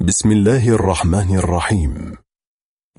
بسم 0.00 0.32
الله 0.32 0.68
الرحمن 0.68 1.36
الرحيم 1.36 2.14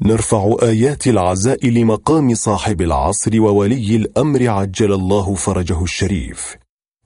نرفع 0.02 0.56
آيات 0.62 1.08
العزاء 1.08 1.68
لمقام 1.70 2.34
صاحب 2.34 2.82
العصر 2.82 3.42
وولي 3.42 3.96
الأمر 3.96 4.48
عجل 4.48 4.94
الله 4.94 5.36
فرجه 5.36 5.84
الشريف. 5.84 6.56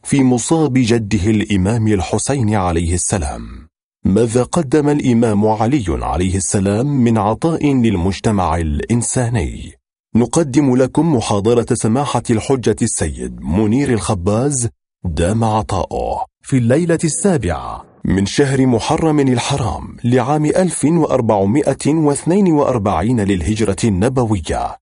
في 0.03 0.23
مصاب 0.23 0.73
جده 0.73 1.29
الإمام 1.29 1.87
الحسين 1.87 2.55
عليه 2.55 2.93
السلام. 2.93 3.67
ماذا 4.05 4.43
قدم 4.43 4.89
الإمام 4.89 5.47
علي 5.47 5.85
عليه 5.87 6.35
السلام 6.37 6.87
من 6.87 7.17
عطاء 7.17 7.73
للمجتمع 7.73 8.57
الإنساني؟ 8.57 9.73
نقدم 10.15 10.75
لكم 10.75 11.15
محاضرة 11.15 11.67
سماحة 11.73 12.23
الحجة 12.29 12.75
السيد 12.81 13.41
منير 13.41 13.93
الخباز 13.93 14.69
دام 15.03 15.43
عطاؤه 15.43 16.25
في 16.41 16.57
الليلة 16.57 16.99
السابعة. 17.03 17.92
من 18.05 18.25
شهر 18.25 18.65
محرم 18.65 19.19
الحرام 19.19 19.97
لعام 20.03 20.45
1442 20.45 23.19
للهجرة 23.19 23.75
النبوية 23.83 24.77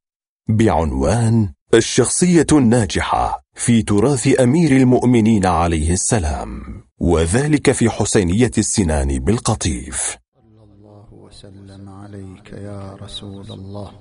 بعنوان 0.50 1.54
الشخصية 1.74 2.48
الناجحة 2.52 3.44
في 3.54 3.82
تراث 3.82 4.40
أمير 4.40 4.72
المؤمنين 4.72 5.46
عليه 5.46 5.94
السلام 5.94 6.84
وذلك 7.00 7.72
في 7.72 7.90
حسينية 7.90 8.52
السنان 8.58 9.20
بالقطيف. 9.20 10.18
صلى 10.36 10.64
الله 10.64 11.14
وسلم 11.14 11.90
عليك 11.90 12.54
يا 12.54 12.98
رسول 13.02 13.52
الله. 13.52 13.92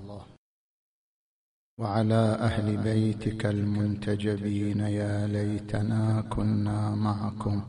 وعلى 1.78 2.38
أهل 2.40 2.76
بيتك 2.76 3.46
المنتجبين 3.46 4.80
يا 4.80 5.26
ليتنا 5.26 6.26
كنا 6.30 6.94
معكم. 6.94 7.62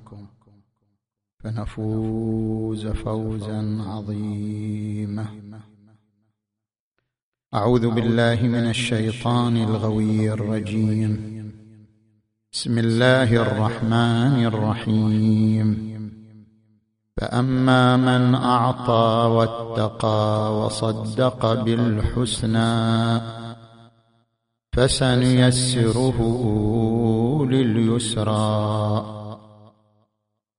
فنفوز 1.43 2.87
فوزا 2.87 3.83
عظيما. 3.87 5.25
أعوذ 7.53 7.89
بالله 7.89 8.39
من 8.41 8.69
الشيطان 8.69 9.57
الغوي 9.57 10.31
الرجيم. 10.31 11.41
بسم 12.53 12.77
الله 12.77 13.35
الرحمن 13.35 14.45
الرحيم. 14.45 15.91
فأما 17.17 17.97
من 17.97 18.35
أعطى 18.35 19.29
واتقى 19.31 20.59
وصدق 20.59 21.63
بالحسنى 21.63 23.21
فسنيسره 24.73 26.17
لليسرى. 27.49 29.20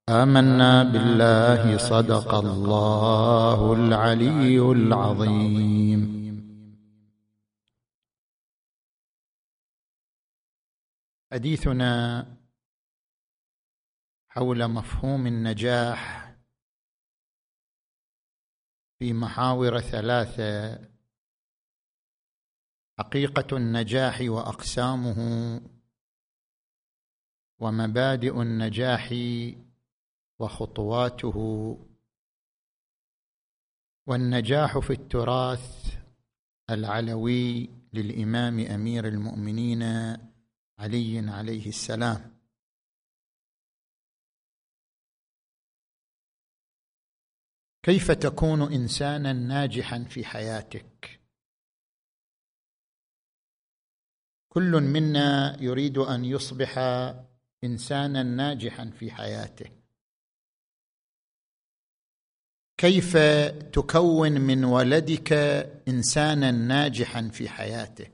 آمنا 0.09 0.83
بالله 0.83 1.79
صدق 1.79 2.35
الله 2.35 3.73
العلي 3.73 4.59
العظيم. 4.59 6.03
حديثنا 11.33 12.27
حول 14.29 14.69
مفهوم 14.69 15.27
النجاح 15.27 16.33
في 18.99 19.13
محاور 19.13 19.81
ثلاثة. 19.81 20.79
حقيقة 22.99 23.57
النجاح 23.57 24.21
وأقسامه 24.21 25.19
ومبادئ 27.61 28.43
النجاح 28.43 29.09
وخطواته 30.39 31.37
والنجاح 34.07 34.79
في 34.79 34.93
التراث 34.93 35.97
العلوي 36.71 37.71
للإمام 37.93 38.59
أمير 38.61 39.09
المؤمنين 39.09 39.83
علي 40.79 41.31
عليه 41.31 41.69
السلام. 41.69 42.33
كيف 47.83 48.11
تكون 48.11 48.73
إنسانا 48.73 49.33
ناجحا 49.33 50.05
في 50.05 50.25
حياتك؟ 50.25 51.21
كل 54.49 54.81
منا 54.81 55.63
يريد 55.63 55.99
أن 55.99 56.25
يصبح 56.25 56.79
إنسانا 57.65 58.23
ناجحا 58.23 58.91
في 58.91 59.11
حياته 59.11 59.82
كيف 62.83 63.17
تكون 63.73 64.41
من 64.41 64.65
ولدك 64.65 65.33
إنسانا 65.89 66.51
ناجحا 66.51 67.29
في 67.29 67.49
حياته؟ 67.49 68.07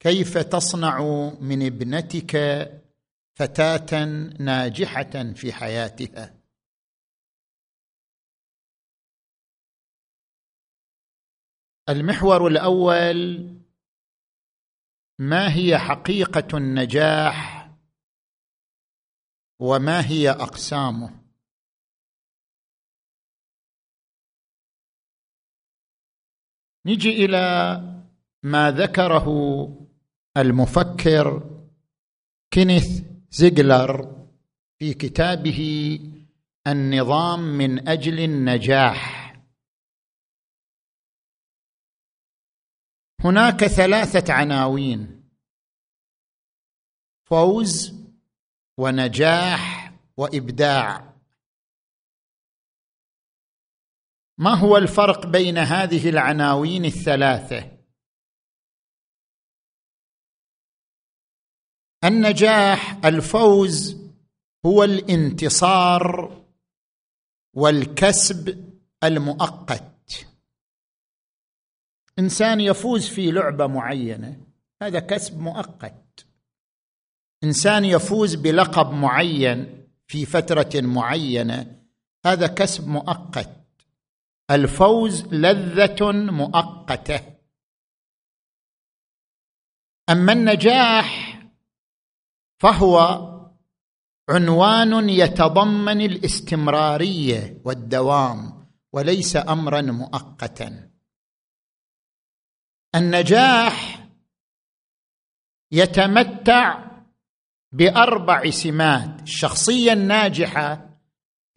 كيف 0.00 0.38
تصنع 0.38 1.00
من 1.40 1.66
ابنتك 1.66 2.36
فتاة 3.38 4.04
ناجحة 4.40 5.32
في 5.34 5.52
حياتها؟ 5.52 6.34
المحور 11.88 12.46
الأول 12.46 13.48
ما 15.18 15.54
هي 15.54 15.78
حقيقة 15.78 16.58
النجاح 16.58 17.70
وما 19.60 20.06
هي 20.06 20.30
أقسامه؟ 20.30 21.21
نجي 26.86 27.24
إلى 27.24 27.78
ما 28.42 28.70
ذكره 28.70 29.28
المفكر 30.36 31.50
كينيث 32.50 33.02
زيجلر 33.30 34.26
في 34.78 34.94
كتابه 34.94 36.00
النظام 36.66 37.40
من 37.40 37.88
أجل 37.88 38.20
النجاح. 38.20 39.22
هناك 43.20 43.64
ثلاثة 43.64 44.32
عناوين 44.32 45.22
فوز 47.24 47.94
ونجاح 48.78 49.92
وإبداع. 50.16 51.11
ما 54.38 54.54
هو 54.54 54.76
الفرق 54.76 55.26
بين 55.26 55.58
هذه 55.58 56.08
العناوين 56.08 56.84
الثلاثة؟ 56.84 57.78
النجاح 62.04 63.04
الفوز 63.04 63.96
هو 64.66 64.84
الانتصار 64.84 66.36
والكسب 67.54 68.72
المؤقت. 69.04 70.26
إنسان 72.18 72.60
يفوز 72.60 73.08
في 73.08 73.30
لعبة 73.30 73.66
معينة 73.66 74.40
هذا 74.82 74.98
كسب 74.98 75.40
مؤقت. 75.40 76.26
إنسان 77.44 77.84
يفوز 77.84 78.34
بلقب 78.34 78.92
معين 78.92 79.86
في 80.06 80.26
فترة 80.26 80.80
معينة 80.80 81.82
هذا 82.26 82.46
كسب 82.46 82.88
مؤقت. 82.88 83.61
الفوز 84.54 85.34
لذة 85.34 86.12
مؤقتة. 86.12 87.20
أما 90.10 90.32
النجاح 90.32 91.38
فهو 92.58 92.98
عنوان 94.28 95.08
يتضمن 95.08 96.00
الاستمرارية 96.00 97.62
والدوام 97.64 98.68
وليس 98.92 99.36
امرا 99.36 99.80
مؤقتا. 99.80 100.90
النجاح 102.94 104.08
يتمتع 105.72 106.90
بأربع 107.72 108.50
سمات. 108.50 109.22
الشخصية 109.22 109.92
الناجحة 109.92 110.98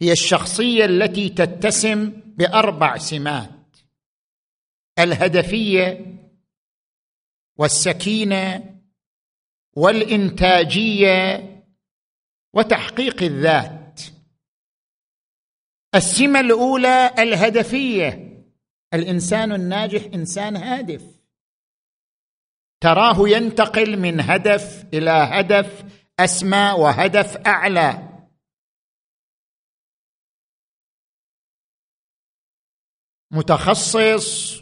هي 0.02 0.12
الشخصية 0.12 0.84
التي 0.84 1.28
تتسم 1.28 2.25
بأربع 2.36 2.96
سمات 2.98 3.76
الهدفية 4.98 6.16
والسكينة 7.56 8.76
والإنتاجية 9.76 11.42
وتحقيق 12.52 13.22
الذات. 13.22 14.00
السمة 15.94 16.40
الأولى 16.40 17.14
الهدفية 17.18 18.26
الإنسان 18.94 19.52
الناجح 19.52 20.04
إنسان 20.14 20.56
هادف. 20.56 21.02
تراه 22.80 23.28
ينتقل 23.28 23.96
من 23.98 24.20
هدف 24.20 24.84
إلى 24.94 25.10
هدف 25.10 25.84
أسمى 26.20 26.74
وهدف 26.78 27.36
أعلى. 27.36 28.05
متخصص 33.30 34.56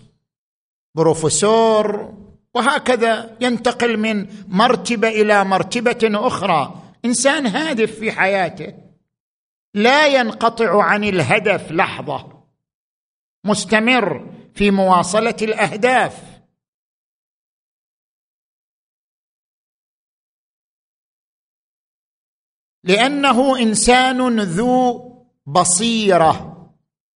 بروفيسور 0.95 2.15
وهكذا 2.55 3.37
ينتقل 3.41 3.97
من 3.97 4.29
مرتبة 4.49 5.09
إلى 5.09 5.45
مرتبة 5.45 6.27
أخرى. 6.27 6.83
إنسان 7.05 7.47
هادف 7.47 7.99
في 7.99 8.13
حياته 8.13 8.75
لا 9.75 10.07
ينقطع 10.07 10.83
عن 10.83 11.05
الهدف 11.05 11.73
لحظة. 11.73 12.45
مستمر 13.45 14.35
في 14.55 14.71
مواصلة 14.71 15.37
الأهداف. 15.43 16.35
لأنه 22.85 23.59
إنسان 23.59 24.41
ذو 24.41 25.01
بصيرة. 25.47 26.54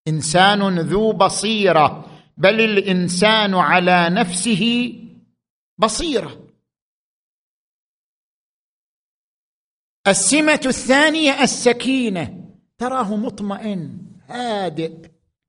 إنسان 0.08 0.78
ذو 0.78 1.12
بصيرة 1.12 2.04
بل 2.36 2.60
الإنسان 2.60 3.54
على 3.54 4.08
نفسه 4.10 4.94
بصيرة. 5.78 6.48
السمة 10.06 10.60
الثانية 10.66 11.42
السكينة 11.42 12.44
تراه 12.78 13.16
مطمئن 13.16 13.98
هادئ. 14.28 14.92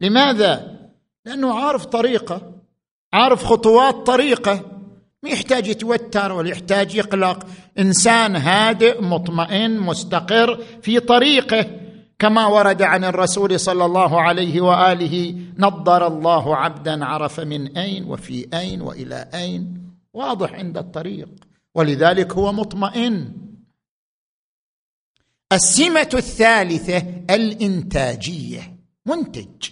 لماذا؟ 0.02 0.80
لأنه 1.26 1.60
عارف 1.60 1.86
طريقة 1.86 2.54
عارف 3.14 3.44
خطوات 3.44 3.96
طريقة. 3.96 4.82
ما 5.24 5.30
يحتاج 5.30 5.68
يتوتر 5.68 6.32
ولا 6.32 6.50
يحتاج 6.50 6.96
يقلق. 6.96 7.48
إنسان 7.80 8.36
هادئ 8.36 9.02
مطمئن 9.02 9.80
مستقر 9.80 10.64
في 10.82 11.00
طريقه. 11.00 11.89
كما 12.20 12.48
ورد 12.48 12.82
عن 12.82 13.04
الرسول 13.04 13.60
صلى 13.60 13.86
الله 13.86 14.22
عليه 14.22 14.62
وآله 14.62 15.46
نضر 15.58 16.08
الله 16.08 16.56
عبدا 16.56 17.06
عرف 17.06 17.40
من 17.40 17.78
أين 17.78 18.04
وفي 18.04 18.48
أين 18.54 18.82
وإلى 18.82 19.30
أين. 19.34 19.90
واضح 20.14 20.54
عند 20.54 20.78
الطريق. 20.78 21.30
ولذلك 21.76 22.34
هو 22.34 22.52
مطمئن. 22.52 23.36
السمة 25.54 26.10
الثالثة 26.14 26.98
الإنتاجية. 27.30 28.78
منتج. 29.06 29.70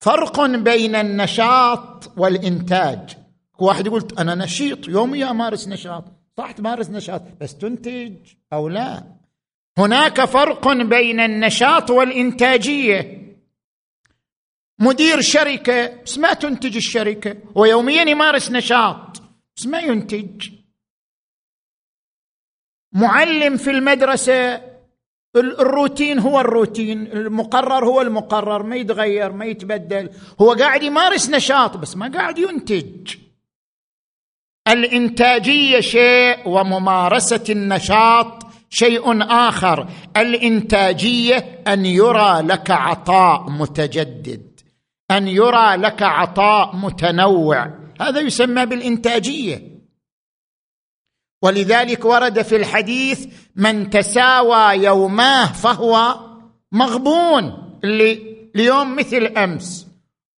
فرق 0.00 0.40
بين 0.46 0.94
النشاط 0.94 2.12
والإنتاج. 2.16 3.16
واحد 3.58 3.86
يقول 3.86 4.08
أنا 4.18 4.34
نشيط 4.34 4.88
يوميا 4.88 5.30
أمارس 5.30 5.68
نشاط. 5.68 6.04
صح 6.38 6.50
تمارس 6.50 6.90
نشاط. 6.90 7.22
بس 7.40 7.56
تنتج 7.56 8.16
أو 8.52 8.68
لا؟ 8.68 9.23
هناك 9.78 10.24
فرق 10.24 10.68
بين 10.72 11.20
النشاط 11.20 11.90
والإنتاجية. 11.90 13.24
مدير 14.78 15.20
شركة 15.20 16.02
بس 16.02 16.18
ما 16.18 16.32
تنتج 16.32 16.76
الشركة. 16.76 17.36
ويوميا 17.54 18.02
يمارس 18.02 18.50
نشاط 18.50 19.22
بس 19.56 19.66
ما 19.66 19.78
ينتج. 19.80 20.50
معلم 22.92 23.56
في 23.56 23.70
المدرسة 23.70 24.62
الروتين 25.36 26.18
هو 26.18 26.40
الروتين 26.40 27.06
المقرر 27.06 27.84
هو 27.84 28.00
المقرر 28.00 28.62
ما 28.62 28.76
يتغير 28.76 29.32
ما 29.32 29.44
يتبدل. 29.44 30.10
هو 30.40 30.52
قاعد 30.52 30.82
يمارس 30.82 31.30
نشاط 31.30 31.76
بس 31.76 31.96
ما 31.96 32.12
قاعد 32.12 32.38
ينتج. 32.38 33.16
الإنتاجية 34.68 35.80
شيء 35.80 36.48
وممارسة 36.48 37.44
النشاط 37.50 38.43
شيء 38.74 39.22
آخر 39.22 39.88
الإنتاجية 40.16 41.62
أن 41.66 41.86
يرى 41.86 42.40
لك 42.42 42.70
عطاء 42.70 43.50
متجدد 43.50 44.60
أن 45.10 45.28
يرى 45.28 45.76
لك 45.76 46.02
عطاء 46.02 46.76
متنوع. 46.76 47.70
هذا 48.00 48.20
يسمى 48.20 48.66
بالإنتاجية. 48.66 49.80
ولذلك 51.42 52.04
ورد 52.04 52.42
في 52.42 52.56
الحديث 52.56 53.26
من 53.56 53.90
تساوى 53.90 54.84
يوماه 54.84 55.52
فهو 55.52 56.20
مغبون 56.72 57.78
اللي 57.84 58.36
اليوم 58.54 58.96
مثل 58.96 59.26
أمس 59.26 59.86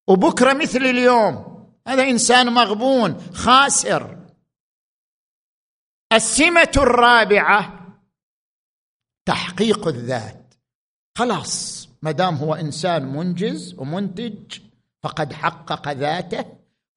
وبكرة 0.08 0.52
مثل 0.52 0.78
اليوم 0.78 1.66
هذا 1.88 2.02
إنسان 2.02 2.52
مغبون 2.52 3.16
خاسر. 3.34 4.16
السمة 6.12 6.72
الرابعة 6.76 7.75
تحقيق 9.26 9.88
الذات. 9.88 10.54
خلاص 11.18 11.88
ما 12.02 12.10
دام 12.10 12.34
هو 12.34 12.54
إنسان 12.54 13.16
منجز 13.16 13.74
ومنتج 13.78 14.58
فقد 15.02 15.32
حقق 15.32 15.92
ذاته 15.92 16.44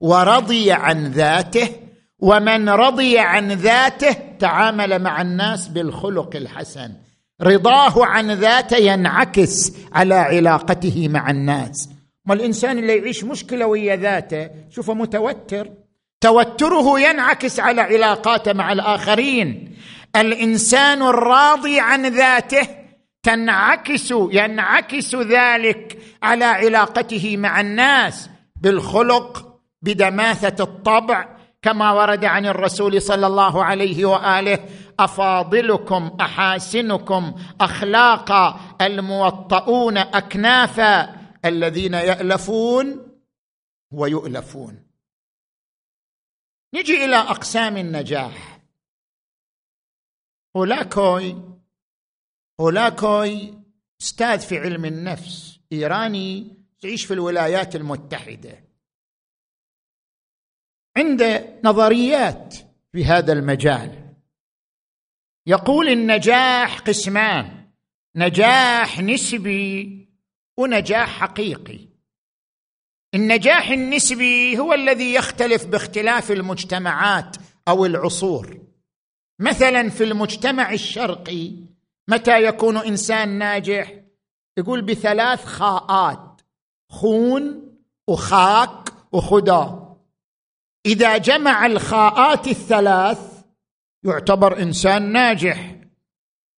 ورضي 0.00 0.72
عن 0.72 1.06
ذاته 1.06 1.68
ومن 2.18 2.68
رضي 2.68 3.18
عن 3.18 3.52
ذاته 3.52 4.16
تعامل 4.38 5.02
مع 5.02 5.20
الناس 5.22 5.68
بالخلق 5.68 6.36
الحسن. 6.36 6.92
رضاه 7.42 8.06
عن 8.06 8.30
ذاته 8.30 8.76
ينعكس 8.76 9.72
على 9.92 10.14
علاقته 10.14 11.08
مع 11.08 11.30
الناس. 11.30 11.88
ما 12.26 12.34
الإنسان 12.34 12.78
اللي 12.78 12.96
يعيش 12.96 13.24
مشكلة 13.24 13.66
ويا 13.66 13.96
ذاته 13.96 14.50
شوفه 14.70 14.94
متوتر. 14.94 15.70
توتره 16.20 17.00
ينعكس 17.00 17.60
على 17.60 17.80
علاقاته 17.80 18.52
مع 18.52 18.72
الآخرين. 18.72 19.76
الإنسان 20.16 21.02
الراضي 21.02 21.80
عن 21.80 22.06
ذاته 22.06 22.68
تنعكس 23.22 24.10
ينعكس 24.10 25.14
ذلك 25.14 26.02
على 26.22 26.44
علاقته 26.44 27.36
مع 27.36 27.60
الناس 27.60 28.30
بالخلق 28.56 29.60
بدماثة 29.82 30.64
الطبع. 30.64 31.36
كما 31.62 31.92
ورد 31.92 32.24
عن 32.24 32.46
الرسول 32.46 33.02
صلى 33.02 33.26
الله 33.26 33.64
عليه 33.64 34.04
وآله 34.04 34.58
أفاضلكم 35.00 36.16
أحاسنكم 36.20 37.34
أخلاقا 37.60 38.60
الموطؤون 38.80 39.98
أكنافا 39.98 41.16
الذين 41.44 41.94
يألفون 41.94 43.06
ويؤلفون. 43.92 44.82
نجي 46.74 47.04
إلى 47.04 47.16
أقسام 47.16 47.76
النجاح. 47.76 48.59
هولاكوي 50.56 51.36
هولاكوي 52.60 53.54
أستاذ 54.02 54.40
في 54.40 54.58
علم 54.58 54.84
النفس 54.84 55.60
إيراني 55.72 56.56
يعيش 56.84 57.04
في 57.04 57.14
الولايات 57.14 57.76
المتحدة. 57.76 58.64
عنده 60.96 61.60
نظريات 61.64 62.54
في 62.92 63.04
هذا 63.04 63.32
المجال. 63.32 64.14
يقول 65.46 65.88
النجاح 65.88 66.80
قسمان 66.80 67.70
نجاح 68.16 69.00
نسبي 69.00 70.08
ونجاح 70.56 71.08
حقيقي. 71.20 71.88
النجاح 73.14 73.68
النسبي 73.68 74.58
هو 74.58 74.72
الذي 74.72 75.14
يختلف 75.14 75.66
باختلاف 75.66 76.30
المجتمعات 76.30 77.36
أو 77.68 77.86
العصور. 77.86 78.69
مثلا 79.40 79.88
في 79.88 80.04
المجتمع 80.04 80.72
الشرقي 80.72 81.52
متى 82.08 82.44
يكون 82.44 82.76
إنسان 82.76 83.28
ناجح؟ 83.28 83.94
يقول 84.58 84.82
بثلاث 84.82 85.44
خاءات 85.44 86.40
خون 86.88 87.72
وخاك 88.08 88.92
وخدى 89.12 89.66
إذا 90.86 91.16
جمع 91.16 91.66
الخاءات 91.66 92.48
الثلاث 92.48 93.18
يعتبر 94.04 94.62
إنسان 94.62 95.12
ناجح. 95.12 95.76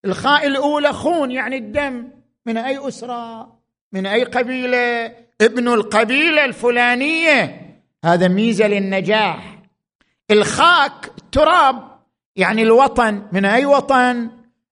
الخاء 0.05 0.47
الأولى 0.47 0.93
خون 0.93 1.31
يعني 1.31 1.57
الدم 1.57 2.09
من 2.47 2.57
أي 2.57 2.89
أسرة؟ 2.89 3.53
من 3.93 4.07
أي 4.07 4.25
قبيلة؟ 4.25 5.15
ابن 5.41 5.69
القبيلة 5.69 6.45
الفلانية. 6.45 7.61
هذا 8.05 8.29
ميزة 8.29 8.67
للنجاح. 8.67 9.63
الخاك 10.31 11.13
تراب. 11.33 11.92
يعني 12.37 12.63
الوطن 12.63 13.23
من 13.33 13.45
أي 13.45 13.67
وطن؟ 13.67 14.31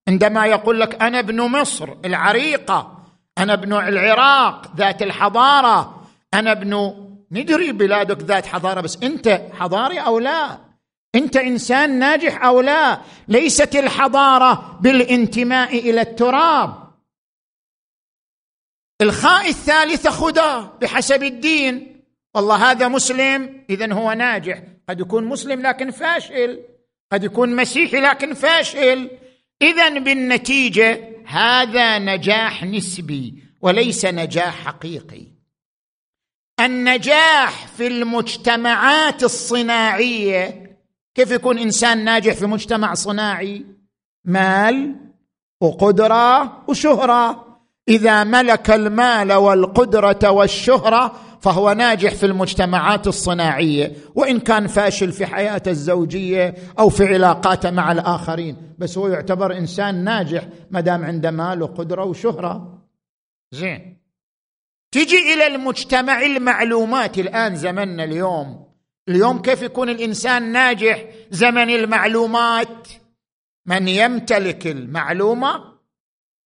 عندما 0.08 0.46
يقول 0.46 0.80
لك 0.80 1.02
أنا 1.02 1.18
ابن 1.18 1.40
مصر 1.40 1.96
العريقة 2.04 2.98
أنا 3.38 3.52
ابن 3.52 3.72
العراق 3.72 4.76
ذات 4.76 5.02
الحضارة 5.02 6.06
أنا 6.34 6.52
ابن 6.52 6.94
ندري 7.32 7.72
بلادك 7.72 8.22
ذات 8.22 8.46
حضارة 8.46 8.80
بس 8.80 8.98
أنت 9.02 9.42
حضاري 9.52 9.98
أو 9.98 10.18
لا؟ 10.18 10.58
أنت 11.14 11.36
إنسان 11.36 11.98
ناجح 11.98 12.44
أو 12.44 12.60
لا؟ 12.60 13.00
ليست 13.28 13.76
الحضارة 13.76 14.78
بالانتماء 14.80 15.78
إلى 15.78 16.00
التراب. 16.00 16.74
الخاء 19.02 19.48
الثالثه 19.48 20.10
خدا 20.10 20.60
بحسب 20.60 21.22
الدين. 21.22 22.02
والله 22.34 22.70
هذا 22.70 22.88
مسلم 22.88 23.64
اذا 23.70 23.92
هو 23.92 24.12
ناجح. 24.12 24.62
قد 24.88 25.00
يكون 25.00 25.24
مسلم 25.24 25.62
لكن 25.62 25.90
فاشل. 25.90 26.60
قد 27.12 27.24
يكون 27.24 27.56
مسيحي 27.56 28.00
لكن 28.00 28.34
فاشل. 28.34 29.10
اذا 29.62 29.98
بالنتيجة 29.98 31.00
هذا 31.26 31.98
نجاح 31.98 32.64
نسبي 32.64 33.34
وليس 33.60 34.04
نجاح 34.04 34.64
حقيقي. 34.64 35.26
النجاح 36.60 37.66
في 37.66 37.86
المجتمعات 37.86 39.22
الصناعية 39.22 40.76
كيف 41.14 41.30
يكون 41.30 41.58
إنسان 41.58 42.04
ناجح 42.04 42.34
في 42.34 42.46
مجتمع 42.46 42.94
صناعي؟ 42.94 43.66
مال 44.24 44.96
وقدرة 45.60 46.62
وشهرة. 46.68 47.46
إذا 47.88 48.24
ملك 48.24 48.70
المال 48.70 49.32
والقدرة 49.32 50.30
والشهرة 50.30 51.20
فهو 51.40 51.72
ناجح 51.72 52.14
في 52.14 52.26
المجتمعات 52.26 53.06
الصناعية 53.06 53.92
وإن 54.14 54.40
كان 54.40 54.66
فاشل 54.66 55.12
في 55.12 55.26
حياته 55.26 55.70
الزوجية 55.70 56.54
أو 56.78 56.88
في 56.88 57.06
علاقاته 57.06 57.70
مع 57.70 57.92
الآخرين 57.92 58.56
بس 58.78 58.98
هو 58.98 59.08
يعتبر 59.08 59.56
إنسان 59.56 60.04
ناجح 60.04 60.48
ما 60.70 60.80
دام 60.80 61.04
عنده 61.04 61.30
مال 61.30 61.62
وقدرة 61.62 62.04
وشهرة. 62.04 62.78
زين. 63.52 64.00
تجي 64.92 65.34
إلى 65.34 65.46
المجتمع 65.46 66.22
المعلومات 66.22 67.18
الآن 67.18 67.56
زمننا 67.56 68.04
اليوم. 68.04 68.66
اليوم 69.08 69.42
كيف 69.42 69.62
يكون 69.62 69.88
الإنسان 69.88 70.52
ناجح؟ 70.52 71.04
زمن 71.30 71.70
المعلومات. 71.70 72.88
من 73.66 73.88
يمتلك 73.88 74.66
المعلومة 74.66 75.64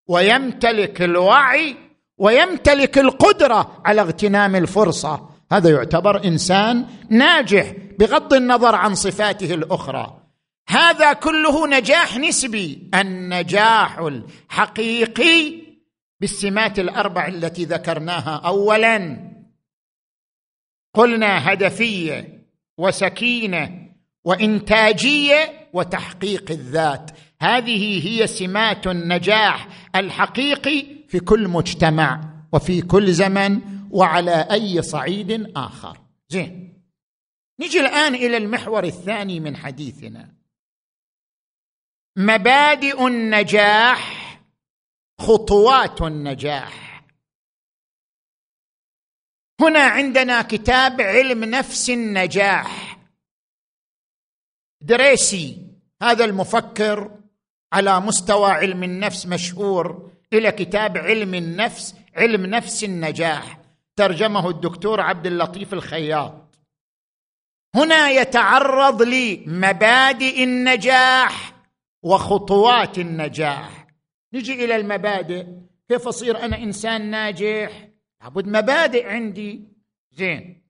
ويمتلك 0.07 1.01
الوعي 1.01 1.75
ويمتلك 2.17 2.97
القدرة 2.97 3.81
على 3.85 4.01
اغتنام 4.01 4.55
الفرصة. 4.55 5.29
هذا 5.51 5.69
يعتبر 5.69 6.25
إنسان 6.25 6.85
ناجح 7.09 7.73
بغض 7.99 8.33
النظر 8.33 8.75
عن 8.75 8.95
صفاته 8.95 9.53
الأخرى. 9.53 10.19
هذا 10.69 11.13
كله 11.13 11.67
نجاح 11.67 12.17
نسبي. 12.17 12.89
النجاح 12.95 13.99
الحقيقي 13.99 15.61
بالسمات 16.21 16.79
الأربع 16.79 17.27
التي 17.27 17.65
ذكرناها 17.65 18.41
اولا. 18.45 19.17
قلنا 20.95 21.53
هدفية 21.53 22.47
وسكينة 22.77 23.89
وإنتاجية 24.25 25.69
وتحقيق 25.73 26.51
الذات. 26.51 27.11
هذه 27.41 28.07
هي 28.07 28.27
سمات 28.27 28.87
النجاح 28.87 29.67
الحقيقي 29.95 31.02
في 31.13 31.19
كل 31.19 31.47
مجتمع 31.47 32.21
وفي 32.53 32.81
كل 32.81 33.13
زمن 33.13 33.61
وعلى 33.91 34.47
أي 34.51 34.81
صعيد 34.81 35.57
آخر. 35.57 35.97
زين. 36.29 36.83
نجي 37.59 37.79
الآن 37.79 38.15
إلى 38.15 38.37
المحور 38.37 38.83
الثاني 38.83 39.39
من 39.39 39.55
حديثنا. 39.55 40.33
مبادئ 42.17 43.07
النجاح 43.07 44.01
خطوات 45.19 46.01
النجاح. 46.01 47.05
هنا 49.61 49.79
عندنا 49.79 50.41
كتاب 50.41 51.01
علم 51.01 51.43
نفس 51.43 51.89
النجاح. 51.89 52.99
دريسي 54.81 55.67
هذا 56.01 56.25
المفكر 56.25 57.19
على 57.73 57.99
مستوى 57.99 58.51
علم 58.51 58.83
النفس 58.83 59.25
مشهور 59.25 60.12
إلى 60.33 60.51
كتاب 60.51 60.97
علم 60.97 61.33
النفس 61.33 61.95
علم 62.15 62.45
نفس 62.45 62.83
النجاح. 62.83 63.59
ترجمه 63.95 64.49
الدكتور 64.49 65.01
عبد 65.01 65.27
اللطيف 65.27 65.73
الخياط. 65.73 66.59
هنا 67.75 68.09
يتعرض 68.09 69.01
لمبادئ 69.01 70.43
النجاح 70.43 71.53
وخطوات 72.03 72.99
النجاح. 72.99 73.87
نجي 74.33 74.65
إلى 74.65 74.75
المبادئ. 74.75 75.45
كيف 75.89 76.07
أصير 76.07 76.45
أنا 76.45 76.57
إنسان 76.57 77.11
ناجح؟ 77.11 77.87
لابد 78.21 78.47
مبادئ 78.47 79.07
عندي. 79.09 79.67
زين. 80.11 80.63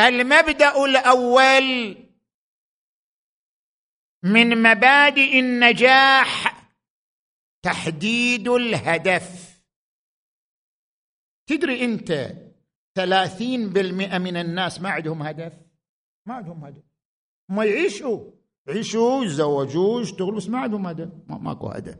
المبدأ 0.00 0.84
الأول 0.84 1.96
من 4.22 4.62
مبادئ 4.62 5.40
النجاح 5.40 6.45
تحديد 7.66 8.48
الهدف. 8.48 9.60
تدري 11.46 11.84
أنت 11.84 12.32
ثلاثين 12.94 13.70
بالمئة 13.70 14.18
من 14.18 14.36
الناس 14.36 14.80
ما 14.80 14.90
عندهم 14.90 15.22
هدف؟ 15.22 15.52
ما 16.26 16.34
عندهم 16.34 16.64
هدف. 16.64 16.82
ما 17.48 17.64
يعيشوا. 17.64 18.30
يعيشوا 18.66 19.24
يتزوجوا 19.24 20.00
يشتغلوا 20.00 20.36
بس 20.36 20.48
ما 20.48 20.58
عندهم 20.58 20.86
هدف. 20.86 21.08
ما 21.26 21.38
ماكو 21.38 21.68
هدف. 21.68 21.96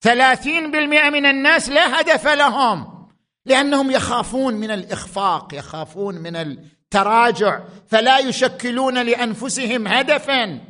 ثلاثين 0.00 0.70
بالمئة 0.70 1.10
من 1.10 1.26
الناس 1.26 1.68
لا 1.68 2.00
هدف 2.00 2.26
لهم 2.26 3.08
لأنهم 3.46 3.90
يخافون 3.90 4.54
من 4.54 4.70
الإخفاق 4.70 5.54
يخافون 5.54 6.14
من 6.14 6.36
التراجع 6.36 7.64
فلا 7.86 8.18
يشكلون 8.18 9.06
لأنفسهم 9.06 9.86
هدفا. 9.86 10.60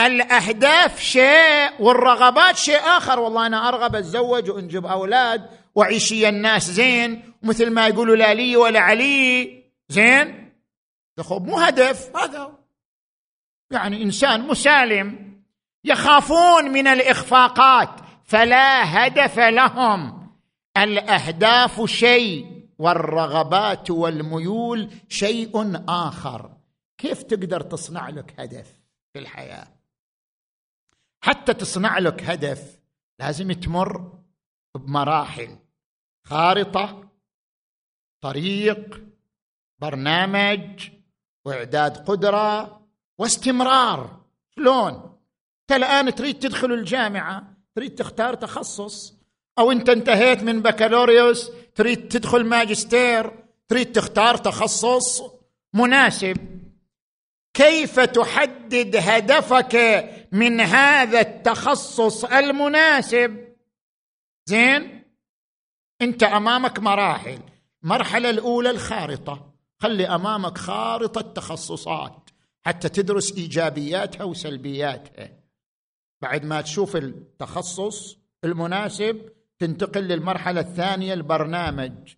الأهداف 0.00 1.00
شيء 1.00 1.70
والرغبات 1.80 2.56
شيء 2.56 2.78
آخر. 2.78 3.20
والله 3.20 3.46
أنا 3.46 3.68
أرغب 3.68 3.96
أتزوج 3.96 4.50
وأنجب 4.50 4.86
أولاد 4.86 5.50
وعيشي 5.74 6.28
الناس 6.28 6.70
زين. 6.70 7.32
مثل 7.42 7.70
ما 7.70 7.86
يقولوا 7.86 8.16
لا 8.16 8.34
لي 8.34 8.56
ولا 8.56 8.80
علي. 8.80 9.62
زين؟ 9.88 10.52
خب 11.20 11.46
مو 11.46 11.58
هدف. 11.58 12.16
هذا 12.16 12.52
يعني 13.70 14.02
إنسان 14.02 14.48
مسالم. 14.48 15.36
يخافون 15.84 16.64
من 16.64 16.86
الإخفاقات. 16.86 17.90
فلا 18.24 19.06
هدف 19.06 19.38
لهم. 19.38 20.26
الأهداف 20.76 21.84
شيء 21.84 22.46
والرغبات 22.78 23.90
والميول 23.90 24.90
شيء 25.08 25.82
آخر. 25.88 26.50
كيف 26.98 27.22
تقدر 27.22 27.60
تصنع 27.60 28.08
لك 28.08 28.34
هدف 28.38 28.66
في 29.12 29.18
الحياة؟ 29.18 29.75
حتى 31.26 31.54
تصنع 31.54 31.98
لك 31.98 32.22
هدف 32.22 32.78
لازم 33.20 33.52
تمر 33.52 34.12
بمراحل. 34.74 35.58
خارطة 36.24 37.08
طريق 38.20 39.02
برنامج 39.78 40.90
واعداد 41.44 41.96
قدرة 41.96 42.80
واستمرار. 43.18 44.20
شلون؟ 44.56 44.92
انت 45.62 45.72
الآن 45.72 46.14
تريد 46.14 46.38
تدخل 46.38 46.72
الجامعة 46.72 47.56
تريد 47.74 47.94
تختار 47.94 48.34
تخصص 48.34 49.14
أو 49.58 49.72
انت 49.72 49.88
انتهيت 49.88 50.42
من 50.42 50.62
بكالوريوس 50.62 51.50
تريد 51.74 52.08
تدخل 52.08 52.44
ماجستير 52.44 53.44
تريد 53.68 53.92
تختار 53.92 54.36
تخصص 54.36 55.22
مناسب. 55.74 56.65
كيف 57.56 58.00
تحدد 58.00 58.96
هدفك 58.96 59.76
من 60.32 60.60
هذا 60.60 61.20
التخصص 61.20 62.24
المناسب؟ 62.24 63.54
زين؟ 64.46 65.02
انت 66.02 66.22
امامك 66.22 66.78
مراحل. 66.78 67.38
المرحلة 67.84 68.30
الأولى 68.30 68.70
الخارطة. 68.70 69.54
خلي 69.78 70.06
أمامك 70.06 70.58
خارطة 70.58 71.20
تخصصات 71.20 72.30
حتى 72.62 72.88
تدرس 72.88 73.32
إيجابياتها 73.32 74.24
وسلبياتها. 74.24 75.30
بعد 76.22 76.44
ما 76.44 76.60
تشوف 76.60 76.96
التخصص 76.96 78.18
المناسب 78.44 79.32
تنتقل 79.58 80.00
للمرحلة 80.00 80.60
الثانية 80.60 81.14
البرنامج. 81.14 82.14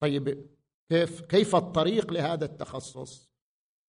طيب 0.00 0.46
كيف 0.90 1.20
كيف 1.20 1.56
الطريق 1.56 2.12
لهذا 2.12 2.44
التخصص؟ 2.44 3.31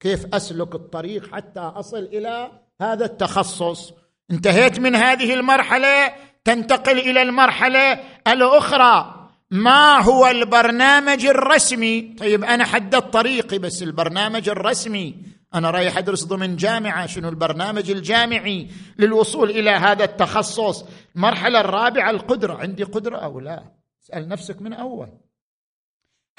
كيف 0.03 0.25
أسلك 0.33 0.75
الطريق 0.75 1.35
حتى 1.35 1.59
أصل 1.59 1.97
إلى 1.97 2.51
هذا 2.81 3.05
التخصص؟ 3.05 3.93
انتهيت 4.31 4.79
من 4.79 4.95
هذه 4.95 5.33
المرحلة 5.33 6.13
تنتقل 6.45 6.99
إلى 6.99 7.21
المرحلة 7.21 7.99
الأخرى. 8.27 9.29
ما 9.51 10.01
هو 10.01 10.27
البرنامج 10.27 11.25
الرسمي؟ 11.25 12.01
طيب 12.01 12.43
أنا 12.43 12.65
حددت 12.65 13.13
طريقي 13.13 13.57
بس 13.57 13.83
البرنامج 13.83 14.49
الرسمي. 14.49 15.15
أنا 15.55 15.71
رايح 15.71 15.97
أدرس 15.97 16.23
ضمن 16.23 16.55
جامعة. 16.55 17.05
شنو 17.05 17.29
البرنامج 17.29 17.91
الجامعي 17.91 18.67
للوصول 18.99 19.49
إلى 19.49 19.69
هذا 19.69 20.03
التخصص؟ 20.03 20.85
المرحلة 21.15 21.59
الرابعة 21.59 22.09
القدرة. 22.09 22.53
عندي 22.53 22.83
قدرة 22.83 23.17
أو 23.17 23.39
لا؟ 23.39 23.63
اسأل 24.03 24.27
نفسك 24.27 24.61
من 24.61 24.73
أول. 24.73 25.09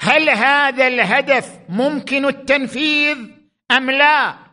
هل 0.01 0.29
هذا 0.29 0.87
الهدف 0.87 1.59
ممكن 1.69 2.25
التنفيذ؟ 2.25 3.17
أم 3.71 3.91
لا؟ 3.91 4.45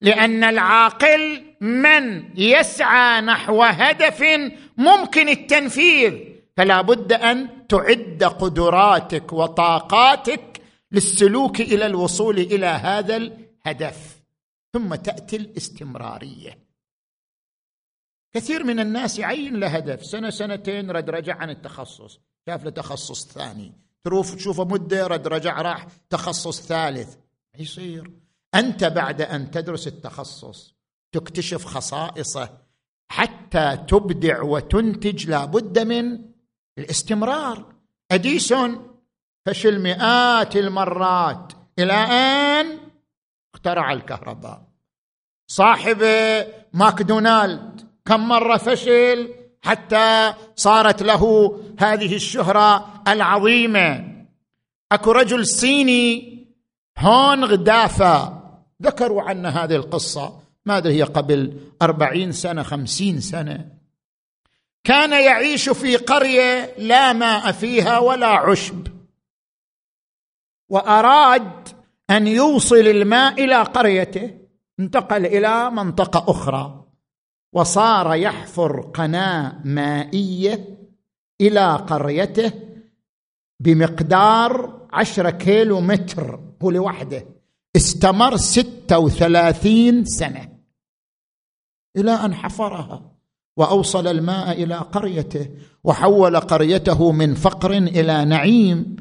لأن 0.00 0.44
العاقل 0.44 1.44
من 1.60 2.38
يسعى 2.38 3.20
نحو 3.20 3.62
هدف 3.62 4.24
ممكن 4.76 5.28
التنفيذ 5.28 6.14
فلا 6.56 6.80
بد 6.80 7.12
أن 7.12 7.66
تعد 7.68 8.24
قدراتك 8.24 9.32
وطاقاتك 9.32 10.62
للسلوك 10.92 11.60
إلى 11.60 11.86
الوصول 11.86 12.38
إلى 12.38 12.66
هذا 12.66 13.16
الهدف 13.16 14.22
ثم 14.72 14.94
تأتي 14.94 15.36
الاستمرارية. 15.36 16.58
كثير 18.32 18.64
من 18.64 18.80
الناس 18.80 19.18
يعين 19.18 19.56
له 19.56 19.68
هدف 19.68 20.04
سنة 20.06 20.30
سنتين 20.30 20.90
رد 20.90 21.10
رجع 21.10 21.36
عن 21.36 21.50
التخصص 21.50 22.20
شاف 22.46 22.64
له 22.64 22.70
تخصص 22.70 23.26
ثاني 23.26 23.72
تروف 24.04 24.34
تشوفه 24.34 24.64
مدة 24.64 25.06
رد 25.06 25.28
رجع 25.28 25.62
راح 25.62 25.86
تخصص 26.10 26.66
ثالث 26.66 27.16
يصير. 27.58 28.10
أنت 28.54 28.84
بعد 28.84 29.22
أن 29.22 29.50
تدرس 29.50 29.86
التخصص 29.86 30.74
تكتشف 31.12 31.64
خصائصه 31.64 32.48
حتى 33.08 33.78
تبدع 33.88 34.42
وتنتج 34.42 35.30
لابد 35.30 35.78
من 35.78 36.18
الاستمرار. 36.78 37.74
أديسون 38.10 38.96
فشل 39.46 39.80
مئات 39.80 40.56
المرات 40.56 41.52
إلى 41.78 41.92
أن 41.92 42.78
اخترع 43.54 43.92
الكهرباء. 43.92 44.62
صاحب 45.48 46.02
ماكدونالد 46.72 47.88
كم 48.04 48.28
مرة 48.28 48.56
فشل 48.56 49.34
حتى 49.62 50.34
صارت 50.56 51.02
له 51.02 51.54
هذه 51.78 52.14
الشهرة 52.14 53.02
العظيمة؟ 53.08 54.16
أكو 54.92 55.12
رجل 55.12 55.46
صيني 55.46 56.30
هونغ 56.98 57.54
دافا. 57.54 58.39
ذكروا 58.82 59.22
عنا 59.22 59.64
هذه 59.64 59.76
القصة. 59.76 60.40
ماذا 60.66 60.90
هي؟ 60.90 61.02
قبل 61.02 61.60
أربعين 61.82 62.32
سنة 62.32 62.62
خمسين 62.62 63.20
سنة. 63.20 63.68
كان 64.84 65.24
يعيش 65.24 65.68
في 65.68 65.96
قرية 65.96 66.74
لا 66.78 67.12
ماء 67.12 67.52
فيها 67.52 67.98
ولا 67.98 68.26
عشب 68.26 68.86
وأراد 70.68 71.68
أن 72.10 72.26
يوصل 72.26 72.76
الماء 72.76 73.44
إلى 73.44 73.62
قريته. 73.62 74.40
انتقل 74.80 75.26
إلى 75.26 75.70
منطقة 75.70 76.30
أخرى 76.30 76.84
وصار 77.52 78.14
يحفر 78.14 78.80
قناة 78.80 79.60
مائية 79.64 80.78
إلى 81.40 81.76
قريته 81.76 82.52
بمقدار 83.60 84.80
عشرة 84.92 85.30
كيلو 85.30 85.80
متر 85.80 86.40
هو 86.62 86.70
لوحده 86.70 87.26
استمر 87.76 88.36
ستة 88.36 88.98
وثلاثين 88.98 90.04
سنة 90.04 90.48
إلى 91.96 92.12
أن 92.12 92.34
حفرها 92.34 93.02
وأوصل 93.56 94.06
الماء 94.06 94.62
إلى 94.62 94.74
قريته 94.74 95.48
وحول 95.84 96.40
قريته 96.40 97.12
من 97.12 97.34
فقر 97.34 97.72
إلى 97.72 98.24
نعيم. 98.24 98.96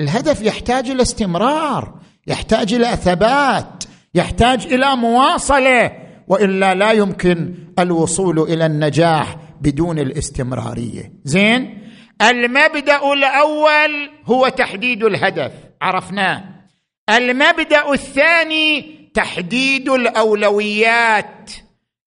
الهدف 0.00 0.42
يحتاج 0.42 0.90
إلى 0.90 1.02
استمرار 1.02 1.94
يحتاج 2.26 2.74
إلى 2.74 2.96
ثبات 2.96 3.84
يحتاج 4.14 4.66
إلى 4.66 4.96
مواصلة 4.96 5.92
وإلا 6.28 6.74
لا 6.74 6.92
يمكن 6.92 7.54
الوصول 7.78 8.38
إلى 8.38 8.66
النجاح 8.66 9.36
بدون 9.60 9.98
الاستمرارية. 9.98 11.12
زين؟ 11.24 11.78
المبدأ 12.22 13.12
الأول 13.12 14.10
هو 14.24 14.48
تحديد 14.48 15.04
الهدف 15.04 15.52
عرفناه. 15.82 16.61
المبدأ 17.10 17.92
الثاني 17.92 18.98
تحديد 19.14 19.88
الأولويات. 19.88 21.50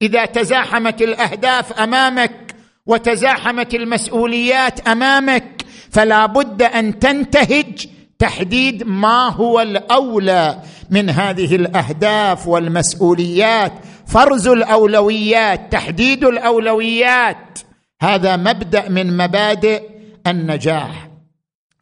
إذا 0.01 0.25
تزاحمت 0.25 1.01
الأهداف 1.01 1.79
أمامك 1.79 2.55
وتزاحمت 2.85 3.73
المسؤوليات 3.73 4.87
أمامك 4.87 5.65
فلا 5.91 6.25
بد 6.25 6.61
أن 6.61 6.99
تنتهج 6.99 7.87
تحديد 8.19 8.83
ما 8.83 9.29
هو 9.29 9.61
الأولى 9.61 10.61
من 10.89 11.09
هذه 11.09 11.55
الأهداف 11.55 12.47
والمسؤوليات. 12.47 13.73
فرز 14.07 14.47
الأولويات 14.47 15.71
تحديد 15.71 16.23
الأولويات. 16.23 17.59
هذا 18.01 18.35
مبدأ 18.35 18.89
من 18.89 19.17
مبادئ 19.17 19.83
النجاح. 20.27 21.09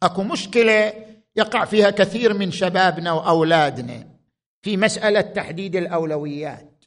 أكو 0.02 0.22
مشكلة 0.22 1.03
يقع 1.36 1.64
فيها 1.64 1.90
كثير 1.90 2.34
من 2.34 2.50
شبابنا 2.50 3.12
وأولادنا 3.12 4.06
في 4.62 4.76
مسألة 4.76 5.20
تحديد 5.20 5.76
الأولويات. 5.76 6.84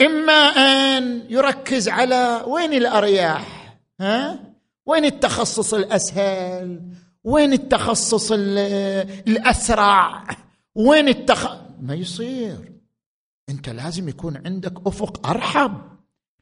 إما 0.00 0.32
أن 0.32 1.26
يركز 1.30 1.88
على 1.88 2.44
وين 2.46 2.72
الأرياح 2.72 3.76
ها؟ 4.00 4.40
وين 4.86 5.04
التخصص 5.04 5.74
الأسهل؟ 5.74 6.80
وين 7.24 7.52
التخصص 7.52 8.32
الأسرع؟ 8.32 10.24
وين 10.74 11.08
التخ؟ 11.08 11.56
ما 11.80 11.94
يصير. 11.94 12.72
أنت 13.48 13.68
لازم 13.68 14.08
يكون 14.08 14.36
عندك 14.46 14.86
أفق 14.86 15.26
أرحب 15.26 15.80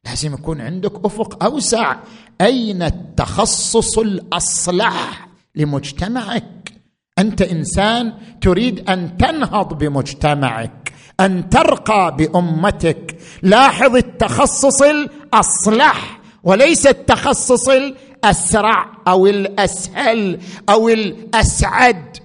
لازم 0.04 0.34
يكون 0.34 0.60
عندك 0.60 1.04
أفق 1.04 1.44
أوسع. 1.44 1.96
أين 2.40 2.82
التخصص 2.82 3.98
الأصلح؟ 3.98 5.28
لمجتمعك. 5.56 6.72
أنت 7.18 7.42
إنسان 7.42 8.12
تريد 8.40 8.90
أن 8.90 9.16
تنهض 9.16 9.78
بمجتمعك 9.78 10.92
أن 11.20 11.48
ترقى 11.48 12.16
بأمتك. 12.16 13.16
لاحظ 13.42 13.96
التخصص 13.96 14.82
الأصلح 14.82 16.20
وليس 16.42 16.86
التخصص 16.86 17.68
الأسرع 17.68 18.92
أو 19.08 19.26
الأسهل 19.26 20.40
أو 20.68 20.88
الأسعد. 20.88 22.16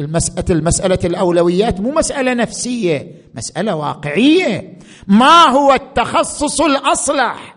المسألة 0.00 0.44
المسألة 0.50 0.98
الأولويات 1.04 1.80
مو 1.80 1.90
مسألة 1.90 2.34
نفسية 2.34 3.22
مسألة 3.34 3.74
واقعية. 3.74 4.78
ما 5.06 5.42
هو 5.42 5.72
التخصص 5.72 6.60
الأصلح؟ 6.60 7.56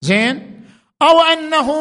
زين؟ 0.00 0.64
أو 1.02 1.20
أنه 1.20 1.72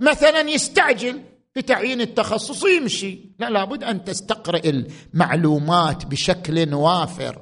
مثلا 0.00 0.40
يستعجل. 0.40 1.20
في 1.56 1.62
تعيين 1.62 2.00
التخصص 2.00 2.64
يمشي. 2.64 3.18
لا 3.38 3.50
لابد 3.50 3.84
أن 3.84 4.04
تستقرئ 4.04 4.70
المعلومات 5.14 6.06
بشكل 6.06 6.74
وافر 6.74 7.40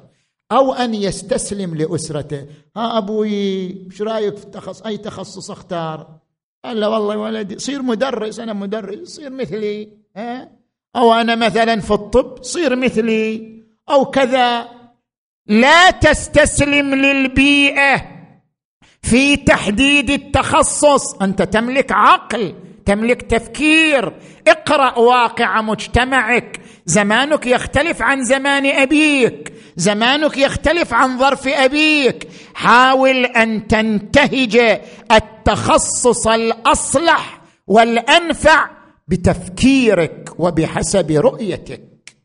أو 0.51 0.73
أن 0.73 0.93
يستسلم 0.93 1.75
لأسرته. 1.75 2.45
ها 2.77 2.97
أبوي 2.97 3.67
إيش 3.85 4.01
رأيك 4.01 4.37
في 4.37 4.43
التخصص 4.43 4.81
أي 4.81 4.97
تخصص 4.97 5.51
أختار؟ 5.51 6.19
قال 6.65 6.79
له 6.79 6.89
والله 6.89 7.17
ولدي 7.17 7.59
صير 7.59 7.81
مدرس 7.81 8.39
أنا 8.39 8.53
مدرس 8.53 9.07
صير 9.07 9.29
مثلي. 9.29 9.89
ها؟ 10.15 10.51
أو 10.95 11.13
أنا 11.13 11.35
مثلا 11.35 11.81
في 11.81 11.91
الطب 11.91 12.43
صير 12.43 12.75
مثلي. 12.75 13.61
أو 13.89 14.05
كذا. 14.05 14.69
لا 15.47 15.91
تستسلم 15.91 16.95
للبيئة 16.95 18.01
في 19.01 19.37
تحديد 19.37 20.09
التخصص. 20.09 21.13
أنت 21.21 21.41
تملك 21.41 21.91
عقل. 21.91 22.55
تملك 22.85 23.21
تفكير. 23.21 24.19
اقرأ 24.47 24.99
واقع 24.99 25.61
مجتمعك. 25.61 26.61
زمانك 26.85 27.45
يختلف 27.45 28.01
عن 28.01 28.23
زمان 28.23 28.65
أبيك. 28.65 29.53
زمانك 29.75 30.37
يختلف 30.37 30.93
عن 30.93 31.19
ظرف 31.19 31.47
أبيك. 31.47 32.27
حاول 32.53 33.25
أن 33.25 33.67
تنتهج 33.67 34.57
التخصص 35.11 36.27
الأصلح 36.27 37.41
والأنفع 37.67 38.69
بتفكيرك 39.07 40.39
وبحسب 40.39 41.11
رؤيتك. 41.11 42.17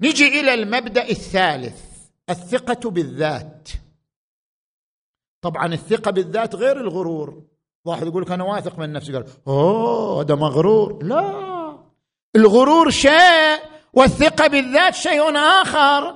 نجي 0.00 0.40
إلى 0.40 0.54
المبدأ 0.54 1.08
الثالث 1.08 1.80
الثقة 2.30 2.90
بالذات. 2.90 3.68
طبعا 5.42 5.74
الثقة 5.74 6.10
بالذات 6.10 6.54
غير 6.54 6.80
الغرور. 6.80 7.42
واحد 7.86 8.06
يقول 8.06 8.22
لك 8.22 8.30
أنا 8.30 8.44
واثق 8.44 8.78
من 8.78 8.92
نفسي. 8.92 9.12
قال 9.12 9.24
أوه 9.48 10.22
هذا 10.22 10.34
مغرور. 10.34 11.04
لا. 11.04 11.78
الغرور 12.36 12.90
شيء 12.90 13.58
والثقة 13.92 14.46
بالذات 14.46 14.94
شيء 14.94 15.36
آخر. 15.36 16.14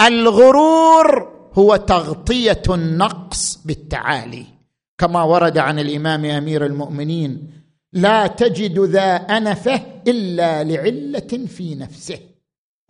الغرور 0.00 1.34
هو 1.54 1.76
تغطية 1.76 2.62
النقص 2.68 3.62
بالتعالي. 3.64 4.46
كما 4.98 5.22
ورد 5.22 5.58
عن 5.58 5.78
الإمام 5.78 6.24
أمير 6.24 6.66
المؤمنين 6.66 7.50
لا 7.92 8.26
تجد 8.26 8.78
ذا 8.78 9.14
أنفه 9.16 9.80
إلا 10.08 10.64
لعلة 10.64 11.46
في 11.46 11.74
نفسه. 11.74 12.18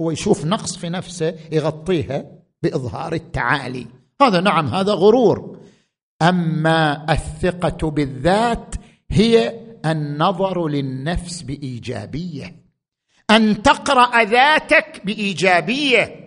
هو 0.00 0.10
يشوف 0.10 0.44
نقص 0.44 0.76
في 0.76 0.88
نفسه 0.88 1.34
يغطيها 1.52 2.24
بإظهار 2.62 3.12
التعالي. 3.12 3.86
هذا 4.22 4.40
نعم 4.40 4.66
هذا 4.66 4.92
غرور. 4.92 5.56
أما 6.22 7.06
الثقة 7.10 7.90
بالذات 7.90 8.74
هي 9.10 9.60
النظر 9.86 10.68
للنفس 10.68 11.42
بإيجابية. 11.42 12.64
أن 13.30 13.62
تقرأ 13.62 14.22
ذاتك 14.24 15.00
بإيجابية. 15.04 16.24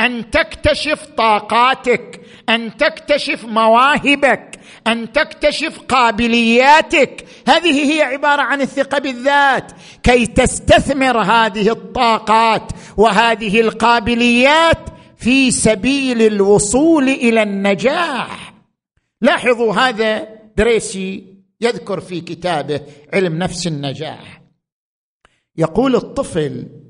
أن 0.00 0.30
تكتشف 0.30 1.06
طاقاتك. 1.16 2.20
أن 2.48 2.76
تكتشف 2.76 3.44
مواهبك. 3.44 4.60
أن 4.86 5.12
تكتشف 5.12 5.78
قابلياتك. 5.78 7.24
هذه 7.48 7.92
هي 7.92 8.02
عبارة 8.02 8.42
عن 8.42 8.60
الثقة 8.60 8.98
بالذات. 8.98 9.72
كي 10.02 10.26
تستثمر 10.26 11.18
هذه 11.18 11.70
الطاقات 11.70 12.72
وهذه 12.96 13.60
القابليات 13.60 14.78
في 15.16 15.50
سبيل 15.50 16.22
الوصول 16.22 17.08
إلى 17.08 17.42
النجاح. 17.42 18.49
لاحظوا 19.20 19.72
هذا 19.72 20.34
دريسي 20.56 21.36
يذكر 21.60 22.00
في 22.00 22.20
كتابه 22.20 22.80
علم 23.12 23.38
نفس 23.38 23.66
النجاح. 23.66 24.42
يقول 25.56 25.96
الطفل 25.96 26.80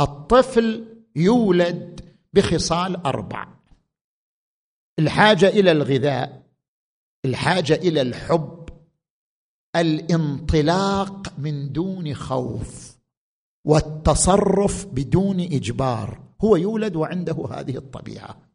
الطفل 0.00 0.96
يولد 1.16 2.00
بخصال 2.32 2.96
أربع. 2.96 3.48
الحاجة 4.98 5.48
إلى 5.48 5.72
الغذاء 5.72 6.42
الحاجة 7.24 7.74
إلى 7.74 8.00
الحب 8.00 8.68
الانطلاق 9.76 11.38
من 11.38 11.72
دون 11.72 12.14
خوف 12.14 12.98
والتصرف 13.64 14.86
بدون 14.86 15.40
إجبار. 15.40 16.20
هو 16.44 16.56
يولد 16.56 16.96
وعنده 16.96 17.48
هذه 17.50 17.76
الطبيعة. 17.76 18.47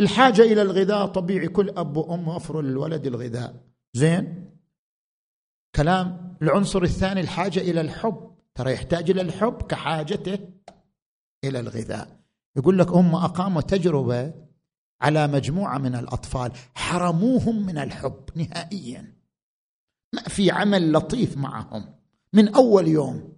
الحاجة 0.00 0.42
إلى 0.42 0.62
الغذاء 0.62 1.06
طبيعي. 1.06 1.48
كل 1.48 1.68
أب 1.70 1.96
وأم 1.96 2.28
وفروا 2.28 2.62
للولد 2.62 3.06
الغذاء. 3.06 3.64
زين؟ 3.94 4.50
كلام 5.74 6.36
العنصر 6.42 6.82
الثاني 6.82 7.20
الحاجة 7.20 7.60
إلى 7.60 7.80
الحب. 7.80 8.30
ترى 8.54 8.72
يحتاج 8.72 9.10
إلى 9.10 9.20
الحب 9.20 9.62
كحاجته 9.62 10.38
إلى 11.44 11.60
الغذاء. 11.60 12.20
يقول 12.56 12.78
لك 12.78 12.88
هم 12.88 13.14
أقاموا 13.14 13.60
تجربة 13.60 14.34
على 15.00 15.26
مجموعة 15.26 15.78
من 15.78 15.94
الأطفال 15.94 16.52
حرموهم 16.74 17.66
من 17.66 17.78
الحب 17.78 18.24
نهائيا. 18.34 19.14
ما 20.14 20.22
في 20.22 20.50
عمل 20.50 20.92
لطيف 20.92 21.36
معهم. 21.36 21.94
من 22.32 22.54
أول 22.54 22.88
يوم 22.88 23.32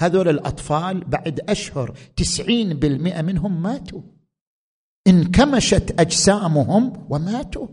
هذول 0.00 0.28
الأطفال 0.28 1.04
بعد 1.04 1.40
أشهر 1.40 1.96
تسعين 2.16 2.74
بالمئة 2.74 3.22
منهم 3.22 3.62
ماتوا. 3.62 4.02
انكمشت 5.06 6.00
أجسامهم 6.00 7.06
وماتوا. 7.10 7.66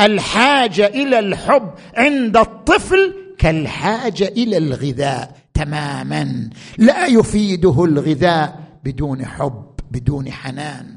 الحاجة 0.00 0.86
إلى 0.86 1.18
الحب 1.18 1.74
عند 1.94 2.36
الطفل 2.36 3.14
كالحاجة 3.38 4.28
إلى 4.28 4.56
الغذاء 4.56 5.36
تماما. 5.54 6.50
لا 6.78 7.06
يفيده 7.06 7.84
الغذاء 7.84 8.78
بدون 8.84 9.26
حب 9.26 9.74
بدون 9.90 10.32
حنان. 10.32 10.96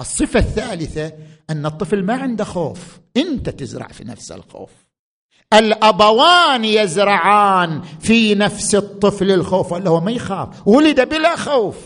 الصفة 0.00 0.40
الثالثة 0.40 1.12
أن 1.50 1.66
الطفل 1.66 2.04
ما 2.04 2.14
عنده 2.14 2.44
خوف. 2.44 3.00
أنت 3.16 3.50
تزرع 3.50 3.88
في 3.88 4.04
نفس 4.04 4.32
الخوف. 4.32 4.70
الأبوان 5.52 6.64
يزرعان 6.64 7.82
في 7.82 8.34
نفس 8.34 8.74
الطفل 8.74 9.30
الخوف 9.30 9.72
ولا 9.72 9.90
هو 9.90 10.00
ما 10.00 10.10
يخاف. 10.10 10.68
ولد 10.68 11.08
بلا 11.08 11.36
خوف. 11.36 11.76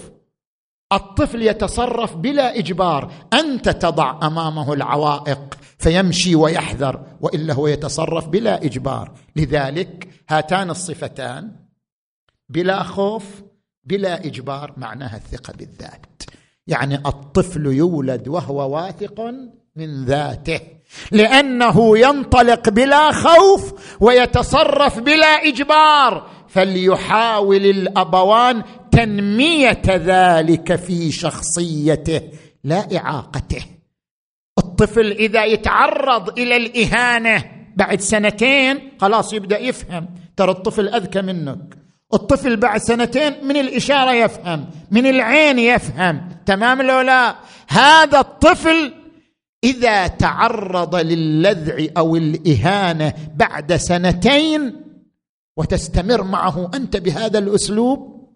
الطفل 0.92 1.42
يتصرف 1.42 2.16
بلا 2.16 2.58
إجبار. 2.58 3.12
أنت 3.32 3.68
تضع 3.68 4.26
أمامه 4.26 4.72
العوائق 4.72 5.58
فيمشي 5.78 6.34
ويحذر 6.34 7.02
وإلا 7.20 7.54
هو 7.54 7.66
يتصرف 7.66 8.28
بلا 8.28 8.64
إجبار. 8.64 9.12
لذلك 9.36 10.08
هاتان 10.28 10.70
الصفتان 10.70 11.52
بلا 12.48 12.82
خوف 12.82 13.24
بلا 13.84 14.26
إجبار 14.26 14.72
معناها 14.76 15.16
الثقة 15.16 15.52
بالذات. 15.52 16.22
يعني 16.66 16.94
الطفل 16.94 17.66
يولد 17.66 18.28
وهو 18.28 18.76
واثق 18.76 19.20
من 19.76 20.04
ذاته 20.04 20.60
لأنه 21.12 21.98
ينطلق 21.98 22.68
بلا 22.68 23.12
خوف 23.12 23.74
ويتصرف 24.00 24.98
بلا 24.98 25.26
إجبار. 25.26 26.26
فليحاول 26.48 27.66
الأبوان 27.66 28.62
تنمية 28.90 29.82
ذلك 29.88 30.76
في 30.76 31.12
شخصيته 31.12 32.20
لا 32.64 32.96
إعاقته. 32.96 33.64
الطفل 34.58 35.12
إذا 35.12 35.44
يتعرض 35.44 36.38
إلى 36.38 36.56
الإهانة 36.56 37.44
بعد 37.76 38.00
سنتين 38.00 38.92
خلاص 39.00 39.32
يبدأ 39.32 39.58
يفهم. 39.58 40.08
ترى 40.36 40.50
الطفل 40.50 40.88
أذكى 40.88 41.22
منك. 41.22 41.76
الطفل 42.14 42.56
بعد 42.56 42.80
سنتين 42.80 43.32
من 43.42 43.56
الإشارة 43.56 44.12
يفهم 44.12 44.66
من 44.90 45.06
العين 45.06 45.58
يفهم. 45.58 46.28
تمام 46.46 46.82
لو 46.82 47.00
لا؟ 47.00 47.36
هذا 47.68 48.20
الطفل 48.20 48.92
إذا 49.64 50.06
تعرض 50.06 50.94
للذع 50.96 51.86
أو 51.96 52.16
الإهانة 52.16 53.12
بعد 53.36 53.76
سنتين 53.76 54.85
وتستمر 55.56 56.22
معه 56.22 56.70
أنت 56.74 56.96
بهذا 56.96 57.38
الأسلوب 57.38 58.28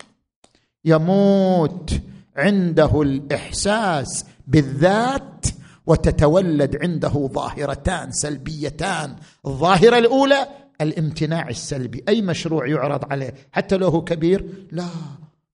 يموت 0.84 2.00
عنده 2.36 3.02
الإحساس 3.02 4.24
بالذات 4.46 5.46
وتتولد 5.86 6.76
عنده 6.82 7.28
ظاهرتان 7.32 8.12
سلبيتان. 8.12 9.16
الظاهرة 9.46 9.98
الأولى 9.98 10.48
الامتناع 10.80 11.48
السلبي 11.48 12.04
أي 12.08 12.22
مشروع 12.22 12.68
يعرض 12.68 13.12
عليه. 13.12 13.34
حتى 13.52 13.76
لو 13.76 13.88
هو 13.88 14.04
كبير 14.04 14.68
لا 14.72 14.88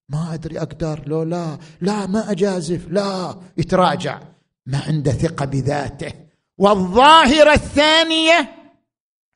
ما 0.08 0.34
أدري 0.34 0.58
أقدر 0.58 1.02
لو 1.06 1.22
لا 1.22 1.58
لا 1.80 2.06
ما 2.06 2.30
أجازف 2.30 2.88
لا 2.90 3.36
يتراجع. 3.56 4.20
ما 4.66 4.78
عنده 4.78 5.12
ثقة 5.12 5.44
بذاته. 5.44 6.12
والظاهرة 6.58 7.52
الثانية 7.52 8.48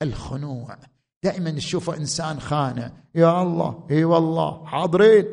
الخنوع. 0.02 0.78
دائما 1.22 1.50
نشوف 1.50 1.90
إنسان 1.90 2.40
خانع 2.40 2.90
يا 3.14 3.42
الله 3.42 3.87
إي 3.90 4.04
والله 4.04 4.66
حاضرين. 4.66 5.24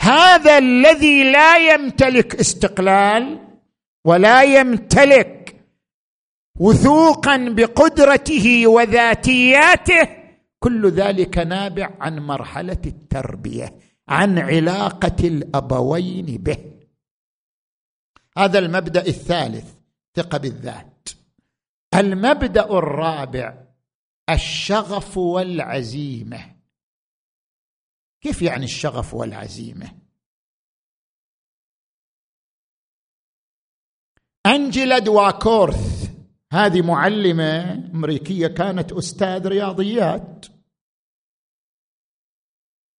هذا 0.00 0.58
الذي 0.58 1.32
لا 1.32 1.74
يمتلك 1.74 2.34
استقلال 2.34 3.38
ولا 4.04 4.42
يمتلك 4.42 5.56
وثوقا 6.58 7.36
بقدرته 7.36 8.66
وذاتياته 8.66 10.08
كل 10.58 10.90
ذلك 10.90 11.38
نابع 11.38 11.90
عن 12.00 12.18
مرحلة 12.18 12.82
التربية 12.86 13.74
عن 14.08 14.38
علاقة 14.38 15.28
الأبوين 15.28 16.26
به. 16.26 16.58
هذا 18.38 18.58
المبدأ 18.58 19.06
الثالث 19.06 19.74
ثقة 20.14 20.38
بالذات. 20.38 21.08
المبدأ 21.94 22.64
الرابع 22.64 23.61
الشغف 24.30 25.18
والعزيمة. 25.18 26.56
كيف 28.20 28.42
يعني 28.42 28.64
الشغف 28.64 29.14
والعزيمة؟ 29.14 29.98
انجيلا 34.46 34.98
دواكورث. 34.98 36.12
هذه 36.52 36.82
معلمة 36.82 37.72
أمريكية 37.72 38.46
كانت 38.46 38.92
أستاذ 38.92 39.46
رياضيات. 39.46 40.46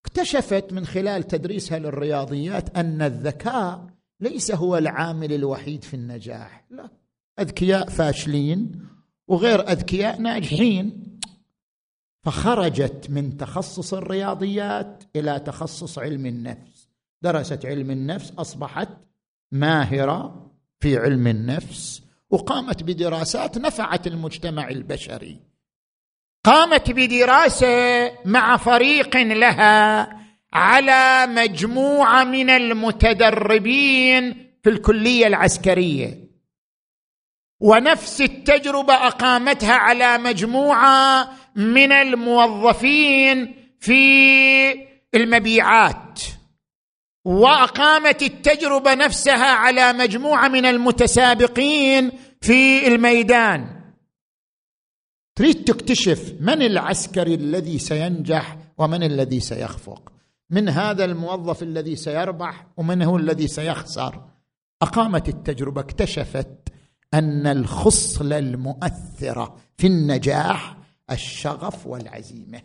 اكتشفت 0.06 0.74
من 0.74 0.86
خلال 0.86 1.24
تدريسها 1.24 1.80
للرياضيات 1.80 2.78
أن 2.78 3.02
الذكاء 3.02 3.88
ليس 4.20 4.52
هو 4.52 4.78
العامل 4.78 5.34
الوحيد 5.34 5.84
في 5.84 5.94
النجاح. 5.94 6.66
لا 6.70 6.90
أذكياء 7.40 7.90
فاشلين 7.90 8.88
وغير 9.28 9.72
أذكياء 9.72 10.22
ناجحين. 10.22 11.13
فخرجت 12.24 13.08
من 13.10 13.38
تخصص 13.38 13.94
الرياضيات 13.94 15.04
إلى 15.16 15.40
تخصص 15.40 16.00
علم 16.00 16.26
النفس. 16.26 16.90
درست 17.22 17.66
علم 17.66 17.92
النفس 17.92 18.32
أصبحت 18.32 18.90
ماهرة 19.52 20.52
في 20.80 20.98
علم 20.98 21.28
النفس 21.28 22.02
وقامت 22.30 22.84
بدراسات 22.84 23.58
نفعت 23.58 24.08
المجتمع 24.08 24.70
البشري. 24.70 25.40
قامت 26.46 26.92
بدراسة 26.92 28.12
مع 28.26 28.58
فريق 28.58 29.18
لها 29.18 30.10
على 30.54 31.34
مجموعة 31.34 32.24
من 32.24 32.50
المتدربين 32.50 34.34
في 34.64 34.70
الكلية 34.70 35.28
العسكرية. 35.28 36.24
ونفس 37.60 38.22
التجربة 38.22 38.94
أقامتها 38.94 39.74
على 39.74 40.18
مجموعة 40.18 41.30
من 41.56 41.92
الموظفين 41.92 43.56
في 43.80 44.04
المبيعات. 45.16 46.20
وأقامت 47.26 48.22
التجربة 48.22 48.94
نفسها 48.94 49.52
على 49.52 49.94
مجموعة 49.94 50.48
من 50.48 50.66
المتسابقين 50.66 52.12
في 52.42 52.88
الميدان. 52.88 53.84
تريد 55.36 55.64
تكتشف 55.64 56.34
من 56.40 56.62
العسكري 56.62 57.34
الذي 57.34 57.80
سينجح 57.80 58.58
ومن 58.78 59.04
الذي 59.04 59.40
سيخفق؟ 59.40 60.12
من 60.50 60.70
هذا 60.70 61.06
الموظف 61.06 61.64
الذي 61.64 61.96
سيربح 61.96 62.68
ومن 62.78 63.02
هو 63.02 63.18
الذي 63.18 63.48
سيخسر؟ 63.48 64.22
أقامت 64.82 65.30
التجربة 65.30 65.82
اكتشفت 65.82 66.70
أن 67.14 67.48
الخصلة 67.48 68.38
المؤثرة 68.38 69.58
في 69.78 69.88
النجاح 69.88 70.78
الشغف 71.12 71.88
والعزيمة. 71.88 72.62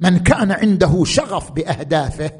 من 0.00 0.18
كان 0.18 0.52
عنده 0.52 1.04
شغف 1.04 1.50
بأهدافه 1.50 2.30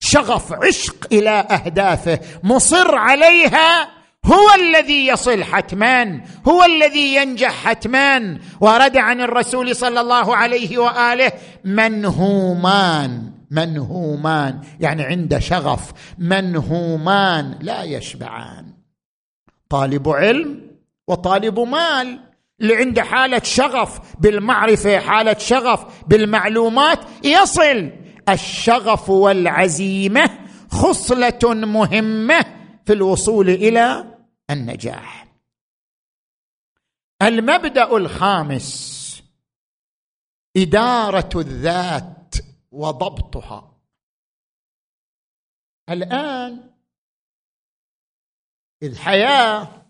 شغف 0.00 0.52
عشق 0.52 1.06
إلى 1.12 1.30
أهدافه 1.30 2.20
مصر 2.42 2.94
عليها 2.94 3.96
هو 4.24 4.54
الذي 4.54 5.06
يصل 5.06 5.44
حتما 5.44 6.20
هو 6.48 6.64
الذي 6.64 7.14
ينجح 7.14 7.50
حتما 7.50 8.38
ورد 8.60 8.96
عن 8.96 9.20
الرسول 9.20 9.76
صلى 9.76 10.00
الله 10.00 10.36
عليه 10.36 10.78
وآله 10.78 11.32
منهومان 11.64 13.32
منهومان 13.50 14.60
يعني 14.80 15.02
عند 15.02 15.38
شغف 15.38 15.92
منهومان 16.18 17.58
لا 17.60 17.82
يشبعان. 17.82 18.72
طالب 19.68 20.08
علم 20.08 20.70
وطالب 21.08 21.60
مال. 21.60 22.25
اللي 22.60 22.76
عنده 22.76 23.02
حالة 23.02 23.42
شغف 23.42 24.16
بالمعرفة 24.20 24.98
حالة 24.98 25.38
شغف 25.38 26.08
بالمعلومات 26.08 26.98
يصل. 27.24 27.92
الشغف 28.28 29.10
والعزيمة 29.10 30.48
خصلة 30.70 31.54
مهمة 31.54 32.40
في 32.86 32.92
الوصول 32.92 33.50
إلى 33.50 34.18
النجاح. 34.50 35.26
المبدأ 37.22 37.96
الخامس 37.96 38.96
إدارة 40.56 41.30
الذات 41.40 42.34
وضبطها. 42.70 43.72
الآن 45.90 46.70
الحياة 48.82 49.86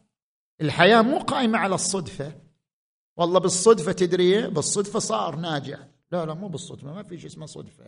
الحياة 0.61 1.03
مو 1.03 1.19
قائمة 1.19 1.59
على 1.59 1.75
الصدفة. 1.75 2.46
والله 3.17 3.41
بالصدفة 3.41 3.93
تدري 3.93 4.51
بالصدفة 4.51 4.99
صار 4.99 5.37
ناجح. 5.37 5.79
لا 6.13 6.27
لا 6.27 6.35
مو 6.35 6.49
بالصدفة 6.49 6.93
ما 6.93 7.03
في 7.03 7.19
شيء 7.19 7.27
اسمه 7.31 7.47
صدفة. 7.47 7.85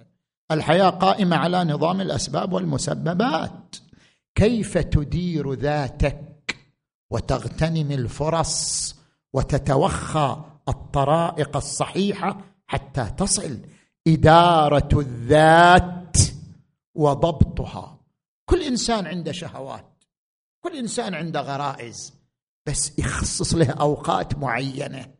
الحياة 0.50 0.90
قائمة 0.90 1.36
على 1.36 1.64
نظام 1.64 2.00
الأسباب 2.00 2.52
والمسببات. 2.52 3.76
كيف 4.34 4.78
تدير 4.78 5.52
ذاتك 5.52 6.56
وتغتنم 7.10 7.92
الفرص 7.92 8.94
وتتوخى 9.32 10.44
الطرائق 10.68 11.56
الصحيحة 11.56 12.40
حتى 12.66 13.10
تصل 13.16 13.60
إدارة 14.06 14.88
الذات 15.00 16.16
وضبطها؟ 16.94 18.00
كل 18.44 18.62
إنسان 18.62 19.06
عنده 19.06 19.32
شهوات 19.32 20.04
كل 20.60 20.76
إنسان 20.76 21.14
عنده 21.14 21.40
غرائز 21.40 22.14
بس 22.66 22.98
يخصص 22.98 23.54
له 23.54 23.70
أوقات 23.70 24.38
معينة. 24.38 25.17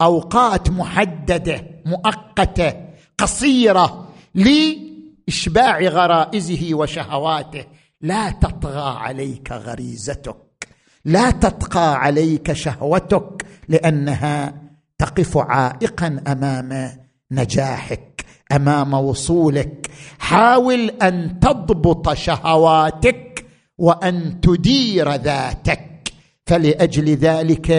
أوقات 0.00 0.70
محددة 0.70 1.64
مؤقتة 1.86 2.72
قصيرة 3.18 4.08
لإشباع 4.34 5.80
غرائزه 5.80 6.74
وشهواته. 6.74 7.64
لا 8.00 8.30
تطغى 8.30 8.98
عليك 8.98 9.52
غريزتك. 9.52 10.68
لا 11.04 11.30
تطغى 11.30 11.94
عليك 11.94 12.52
شهوتك 12.52 13.46
لأنها 13.68 14.54
تقف 14.98 15.38
عائقا 15.38 16.20
أمام 16.26 16.98
نجاحك 17.30 18.24
أمام 18.52 18.94
وصولك. 18.94 19.90
حاول 20.18 20.90
أن 20.90 21.40
تضبط 21.40 22.12
شهواتك 22.12 23.44
وأن 23.78 24.40
تدير 24.40 25.14
ذاتك. 25.14 25.97
فلأجل 26.48 27.08
ذلك 27.08 27.70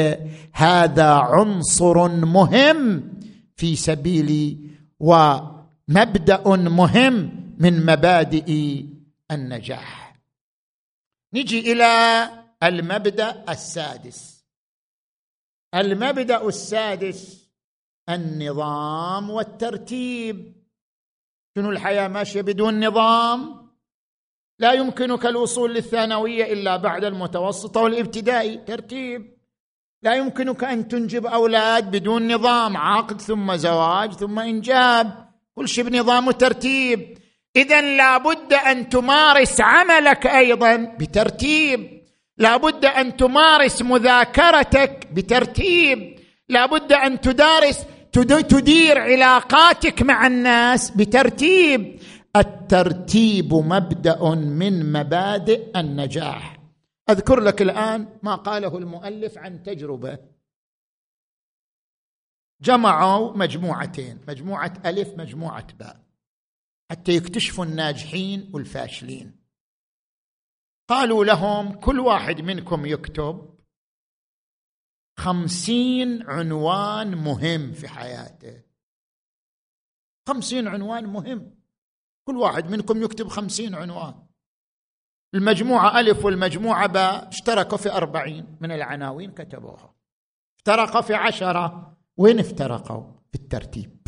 هذا 0.54 1.10
عنصر 1.10 2.08
مهم 2.08 3.14
في 3.56 3.76
سبيل 3.76 4.58
ومبدأ 5.00 6.56
مهم 6.56 7.16
من 7.60 7.86
مبادئ 7.86 8.84
النجاح. 9.32 10.20
نجي 11.34 11.72
إلى 11.72 12.30
المبدأ 12.64 13.46
السادس. 13.50 14.46
المبدأ 15.76 16.48
السادس 16.48 17.50
النظام 18.10 19.30
والترتيب. 19.30 20.54
شنو 21.58 21.72
الحياة 21.72 22.08
ماشية 22.08 22.42
بدون 22.42 22.88
نظام؟ 22.88 23.59
لا 24.60 24.74
يمكنك 24.74 25.26
الوصول 25.26 25.74
للثانوية 25.74 26.54
إلا 26.54 26.78
بعد 26.78 27.04
المتوسطه 27.04 27.82
والابتدائي. 27.82 28.58
ترتيب. 28.58 29.34
لا 30.04 30.16
يمكنك 30.16 30.64
أن 30.64 30.88
تنجب 30.88 31.26
أولاد 31.26 31.92
بدون 31.92 32.34
نظام. 32.34 32.78
عقد 32.78 33.22
ثم 33.22 33.56
زواج 33.56 34.14
ثم 34.14 34.40
إنجاب. 34.40 35.30
كل 35.56 35.68
شيء 35.68 35.84
بنظام 35.84 36.28
وترتيب. 36.28 37.18
اذا 37.56 37.82
لابد 37.82 38.54
أن 38.54 38.90
تمارس 38.90 39.62
عملك 39.62 40.28
أيضا 40.28 40.76
بترتيب. 40.76 42.02
لابد 42.38 42.86
أن 42.86 43.18
تمارس 43.18 43.82
مذاكرتك 43.82 45.08
بترتيب. 45.14 46.20
لابد 46.50 46.94
أن 46.94 47.22
تدارس 47.22 47.86
تدير 48.50 49.00
علاقاتك 49.00 50.02
مع 50.02 50.28
الناس 50.28 50.92
بترتيب. 50.92 51.99
الترتيب 52.36 53.54
مبدأ 53.54 54.36
من 54.36 54.92
مبادئ 54.92 55.80
النجاح. 55.80 56.60
أذكر 57.10 57.40
لك 57.40 57.62
الآن 57.62 58.20
ما 58.24 58.36
قاله 58.36 58.78
المؤلف 58.78 59.38
عن 59.38 59.64
تجربة. 59.64 60.20
جمعوا 62.62 63.38
مجموعتين 63.38 64.22
مجموعة 64.28 64.74
ألف 64.86 65.14
مجموعة 65.18 65.74
باء 65.74 66.04
حتى 66.92 67.12
يكتشفوا 67.12 67.66
الناجحين 67.66 68.52
والفاشلين. 68.54 69.40
قالوا 70.90 71.26
لهم 71.26 71.74
كل 71.74 72.00
واحد 72.00 72.42
منكم 72.42 72.86
يكتب 72.86 73.60
خمسين 75.20 76.24
عنوان 76.24 77.16
مهم 77.16 77.72
في 77.74 77.88
حياته. 77.88 78.64
خمسين 80.28 80.68
عنوان 80.68 81.06
مهم. 81.06 81.59
كل 82.24 82.38
واحد 82.38 82.70
منكم 82.70 83.04
يكتب 83.04 83.28
خمسين 83.28 83.76
عنوان. 83.76 84.14
المجموعة 85.36 86.00
ألف 86.00 86.26
والمجموعة 86.26 86.88
باء 86.88 87.28
اشتركوا 87.28 87.78
في 87.78 87.92
أربعين 87.92 88.58
من 88.62 88.72
العناوين 88.72 89.32
كتبوها. 89.32 89.96
افترقوا 90.60 91.02
في 91.02 91.14
عشرة. 91.14 91.98
وين 92.18 92.40
افترقوا؟ 92.40 93.04
في 93.32 93.36
الترتيب. 93.36 94.00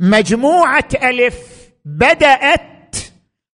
مجموعة 0.00 0.88
ألف 1.02 1.70
بدأت 1.84 2.96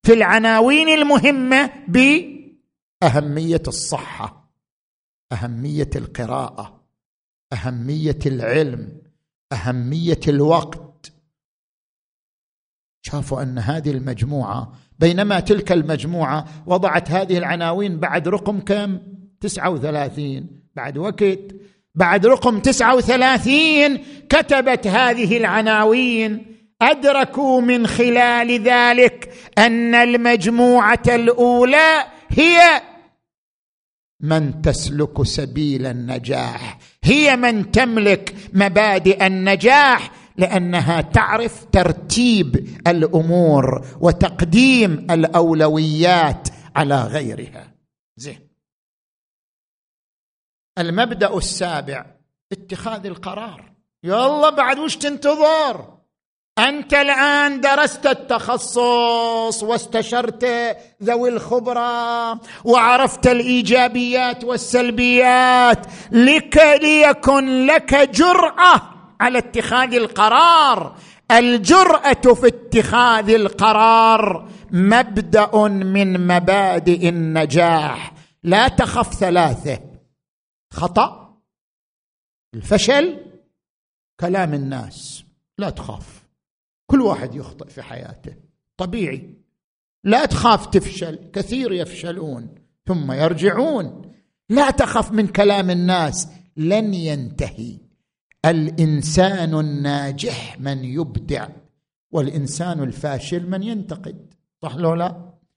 في 0.03 0.12
العناوين 0.12 0.88
المهمة 0.88 1.87
بأهمية 1.88 3.62
الصحة 3.69 4.53
أهمية 5.33 5.91
القراءة 5.97 6.85
أهمية 7.53 8.19
العلم 8.27 9.03
أهمية 9.53 10.21
الوقت 10.29 10.92
شافوا 13.03 13.43
أن 13.43 13.59
هذه 13.59 13.91
المجموعة 13.91 14.73
بينما 14.99 15.41
تلك 15.41 15.73
المجموعة 15.73 16.45
وضعت 16.67 17.11
هذه 17.11 17.38
العناوين 17.38 18.01
بعد 18.01 18.29
رقم 18.29 18.61
كم؟ 18.61 18.99
تسعة 19.41 19.71
وثلاثين 19.71 20.47
بعد 20.77 20.99
وقت 20.99 21.38
بعد 21.95 22.27
رقم 22.27 22.59
تسعة 22.59 22.97
وثلاثين 22.97 23.99
كتبت 24.29 24.87
هذه 24.87 25.37
العناوين 25.37 26.47
أدركوا 26.83 27.61
من 27.61 27.87
خلال 27.87 28.62
ذلك 28.62 29.33
أن 29.59 29.95
المجموعة 29.95 31.03
الأولى 31.09 32.05
هي 32.29 32.83
من 34.21 34.62
تسلك 34.62 35.23
سبيل 35.23 35.87
النجاح 35.87 36.79
هي 37.05 37.37
من 37.37 37.71
تملك 37.71 38.35
مبادئ 38.53 39.27
النجاح 39.27 40.11
لأنها 40.43 41.01
تعرف 41.01 41.65
ترتيب 41.73 42.79
الأمور 42.87 43.87
وتقديم 44.01 45.07
الأولويات 45.11 46.49
على 46.77 47.03
غيرها. 47.03 47.75
زين. 48.17 48.49
المبدأ 50.79 51.37
السابع 51.37 52.07
اتخاذ 52.53 53.07
القرار. 53.07 53.73
يلا 54.05 54.51
بعد 54.51 54.79
وش 54.79 54.97
تنتظر؟ 54.97 55.99
أنت 56.59 56.95
الآن 56.95 57.61
درست 57.61 58.07
التخصص 58.07 59.63
واستشرت 59.63 60.45
ذوي 61.03 61.29
الخبرة 61.29 62.33
وعرفت 62.65 63.27
الإيجابيات 63.27 64.45
والسلبيات 64.45 65.87
لك 66.11 66.57
ليكن 66.83 67.67
لك 67.67 67.95
جرأة 67.95 68.92
على 69.23 69.39
اتخاذ 69.39 69.95
القرار. 69.95 70.97
الجرأة 71.31 72.35
في 72.35 72.47
اتخاذ 72.47 73.31
القرار 73.31 74.49
مبدأ 74.71 75.69
من 75.69 76.27
مبادئ 76.27 77.09
النجاح. 77.09 78.13
لا 78.43 78.69
تخف 78.69 79.15
ثلاثة. 79.15 79.81
خطأ 80.73 81.39
الفشل 82.55 83.21
كلام 84.21 84.55
الناس. 84.55 85.25
لا 85.59 85.71
تخاف. 85.71 86.23
كل 86.87 87.01
واحد 87.01 87.35
يخطئ 87.35 87.69
في 87.69 87.83
حياته. 87.83 88.35
طبيعي. 88.77 89.35
لا 90.05 90.25
تخاف 90.25 90.67
تفشل. 90.67 91.31
كثير 91.33 91.73
يفشلون. 91.73 92.55
ثم 92.87 93.13
يرجعون. 93.13 94.13
لا 94.49 94.71
تخف 94.71 95.13
من 95.13 95.27
كلام 95.27 95.71
الناس. 95.71 96.29
لن 96.57 96.95
ينتهي. 96.95 97.92
الإنسان 98.45 99.55
الناجح 99.55 100.61
من 100.61 100.85
يبدع 100.85 101.49
والإنسان 102.11 102.83
الفاشل 102.83 103.51
من 103.51 103.63
ينتقد 103.63 104.35
صح 104.63 104.77
لو 104.77 104.95
لا؟ 104.95 105.17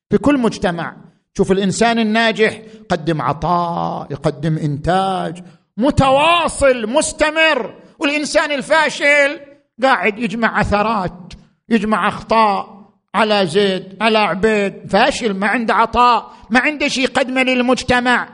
في 0.10 0.18
كل 0.18 0.38
مجتمع 0.38 0.96
شوف 1.38 1.52
الإنسان 1.52 2.00
الناجح 2.00 2.62
يقدم 2.82 3.22
عطاء 3.22 4.12
يقدم 4.12 4.58
إنتاج 4.58 5.44
متواصل 5.78 6.88
مستمر 6.88 7.76
والإنسان 8.00 8.52
الفاشل 8.52 9.40
قاعد 9.84 10.20
يجمع 10.20 10.60
عثرات 10.60 11.34
يجمع 11.70 12.08
أخطاء 12.08 12.76
على 13.16 13.48
زيد 13.48 13.98
على 14.02 14.18
عبيد 14.18 14.74
فاشل 14.90 15.34
ما 15.34 15.48
عنده 15.48 15.74
عطاء 15.74 16.32
ما 16.50 16.60
عنده 16.60 16.88
شيء 16.88 17.04
يقدمه 17.04 17.44
للمجتمع. 17.44 18.30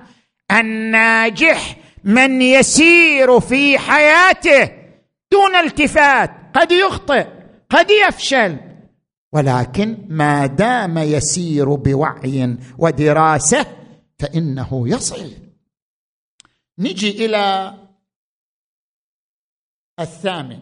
الناجح 0.52 1.78
من 2.04 2.42
يسير 2.42 3.40
في 3.40 3.78
حياته 3.78 4.72
دون 5.32 5.56
التفات 5.56 6.32
قد 6.56 6.72
يخطئ 6.72 7.28
قد 7.70 7.88
يفشل. 8.08 8.58
ولكن 9.34 10.06
ما 10.10 10.46
دام 10.46 10.98
يسير 10.98 11.76
بوعي 11.76 12.58
ودراسة 12.78 13.66
فإنه 14.20 14.90
يصل. 14.90 15.32
نجي 16.80 17.26
إلى 17.26 17.74
الثامن 20.00 20.60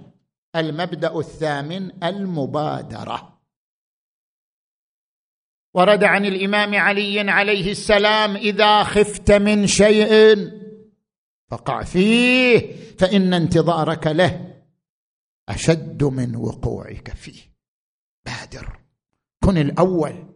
المبدأ 0.56 1.20
الثامن 1.20 2.04
المبادرة. 2.04 3.40
ورد 5.74 6.04
عن 6.04 6.26
الإمام 6.26 6.76
علي 6.76 7.32
عليه 7.32 7.72
السلام 7.72 8.36
إذا 8.36 8.84
خفت 8.84 9.32
من 9.32 9.68
شيء 9.68 10.36
فقع 11.50 11.84
فيه 11.84 12.76
فإن 12.98 13.34
انتظارك 13.34 14.08
له 14.08 14.62
أشد 15.50 16.04
من 16.04 16.36
وقوعك 16.36 17.10
فيه. 17.10 17.42
بادر. 18.26 18.80
كن 19.44 19.58
الأول. 19.58 20.34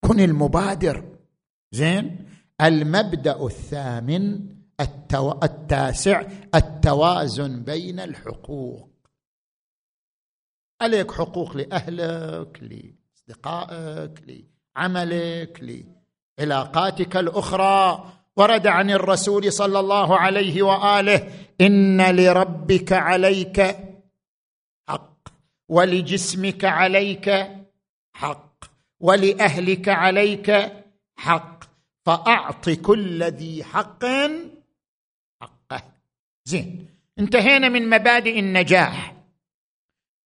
كن 0.00 0.20
المبادر. 0.20 1.18
زين؟ 1.72 2.28
المبدأ 2.60 3.46
الثامن 3.46 4.54
التو... 4.80 5.32
التاسع 5.42 6.22
التوازن 6.54 7.62
بين 7.62 8.00
الحقوق. 8.00 8.90
عليك 10.80 11.10
حقوق 11.10 11.56
لأهلك 11.56 12.62
لأصدقائك 12.62 14.44
لعملك 14.76 15.84
لعلاقاتك 16.38 17.16
الأخرى. 17.16 18.12
ورد 18.38 18.66
عن 18.66 18.90
الرسول 18.90 19.52
صلى 19.52 19.80
الله 19.80 20.18
عليه 20.18 20.62
وآله 20.62 21.28
إن 21.60 22.16
لربك 22.16 22.92
عليك 22.92 23.76
حق 24.88 25.28
ولجسمك 25.68 26.64
عليك 26.64 27.46
حق 28.14 28.64
ولأهلك 29.00 29.88
عليك 29.88 30.72
حق 31.16 31.64
فأعط 32.06 32.70
كل 32.70 33.22
ذي 33.22 33.64
حق 33.64 34.04
حقه. 35.40 35.82
زين 36.44 36.86
انتهينا 37.18 37.68
من 37.68 37.90
مبادئ 37.90 38.38
النجاح. 38.38 39.14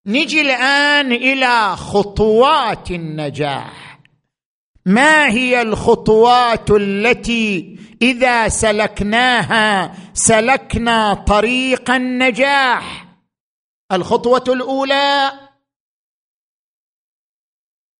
نجي 0.06 0.40
الآن 0.40 1.12
إلى 1.12 1.76
خطوات 1.76 2.90
النجاح. 2.90 3.91
ما 4.86 5.28
هي 5.28 5.62
الخطوات 5.62 6.70
التي 6.70 7.78
إذا 8.02 8.48
سلكناها 8.48 9.94
سلكنا 10.14 11.14
طريق 11.14 11.90
النجاح؟ 11.90 13.08
الخطوة 13.92 14.44
الأولى 14.48 15.32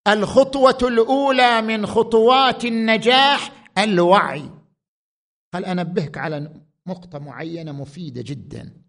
الخطوة 0.09 0.79
الأولى 0.83 1.63
من 1.63 1.87
خطوات 1.87 2.65
النجاح 2.65 3.53
الوعي. 3.79 4.51
قال 5.55 5.65
أنبهك 5.65 6.19
على 6.19 6.63
نقطة 6.87 7.19
معينة 7.19 7.73
مفيدة 7.73 8.23
جدا؟ 8.23 8.83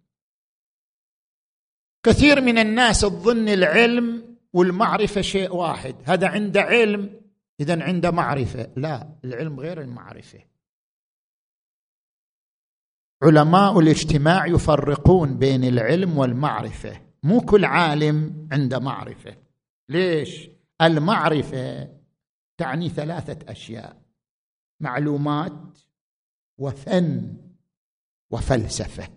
كثير 2.06 2.41
من 2.41 2.58
الناس 2.58 3.01
تظن 3.01 3.49
العلم 3.49 4.38
والمعرفة 4.53 5.21
شيء 5.21 5.56
واحد. 5.56 5.95
هذا 6.06 6.27
عنده 6.27 6.62
علم 6.62 7.23
اذا 7.63 7.84
عنده 7.84 8.12
معرفة 8.12 8.69
لا 8.76 9.19
العلم 9.26 9.60
غير 9.60 9.82
المعرفة. 9.82 10.39
علماء 13.23 13.80
الاجتماع 13.80 14.47
يفرقون 14.47 15.38
بين 15.38 15.63
العلم 15.63 16.17
والمعرفة. 16.17 17.02
مو 17.23 17.41
كل 17.41 17.65
عالم 17.65 18.47
عنده 18.52 18.80
معرفة. 18.80 19.38
ليش؟ 19.89 20.49
المعرفة 20.82 21.89
تعني 22.58 22.89
ثلاثة 22.89 23.52
أشياء 23.52 24.02
معلومات 24.80 25.80
وفن 26.58 27.38
وفلسفة. 28.32 29.08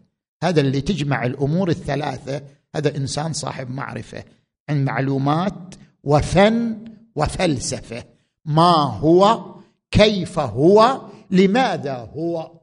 هذا 0.42 0.60
اللي 0.60 0.80
تجمع 0.80 1.26
الأمور 1.26 1.68
الثلاثة. 1.68 2.46
هذا 2.74 2.96
إنسان 2.96 3.32
صاحب 3.32 3.70
معرفة. 3.70 4.24
عن 4.68 4.84
معلومات 4.84 5.74
وفن 6.02 6.84
وفلسفة. 7.14 8.15
ما 8.46 8.72
هو؟ 8.82 9.54
كيف 9.90 10.38
هو؟ 10.38 11.00
لماذا 11.30 11.96
هو؟ 11.96 12.60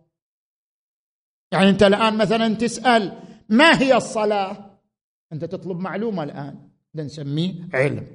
يعني 1.51 1.69
انت 1.69 1.83
الآن 1.83 2.17
مثلا 2.17 2.55
تسأل 2.55 3.19
ما 3.49 3.81
هي 3.81 3.95
الصلاة؟ 3.95 4.79
أنت 5.33 5.45
تطلب 5.45 5.79
معلومة 5.79 6.23
الآن 6.23 6.69
نسميه 6.95 7.53
علم. 7.73 8.07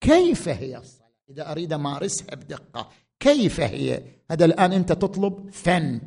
كيف 0.00 0.48
هي 0.48 0.76
الصلاة؟ 0.76 1.08
إذا 1.30 1.52
أريد 1.52 1.72
أمارسها 1.72 2.34
بدقة 2.34 2.88
كيف 3.20 3.60
هي؟ 3.60 4.02
هذا 4.30 4.44
الآن 4.44 4.72
أنت 4.72 4.92
تطلب 4.92 5.50
فن. 5.50 6.00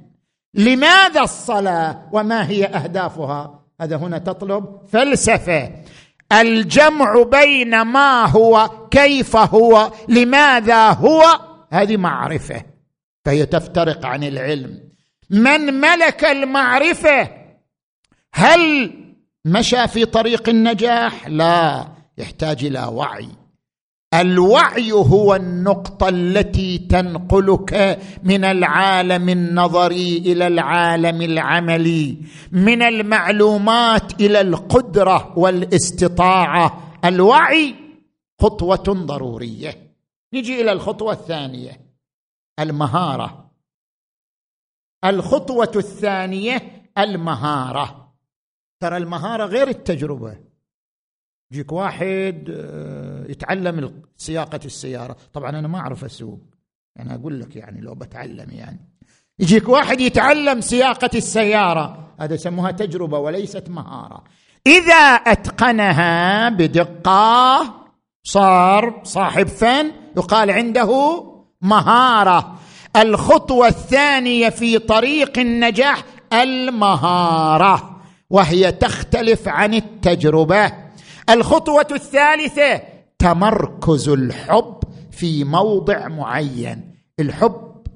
لماذا 0.53 1.21
الصلاة 1.21 2.09
وما 2.13 2.49
هي 2.49 2.65
أهدافها؟ 2.65 3.65
هذا 3.81 3.95
هنا 3.95 4.17
تطلب 4.17 4.85
فلسفة. 4.85 5.83
الجمع 6.31 7.23
بين 7.23 7.81
ما 7.81 8.25
هو 8.25 8.69
كيف 8.91 9.35
هو 9.35 9.91
لماذا 10.07 10.89
هو؟ 10.89 11.23
هذه 11.71 11.97
معرفة. 11.97 12.63
فهي 13.25 13.45
تفترق 13.45 14.05
عن 14.05 14.23
العلم. 14.23 14.91
من 15.29 15.73
ملك 15.73 16.25
المعرفة؟ 16.25 17.29
هل 18.33 18.93
مشى 19.45 19.87
في 19.87 20.05
طريق 20.05 20.49
النجاح؟ 20.49 21.27
لا 21.27 21.87
يحتاج 22.17 22.65
إلى 22.65 22.83
وعي. 22.83 23.40
الوعي 24.13 24.91
هو 24.91 25.35
النقطة 25.35 26.09
التي 26.09 26.77
تنقلك 26.77 27.99
من 28.23 28.43
العالم 28.43 29.29
النظري 29.29 30.17
إلى 30.17 30.47
العالم 30.47 31.21
العملي 31.21 32.17
من 32.51 32.81
المعلومات 32.81 34.21
إلى 34.21 34.41
القدرة 34.41 35.39
والاستطاعة. 35.39 36.97
الوعي 37.05 37.75
خطوة 38.41 38.83
ضرورية. 38.87 39.93
نجي 40.33 40.61
إلى 40.61 40.71
الخطوة 40.71 41.13
الثانية 41.13 41.81
المهارة. 42.59 43.51
الخطوة 45.05 45.71
الثانية 45.75 46.85
المهارة. 46.97 48.13
ترى 48.79 48.97
المهارة 48.97 49.45
غير 49.45 49.67
التجربة. 49.67 50.50
يجيك 51.51 51.71
واحد 51.71 52.49
آه، 52.49 53.25
يتعلم 53.29 54.03
سياقة 54.17 54.59
السيارة. 54.65 55.15
طبعا 55.33 55.49
أنا 55.49 55.67
ما 55.67 55.79
أعرف 55.79 56.05
أسوق. 56.05 56.39
يعني 56.95 57.15
أقول 57.15 57.39
لك 57.39 57.55
يعني 57.55 57.81
لو 57.81 57.95
بتعلم 57.95 58.47
يعني. 58.51 58.79
يجيك 59.39 59.69
واحد 59.69 60.01
يتعلم 60.01 60.61
سياقة 60.61 61.09
السيارة. 61.15 62.07
هذا 62.19 62.33
يسموها 62.33 62.71
تجربة 62.71 63.17
وليست 63.17 63.69
مهارة. 63.69 64.23
إذا 64.67 64.95
أتقنها 65.03 66.49
بدقة 66.49 67.73
صار 68.23 69.01
صاحب 69.03 69.47
فن 69.47 69.91
يقال 70.17 70.51
عنده 70.51 71.23
مهارة. 71.61 72.59
الخطوة 72.95 73.67
الثانية 73.67 74.49
في 74.49 74.79
طريق 74.79 75.39
النجاح 75.39 76.03
المهارة 76.33 78.01
وهي 78.29 78.71
تختلف 78.71 79.47
عن 79.47 79.73
التجربة. 79.73 80.71
الخطوة 81.29 81.87
الثالثة 81.91 82.81
تمركز 83.19 84.09
الحب 84.09 84.79
في 85.11 85.43
موضع 85.43 86.07
معين. 86.07 86.95
الحب 87.19 87.87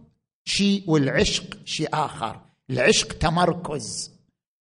شيء 0.46 0.84
والعشق 0.88 1.58
شيء 1.66 1.90
آخر. 1.94 2.42
العشق 2.70 3.18
تمركز. 3.18 4.12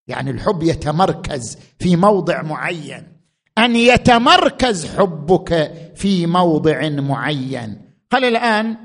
يعني 0.06 0.30
الحب 0.30 0.62
يتمركز 0.62 1.58
في 1.78 1.96
موضع 1.96 2.42
معين. 2.42 3.06
أن 3.58 3.76
يتمركز 3.76 4.96
حبك 4.96 5.72
في 5.96 6.26
موضع 6.26 6.88
معين. 6.88 7.90
قال 8.10 8.24
الآن 8.24 8.76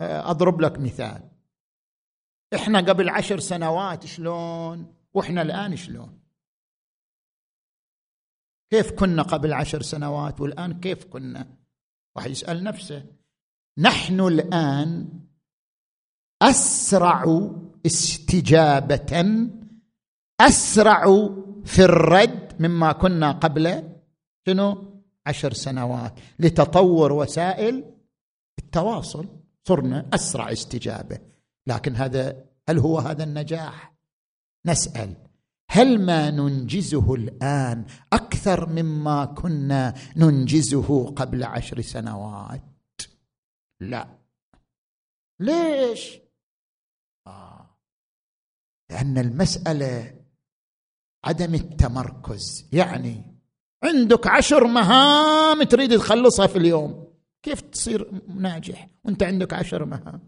أضرب 0.00 0.60
لك 0.60 0.78
مثال. 0.78 1.22
إحنا 2.54 2.78
قبل 2.78 3.08
عشر 3.08 3.38
سنوات 3.38 4.06
شلون؟ 4.06 4.94
وإحنا 5.14 5.42
الآن 5.42 5.76
شلون؟ 5.76 6.17
كيف 8.70 8.90
كنا 8.92 9.22
قبل 9.22 9.52
عشر 9.52 9.82
سنوات 9.82 10.40
والآن 10.40 10.80
كيف 10.80 11.04
كنا؟ 11.04 11.46
واحد 12.16 12.30
يسأل 12.30 12.64
نفسه 12.64 13.04
نحن 13.78 14.20
الآن 14.20 15.08
أسرع 16.42 17.50
استجابة 17.86 19.48
أسرع 20.40 21.28
في 21.64 21.84
الرد 21.84 22.62
مما 22.62 22.92
كنا 22.92 23.32
قبل 23.32 23.92
شنو؟ 24.46 25.00
عشر 25.26 25.52
سنوات. 25.52 26.20
لتطور 26.38 27.12
وسائل 27.12 27.94
التواصل. 28.58 29.28
صرنا 29.68 30.08
أسرع 30.14 30.52
استجابة. 30.52 31.18
لكن 31.66 31.96
هذا 31.96 32.44
هل 32.68 32.78
هو 32.78 32.98
هذا 32.98 33.24
النجاح؟ 33.24 33.94
نسأل. 34.66 35.27
هل 35.70 36.00
ما 36.00 36.30
ننجزه 36.30 37.14
الآن 37.14 37.84
أكثر 38.12 38.68
مما 38.68 39.24
كنا 39.24 39.94
ننجزه 40.16 41.06
قبل 41.10 41.44
عشر 41.44 41.80
سنوات؟ 41.80 42.62
لا. 43.80 44.08
ليش؟ 45.40 46.18
آه. 47.26 47.78
لأن 48.90 49.18
المسألة 49.18 50.14
عدم 51.24 51.54
التمركز 51.54 52.68
يعني 52.72 53.38
عندك 53.84 54.26
عشر 54.26 54.66
مهام 54.66 55.62
تريد 55.62 55.98
تخلصها 55.98 56.46
في 56.46 56.58
اليوم. 56.58 57.08
كيف 57.42 57.60
تصير 57.60 58.10
ناجح 58.28 58.88
وأنت 59.04 59.22
عندك 59.22 59.52
عشر 59.54 59.84
مهام؟ 59.84 60.20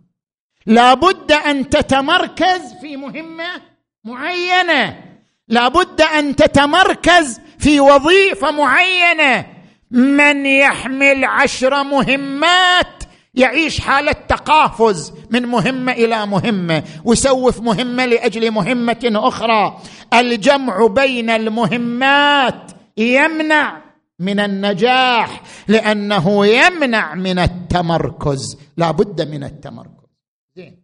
لابد 0.66 1.32
أن 1.32 1.68
تتمركز 1.68 2.74
في 2.80 2.96
مهمة 2.96 3.62
معينة. 4.04 5.09
لابد 5.50 6.00
أن 6.00 6.36
تتمركز 6.36 7.40
في 7.58 7.80
وظيفة 7.80 8.50
معينة. 8.50 9.46
من 9.90 10.46
يحمل 10.46 11.24
عشر 11.24 11.84
مهمات 11.84 13.04
يعيش 13.34 13.80
حاله 13.80 14.12
تقافز 14.12 15.12
من 15.30 15.46
مهمة 15.46 15.92
إلى 15.92 16.26
مهمة 16.26 16.84
ويسوف 17.04 17.60
مهمة 17.60 18.06
لأجل 18.06 18.50
مهمة 18.50 19.10
أخرى. 19.14 19.82
الجمع 20.14 20.86
بين 20.86 21.30
المهمات 21.30 22.72
يمنع 22.96 23.82
من 24.18 24.40
النجاح 24.40 25.42
لأنه 25.68 26.46
يمنع 26.46 27.14
من 27.14 27.38
التمركز. 27.38 28.58
لا 28.76 28.90
بد 28.90 29.28
من 29.30 29.44
التمركز. 29.44 30.10
زين. 30.56 30.82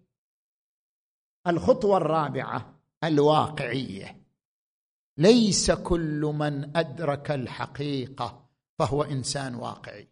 الخطوة 1.47 1.97
الرابعة 1.97 2.75
الواقعية. 3.05 4.26
ليس 5.19 5.71
كل 5.71 6.21
من 6.21 6.77
أدرك 6.77 7.31
الحقيقة 7.31 8.47
فهو 8.79 9.03
إنسان 9.03 9.55
واقعي. 9.55 10.09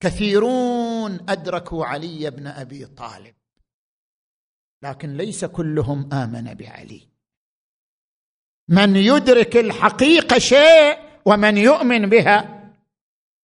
كثيرون 0.00 1.30
أدركوا 1.30 1.84
علي 1.84 2.30
بن 2.30 2.46
أبي 2.46 2.86
طالب 2.86 3.34
لكن 4.82 5.16
ليس 5.16 5.44
كلهم 5.44 6.12
آمن 6.12 6.54
بعلي. 6.54 7.08
من 8.68 8.96
يدرك 8.96 9.56
الحقيقة 9.56 10.38
شيء 10.38 10.98
ومن 11.24 11.56
يؤمن 11.56 12.06
بها 12.06 12.70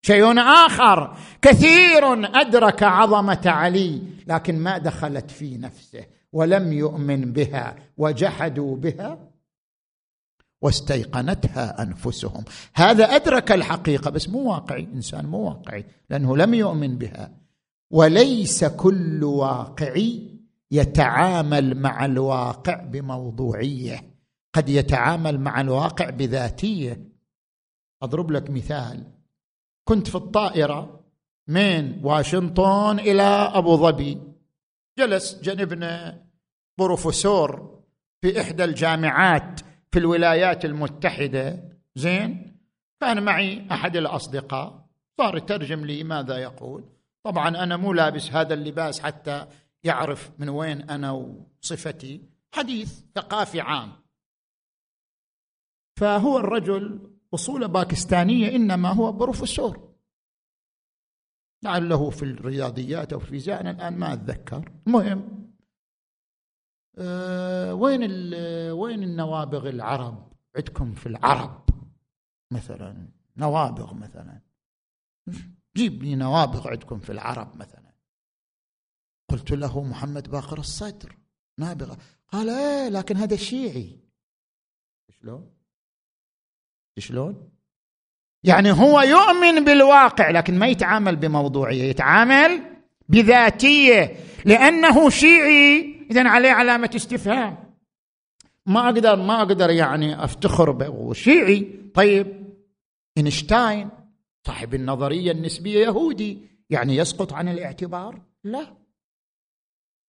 شيء 0.03 0.41
آخر. 0.41 1.19
كثير 1.43 2.13
أدرك 2.41 2.83
عظمة 2.83 3.43
علي 3.47 4.03
لكن 4.27 4.59
ما 4.59 4.79
دخلت 4.79 5.31
في 5.31 5.57
نفسه 5.59 6.07
ولم 6.33 6.73
يؤمن 6.73 7.33
بها 7.33 7.77
وجحدوا 7.97 8.77
بها. 8.77 9.34
واستيقنتها 10.65 11.83
أنفسهم. 11.83 12.45
هذا 12.75 13.05
أدرك 13.05 13.53
الحقيقة 13.53 14.11
بس 14.11 14.29
مو 14.29 14.51
واقعي. 14.53 14.89
إنسان 14.95 15.27
مو 15.27 15.49
واقعي 15.49 15.85
لأنه 16.11 16.37
لم 16.37 16.55
يؤمن 16.55 16.99
بها. 16.99 17.31
وليس 17.91 18.65
كل 18.65 19.25
واقعي 19.25 20.39
يتعامل 20.71 21.75
مع 21.75 22.05
الواقع 22.05 22.83
بموضوعية. 22.83 24.15
قد 24.55 24.69
يتعامل 24.69 25.41
مع 25.41 25.61
الواقع 25.61 26.11
بذاتية. 26.11 27.09
أضرب 28.03 28.31
لك 28.31 28.51
مثال. 28.51 29.05
كنت 29.85 30.09
في 30.09 30.15
الطائرة 30.15 31.01
من 31.49 32.05
واشنطن 32.05 32.99
إلى 32.99 33.23
أبو 33.55 33.77
ظبي. 33.77 34.21
جلس 34.99 35.41
جنبنا 35.43 36.25
بروفيسور 36.79 37.81
في 38.23 38.41
إحدى 38.41 38.65
الجامعات. 38.65 39.61
في 39.95 40.01
الولايات 40.01 40.65
المتحدة. 40.65 41.71
زين؟ 41.95 42.57
كان 43.01 43.23
معي 43.23 43.67
أحد 43.71 43.97
الأصدقاء. 43.97 44.87
صار 45.19 45.37
يترجم 45.37 45.85
لي 45.85 46.05
ماذا 46.05 46.39
يقول. 46.39 46.85
طبعا 47.23 47.49
أنا 47.49 47.77
مو 47.77 47.93
لابس 47.93 48.31
هذا 48.31 48.55
اللباس 48.55 49.01
حتى 49.01 49.47
يعرف 49.85 50.31
من 50.39 50.49
وين 50.49 50.91
أنا 50.91 51.11
وصفتي. 51.11 52.21
حديث 52.55 53.01
ثقافي 53.15 53.61
عام. 53.61 53.93
فهو 55.97 56.39
الرجل 56.39 57.11
أصولة 57.35 57.67
باكستانية 57.67 58.57
إنما 58.57 58.93
هو 58.93 59.13
بروفيسور 59.13 59.95
لعله 61.63 62.11
في 62.11 62.23
الرياضيات 62.23 63.13
أو 63.13 63.19
في 63.19 63.25
الفيزياء 63.25 63.61
أنا 63.61 63.71
الآن 63.71 63.99
ما 63.99 64.13
أتذكر. 64.13 64.73
المهم 64.87 65.34
أه 66.99 67.75
وين 67.75 68.03
وين 68.71 69.03
النوابغ 69.03 69.69
العرب؟ 69.69 70.33
عندكم 70.57 70.95
في 70.95 71.07
العرب 71.07 71.65
مثلا. 72.53 73.09
نوابغ 73.37 73.95
مثلا. 73.95 74.41
جيب 75.77 76.03
لي 76.03 76.15
نوابغ 76.15 76.69
عندكم 76.69 76.99
في 76.99 77.13
العرب 77.13 77.57
مثلا. 77.57 77.95
قلت 79.31 79.51
له 79.51 79.83
محمد 79.83 80.31
باقر 80.31 80.59
الصدر 80.59 81.17
نابغة 81.59 81.99
قال 82.29 82.51
إيه 82.51 82.89
لكن 82.89 83.17
هذا 83.17 83.37
شيعي. 83.37 84.01
شلون؟ 85.11 85.51
شلون؟ 86.99 87.51
يعني 88.45 88.73
هو 88.73 89.01
يؤمن 89.01 89.65
بالواقع 89.65 90.31
لكن 90.31 90.59
ما 90.59 90.67
يتعامل 90.67 91.17
بموضوعية 91.17 91.83
يتعامل 91.83 92.77
بذاتية 93.09 94.17
لأنه 94.45 95.11
شيعي. 95.11 95.94
اذا 96.11 96.29
عليه 96.29 96.51
علامة 96.51 96.91
استفهام. 96.97 97.57
ما 98.67 98.85
أقدر 98.85 99.17
ما 99.17 99.43
أقدر 99.43 99.71
يعني 99.71 100.25
أفتخر 100.25 100.71
به 100.71 101.13
شيعي 101.13 101.69
طيب 101.95 102.45
إينشتاين 103.19 103.89
صاحب 104.47 104.75
النظرية 104.75 105.33
النسبية 105.33 105.87
يهودي 105.87 106.39
يعني 106.71 106.97
يسقط 106.97 107.33
عن 107.33 107.49
الاعتبار؟ 107.49 108.21
لا. 108.45 108.67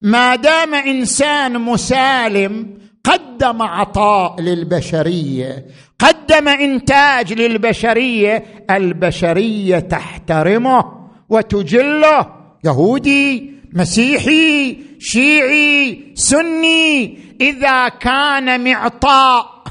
ما 0.01 0.35
دام 0.35 0.73
إنسان 0.73 1.61
مسالم 1.61 2.77
قدم 3.03 3.61
عطاء 3.61 4.41
للبشرية 4.41 5.65
قدم 5.99 6.47
إنتاج 6.47 7.33
للبشرية 7.33 8.65
البشرية 8.69 9.79
تحترمه 9.79 11.09
وتجله. 11.29 12.35
يهودي 12.65 13.53
مسيحي 13.73 14.77
شيعي 15.05 16.13
سني 16.15 17.17
إذا 17.41 17.87
كان 17.87 18.63
معطاء 18.63 19.63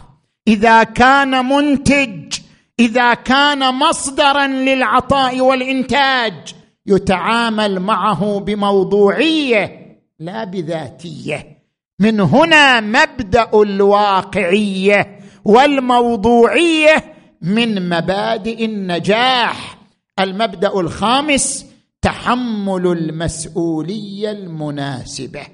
إذا 0.49 0.83
كان 0.83 1.49
منتج 1.49 2.35
إذا 2.81 3.15
كان 3.15 3.75
مصدرا 3.75 4.47
للعطاء 4.47 5.41
والإنتاج 5.41 6.55
يتعامل 6.87 7.81
معه 7.81 8.41
بموضوعية 8.41 9.97
لا 10.19 10.45
بذاتية. 10.45 11.59
من 11.99 12.21
هنا 12.21 12.81
مبدأ 12.81 13.51
الواقعية 13.55 15.19
والموضوعية 15.45 17.15
من 17.43 17.89
مبادئ 17.89 18.65
النجاح. 18.65 19.79
المبدأ 20.19 20.81
الخامس 20.81 21.74
تحمل 22.05 22.87
المسؤولية 22.87 24.31
المناسبة. 24.31 25.47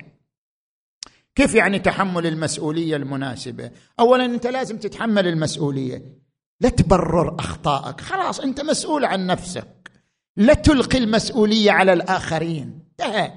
كيف 1.35 1.55
يعني 1.55 1.79
تحمل 1.79 2.27
المسؤولية 2.27 2.97
المناسبة؟ 2.97 3.71
اولا 4.01 4.25
أنت 4.25 4.47
لازم 4.47 4.79
تتحمل 4.79 5.27
المسؤولية. 5.27 6.03
لا 6.61 6.69
تبرر 6.69 7.37
أخطائك. 7.39 8.01
خلاص 8.01 8.41
أنت 8.41 8.61
مسؤول 8.61 9.05
عن 9.05 9.27
نفسك. 9.27 9.91
لا 10.37 10.55
تلقي 10.55 10.99
المسؤولية 10.99 11.71
على 11.71 11.93
الآخرين. 11.93 12.81
انتهى. 12.91 13.33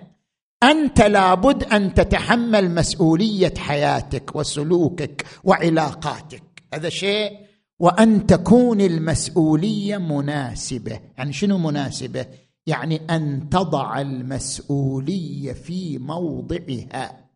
أنت 0.63 1.01
لابد 1.01 1.63
أن 1.63 1.93
تتحمل 1.93 2.75
مسؤولية 2.75 3.53
حياتك 3.57 4.35
وسلوكك 4.35 5.25
وعلاقاتك. 5.43 6.43
هذا 6.73 6.89
شيء. 6.89 7.31
وأن 7.79 8.25
تكون 8.25 8.81
المسؤولية 8.81 9.97
مناسبة. 9.97 10.99
يعني 11.17 11.33
شنو 11.33 11.57
مناسبة؟ 11.57 12.25
يعني 12.67 13.01
أن 13.09 13.49
تضع 13.49 14.01
المسؤولية 14.01 15.53
في 15.53 15.97
موضعها. 15.97 17.29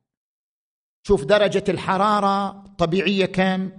شوف 1.07 1.25
درجة 1.25 1.63
الحرارة 1.69 2.65
الطبيعيه 2.65 3.25
كم؟ 3.25 3.71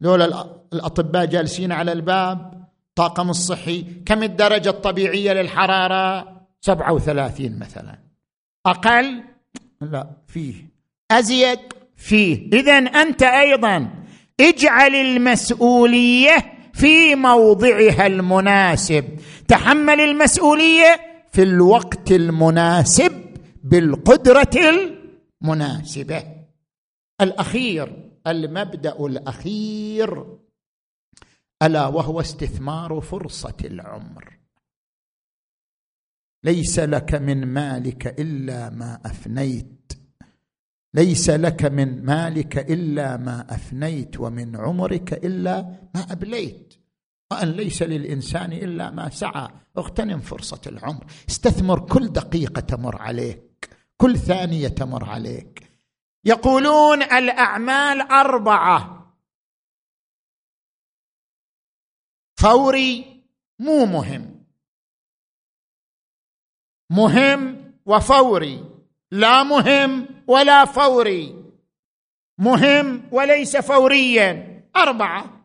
لولا 0.00 0.24
الأطباء 0.72 1.24
جالسين 1.24 1.72
على 1.72 1.92
الباب 1.92 2.64
طاقم 2.94 3.30
الصحي 3.30 3.82
كم 3.82 4.22
الدرجة 4.22 4.68
الطبيعية 4.68 5.32
للحرارة؟ 5.32 6.38
37 6.60 7.58
مثلا. 7.58 7.98
أقل؟ 8.66 9.24
لا 9.80 10.10
فيه. 10.26 10.54
أزيد؟ 11.10 11.58
فيه. 11.96 12.48
اذا 12.52 12.78
أنت 12.78 13.22
أيضا 13.22 13.90
اجعل 14.40 14.94
المسؤولية 14.94 16.36
في 16.72 17.14
موضعها 17.14 18.06
المناسب. 18.06 19.04
تحمل 19.48 20.00
المسؤولية 20.00 21.00
في 21.32 21.42
الوقت 21.42 22.12
المناسب 22.12 23.36
بالقدرة 23.64 24.50
المناسبة. 25.42 26.24
الأخير 27.20 28.10
المبدأ 28.26 29.06
الأخير 29.06 30.38
ألا 31.62 31.86
وهو 31.86 32.20
استثمار 32.20 33.00
فرصة 33.00 33.56
العمر. 33.64 34.38
ليس 36.44 36.78
لك 36.78 37.14
من 37.14 37.46
مالك 37.46 38.20
إلا 38.20 38.70
ما 38.70 39.00
أفنيت. 39.04 39.92
ليس 40.94 41.30
لك 41.30 41.64
من 41.64 42.04
مالك 42.04 42.58
إلا 42.70 43.16
ما 43.16 43.54
أفنيت 43.54 44.20
ومن 44.20 44.56
عمرك 44.56 45.12
إلا 45.24 45.62
ما 45.94 46.12
أبليت. 46.12 46.74
وان 47.30 47.52
ليس 47.52 47.82
للإنسان 47.82 48.52
إلا 48.52 48.90
ما 48.90 49.10
سعى. 49.10 49.48
اغتنم 49.78 50.20
فرصة 50.20 50.60
العمر. 50.66 51.06
استثمر 51.28 51.80
كل 51.88 52.08
دقيقة 52.08 52.60
تمر 52.60 53.02
عليك. 53.02 53.70
كل 53.96 54.18
ثانية 54.18 54.68
تمر 54.68 55.04
عليك. 55.04 55.70
يقولون 56.24 57.02
الأعمال 57.02 58.00
أربعة. 58.00 58.94
فوري 62.36 63.24
مو 63.58 63.86
مهم. 63.86 64.44
مهم 66.90 67.74
وفوري. 67.86 68.64
لا 69.10 69.42
مهم 69.42 70.06
ولا 70.26 70.64
فوري. 70.64 71.44
مهم 72.38 73.08
وليس 73.12 73.56
فوريا. 73.56 74.62
أربعة. 74.76 75.37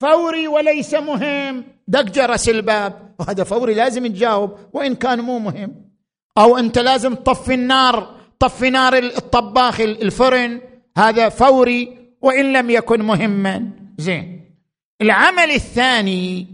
فوري 0.00 0.48
وليس 0.48 0.94
مهم. 0.94 1.64
دق 1.88 2.02
جرس 2.02 2.48
الباب. 2.48 3.14
وهذا 3.18 3.44
فوري 3.44 3.74
لازم 3.74 4.06
تجاوب 4.06 4.58
وإن 4.72 4.94
كان 4.94 5.20
مو 5.20 5.38
مهم. 5.38 5.90
أو 6.38 6.58
أنت 6.58 6.78
لازم 6.78 7.14
تطفي 7.14 7.54
النار 7.54 8.20
طفي 8.38 8.70
نار 8.70 8.98
الطباخ 8.98 9.80
الفرن. 9.80 10.60
هذا 10.96 11.28
فوري 11.28 11.98
وإن 12.22 12.52
لم 12.52 12.70
يكن 12.70 13.02
مهما. 13.02 13.70
زين. 13.98 14.54
العمل 15.02 15.50
الثاني 15.50 16.46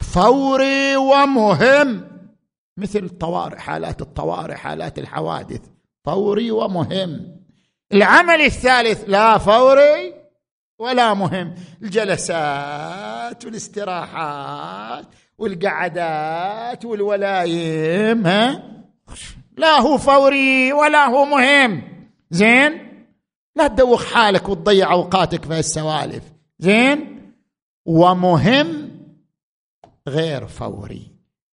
فوري 0.00 0.96
ومهم. 0.96 2.10
مثل 2.76 3.04
الطوارئ 3.04 3.58
حالات 3.58 4.02
الطوارئ 4.02 4.54
حالات 4.54 4.98
الحوادث. 4.98 5.60
فوري 6.04 6.50
ومهم. 6.50 7.36
العمل 7.92 8.40
الثالث 8.40 9.04
لا 9.06 9.38
فوري 9.38 10.19
ولا 10.80 11.14
مهم. 11.14 11.54
الجلسات 11.82 13.44
والاستراحات 13.44 15.06
والقعدات 15.38 16.84
والولايم 16.84 18.26
ها؟ 18.26 18.62
لا 19.56 19.80
هو 19.80 19.98
فوري 19.98 20.72
ولا 20.72 21.06
هو 21.06 21.24
مهم. 21.24 21.82
زين؟ 22.30 22.72
لا 23.56 23.66
تدوخ 23.68 24.04
حالك 24.04 24.48
وتضيع 24.48 24.92
أوقاتك 24.92 25.44
في 25.44 25.58
السوالف 25.58 26.24
زين؟ 26.58 27.20
ومهم 27.86 28.90
غير 30.08 30.46
فوري. 30.46 31.10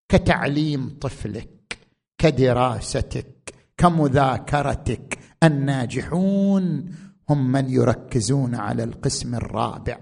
كتعليم 0.10 0.98
طفلك 1.02 1.78
كدراستك 2.18 3.54
كمذاكرتك. 3.78 5.20
الناجحون 5.44 6.86
هم 7.30 7.52
من 7.52 7.70
يركزون 7.70 8.56
على 8.56 8.84
القسم 8.84 9.36
الرابع 9.36 10.00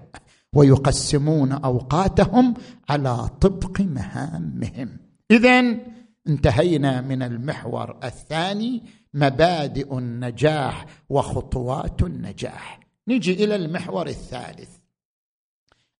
ويقسمون 0.52 1.52
أوقاتهم 1.52 2.54
على 2.88 3.28
طبق 3.40 3.80
مهامهم. 3.80 4.98
اذا 5.30 5.76
انتهينا 6.28 7.00
من 7.00 7.22
المحور 7.22 7.98
الثاني 8.04 8.82
مبادئ 9.14 9.98
النجاح 9.98 10.86
وخطوات 11.08 12.02
النجاح. 12.02 12.80
نجي 13.08 13.44
إلى 13.44 13.56
المحور 13.56 14.06
الثالث. 14.06 14.70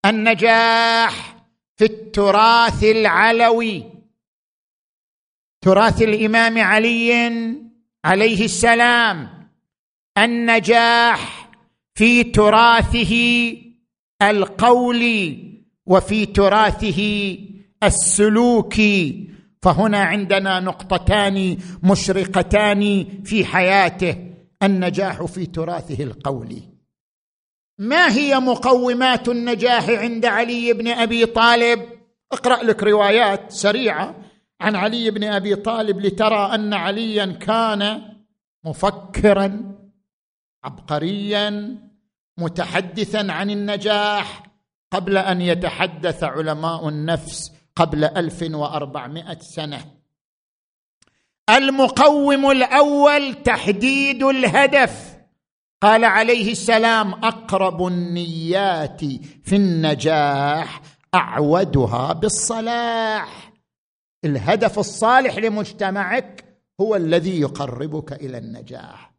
النجاح 0.07 1.37
في 1.77 1.85
التراث 1.85 2.85
العلوي. 2.85 3.85
تراث 5.61 6.03
الإمام 6.03 6.59
علي 6.59 7.13
عليه 8.05 8.45
السلام. 8.45 9.36
النجاح 10.19 11.51
في 11.95 12.25
تراثه 12.25 13.15
القولي 14.23 15.53
وفي 15.87 16.27
تراثه 16.27 17.39
السلوكي 17.83 19.31
فهنا 19.63 19.99
عندنا 19.99 20.61
نقطتان 20.61 21.59
مشرقتان 21.83 23.07
في 23.25 23.45
حياته. 23.45 24.17
النجاح 24.63 25.25
في 25.25 25.47
تراثه 25.47 26.05
القولي 26.05 26.63
ما 27.79 28.13
هي 28.13 28.41
مقومات 28.41 29.29
النجاح 29.29 29.89
عند 29.89 30.27
علي 30.27 30.73
بن 30.73 30.89
أبي 30.89 31.27
طالب؟ 31.27 31.83
اقرأ 32.33 32.63
لك 32.63 32.83
روايات 32.83 33.53
سريعة 33.53 34.15
عن 34.61 34.77
علي 34.77 35.11
بن 35.11 35.25
أبي 35.25 35.57
طالب 35.57 36.01
لترى 36.01 36.55
أن 36.55 36.75
عليا 36.75 37.27
كان 37.27 38.03
مفكرا 38.65 39.76
عبقريا 40.67 41.77
متحدثا 42.39 43.27
عن 43.31 43.51
النجاح 43.51 44.43
قبل 44.91 45.19
أن 45.19 45.41
يتحدث 45.41 46.25
علماء 46.25 46.89
النفس 46.89 47.53
قبل 47.77 48.05
ألف 48.05 48.43
وأربعمائة 48.43 49.39
سنة. 49.41 49.85
المقوم 51.51 52.51
الأول 52.51 53.35
تحديد 53.35 54.23
الهدف. 54.23 55.17
قال 55.83 56.05
عليه 56.05 56.53
السلام 56.53 57.13
أقرب 57.13 57.87
النيات 57.87 59.01
في 59.45 59.57
النجاح 59.57 60.83
أعودها 61.15 62.13
بالصلاح. 62.13 63.53
الهدف 64.25 64.79
الصالح 64.79 65.37
لمجتمعك 65.37 66.45
هو 66.81 66.97
الذي 66.97 67.41
يقربك 67.41 68.13
إلى 68.13 68.39
النجاح. 68.39 69.16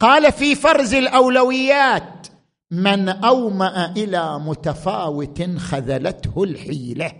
قال 0.00 0.32
في 0.32 0.54
فرز 0.54 0.94
الأولويات 0.94 2.26
من 2.70 3.08
أومأ 3.08 3.92
إلى 3.96 4.38
متفاوت 4.38 5.42
خذلته 5.56 6.44
الحيلة. 6.44 7.12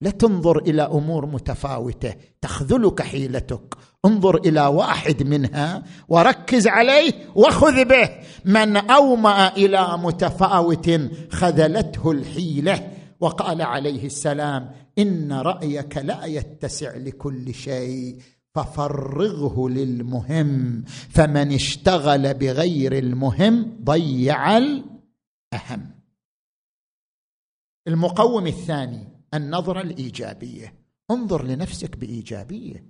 لا 0.00 0.10
تنظر 0.10 0.58
إلى 0.58 0.82
أمور 0.82 1.26
متفاوتة 1.26 2.14
تخذلك 2.40 3.02
حيلتك. 3.02 3.74
انظر 4.04 4.36
إلى 4.36 4.66
واحد 4.66 5.22
منها 5.22 5.82
وركز 6.08 6.66
عليه 6.66 7.12
وخذ 7.34 7.84
به. 7.84 8.10
من 8.44 8.76
أومأ 8.76 9.56
إلى 9.56 9.98
متفاوت 9.98 10.90
خذلته 11.30 12.10
الحيلة. 12.10 12.90
وقال 13.20 13.62
عليه 13.62 14.06
السلام 14.06 14.70
إن 14.98 15.32
رأيك 15.32 15.96
لا 15.96 16.24
يتسع 16.24 16.96
لكل 16.96 17.54
شيء. 17.54 18.16
ففرغه 18.56 19.68
للمهم 19.68 20.82
فمن 20.86 21.52
اشتغل 21.52 22.34
بغير 22.34 22.98
المهم 22.98 23.76
ضيع 23.84 24.58
الأهم. 24.58 25.90
المقوم 27.88 28.46
الثاني 28.46 29.08
النظرة 29.34 29.80
الإيجابية. 29.80 30.74
انظر 31.10 31.44
لنفسك 31.44 31.96
بإيجابية. 31.96 32.86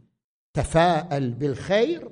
تفاءل 0.54 1.30
بالخير 1.30 2.10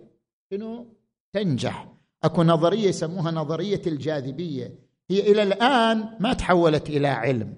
انه 0.52 0.86
تنجح. 1.32 1.88
أكو 2.24 2.42
نظرية 2.42 2.88
يسموها 2.88 3.30
نظرية 3.30 3.82
الجاذبية. 3.86 4.78
هي 5.11 5.32
إلى 5.32 5.42
الآن 5.42 6.16
ما 6.20 6.32
تحولت 6.32 6.90
إلى 6.90 7.09
علم. 7.09 7.55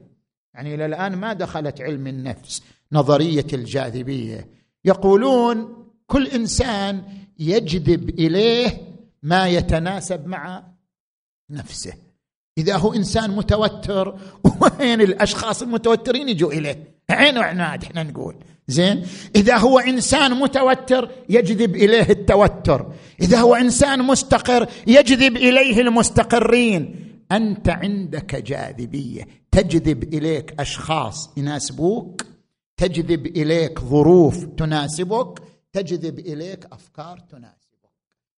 يعني 0.54 0.74
إلى 0.74 0.86
الآن 0.86 1.16
ما 1.16 1.32
دخلت 1.32 1.80
علم 1.80 2.06
النفس. 2.06 2.62
نظرية 2.92 3.46
الجاذبية. 3.52 4.50
يقولون 4.84 5.85
كل 6.06 6.26
إنسان 6.26 7.02
يجذب 7.38 8.08
إليه 8.08 8.80
ما 9.22 9.48
يتناسب 9.48 10.26
مع 10.26 10.62
نفسه. 11.50 11.92
إذا 12.58 12.76
هو 12.76 12.92
إنسان 12.92 13.30
متوتر 13.30 14.18
وين 14.60 15.00
الأشخاص 15.00 15.62
المتوترين 15.62 16.28
يجوا 16.28 16.52
إليه؟ 16.52 16.96
عين 17.10 17.38
وعناد 17.38 17.84
إحنا 17.84 18.02
نقول. 18.02 18.36
زين؟ 18.68 19.06
إذا 19.36 19.56
هو 19.56 19.78
إنسان 19.78 20.34
متوتر 20.34 21.10
يجذب 21.28 21.76
إليه 21.76 22.10
التوتر. 22.10 22.92
إذا 23.20 23.40
هو 23.40 23.54
إنسان 23.54 24.02
مستقر 24.02 24.68
يجذب 24.86 25.36
إليه 25.36 25.80
المستقرين. 25.80 27.06
أنت 27.32 27.68
عندك 27.68 28.34
جاذبية. 28.34 29.26
تجذب 29.50 30.14
إليك 30.14 30.54
أشخاص 30.60 31.30
يناسبوك 31.36 32.22
تجذب 32.76 33.26
إليك 33.26 33.80
ظروف 33.80 34.44
تناسبك 34.44 35.42
تجذب 35.72 36.18
إليك 36.18 36.64
أفكار 36.72 37.18
تناسبك. 37.18 37.66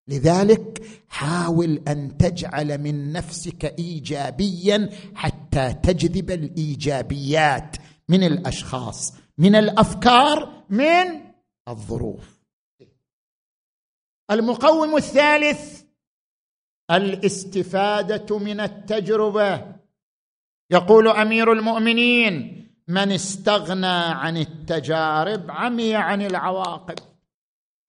لذلك 0.09 0.83
حاول 1.09 1.83
أن 1.89 2.17
تجعل 2.19 2.79
من 2.79 3.13
نفسك 3.13 3.65
ايجابيا 3.65 4.91
حتى 5.15 5.75
تجذب 5.83 6.31
الإيجابيات 6.31 7.77
من 8.09 8.25
الأشخاص 8.25 9.15
من 9.39 9.55
الأفكار 9.55 10.65
من 10.71 11.21
الظروف. 11.69 12.39
المقوم 14.31 14.97
الثالث 14.97 15.83
الاستفادة 16.91 18.39
من 18.39 18.61
التجربة. 18.61 19.75
يقول 20.71 21.09
أمير 21.09 21.53
المؤمنين 21.53 22.65
من 22.89 23.13
استغنى 23.13 23.87
عن 23.87 24.37
التجارب 24.37 25.51
عمي 25.51 25.95
عن 25.95 26.23
العواقب. 26.23 26.99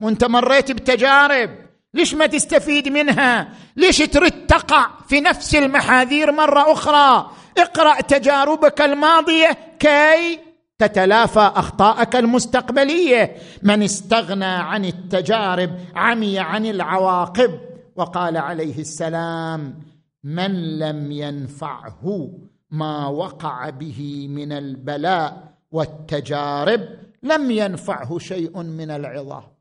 وانت 0.01 0.23
مريت 0.23 0.71
بتجارب. 0.71 1.49
ليش 1.93 2.13
ما 2.13 2.25
تستفيد 2.25 2.87
منها؟ 2.89 3.49
ليش 3.75 3.97
ترد 3.97 4.47
تقع 4.47 4.89
في 5.07 5.21
نفس 5.21 5.55
المحاذير 5.55 6.31
مرة 6.31 6.71
أخرى؟ 6.71 7.31
اقرأ 7.57 8.01
تجاربك 8.01 8.81
الماضية 8.81 9.57
كي 9.79 10.39
تتلافى 10.77 11.51
اخطاءك 11.55 12.15
المستقبلية. 12.15 13.35
من 13.63 13.83
استغنى 13.83 14.45
عن 14.45 14.85
التجارب 14.85 15.79
عمي 15.95 16.39
عن 16.39 16.65
العواقب 16.65 17.59
وقال 17.95 18.37
عليه 18.37 18.79
السلام 18.79 19.79
من 20.23 20.79
لم 20.79 21.11
ينفعه 21.11 22.29
ما 22.71 23.07
وقع 23.07 23.69
به 23.69 24.27
من 24.29 24.51
البلاء 24.51 25.53
والتجارب 25.71 26.81
لم 27.23 27.51
ينفعه 27.51 28.19
شيء 28.19 28.63
من 28.63 28.91
العظة. 28.91 29.58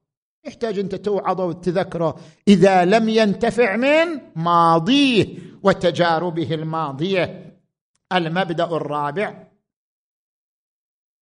يحتاج 0.49 0.79
انت 0.79 0.95
توعظه 0.95 1.45
وتذكره 1.45 2.17
إذا 2.49 2.85
لم 2.85 3.09
ينتفع 3.09 3.77
من 3.77 4.21
ماضيه 4.37 5.27
وتجاربه 5.63 6.55
الماضية. 6.55 7.55
المبدأ 8.13 8.65
الرابع 8.65 9.49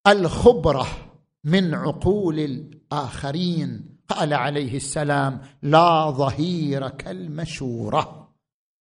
الخبرة 0.06 0.86
من 1.44 1.74
عقول 1.74 2.38
الآخرين. 2.38 3.96
قال 4.08 4.34
عليه 4.34 4.76
السلام 4.76 5.40
لا 5.62 6.10
ظهير 6.10 6.88
كالمشورة. 6.88 8.28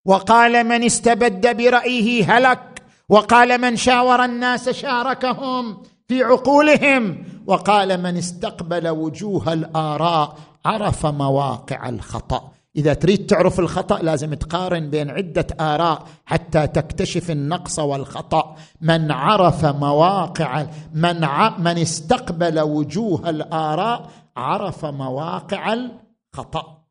وقال 0.06 0.64
من 0.64 0.84
استبد 0.84 1.58
برأيه 1.58 2.38
هلك. 2.38 2.82
وقال 3.10 3.62
من 3.62 3.76
شاور 3.76 4.26
الناس 4.26 4.70
شاركهم 4.70 5.84
في 6.08 6.24
عقولهم. 6.24 7.24
وقال 7.48 8.02
من 8.02 8.18
استقبل 8.18 8.88
وجوه 8.88 9.54
الآراء 9.54 10.38
عرف 10.66 11.06
مواقع 11.06 11.89
الخطأ. 11.89 12.52
إذا 12.76 12.93
تريد 12.93 13.26
تعرف 13.26 13.60
الخطأ 13.60 14.00
لازم 14.00 14.34
تقارن 14.34 14.89
بين 14.89 15.10
عدة 15.10 15.48
آراء 15.60 16.08
حتى 16.26 16.68
تكتشف 16.68 17.32
النقص 17.32 17.80
والخطأ. 17.80 18.56
من 18.82 19.12
عرف 19.12 19.66
مواقع 19.66 20.68
من 20.93 21.24
ع... 21.24 21.58
من 21.58 21.78
استقبل 21.78 22.60
وجوه 22.60 23.30
الآراء 23.30 24.12
عرف 24.38 24.86
مواقع 24.86 25.74
الخطأ. 25.74 26.84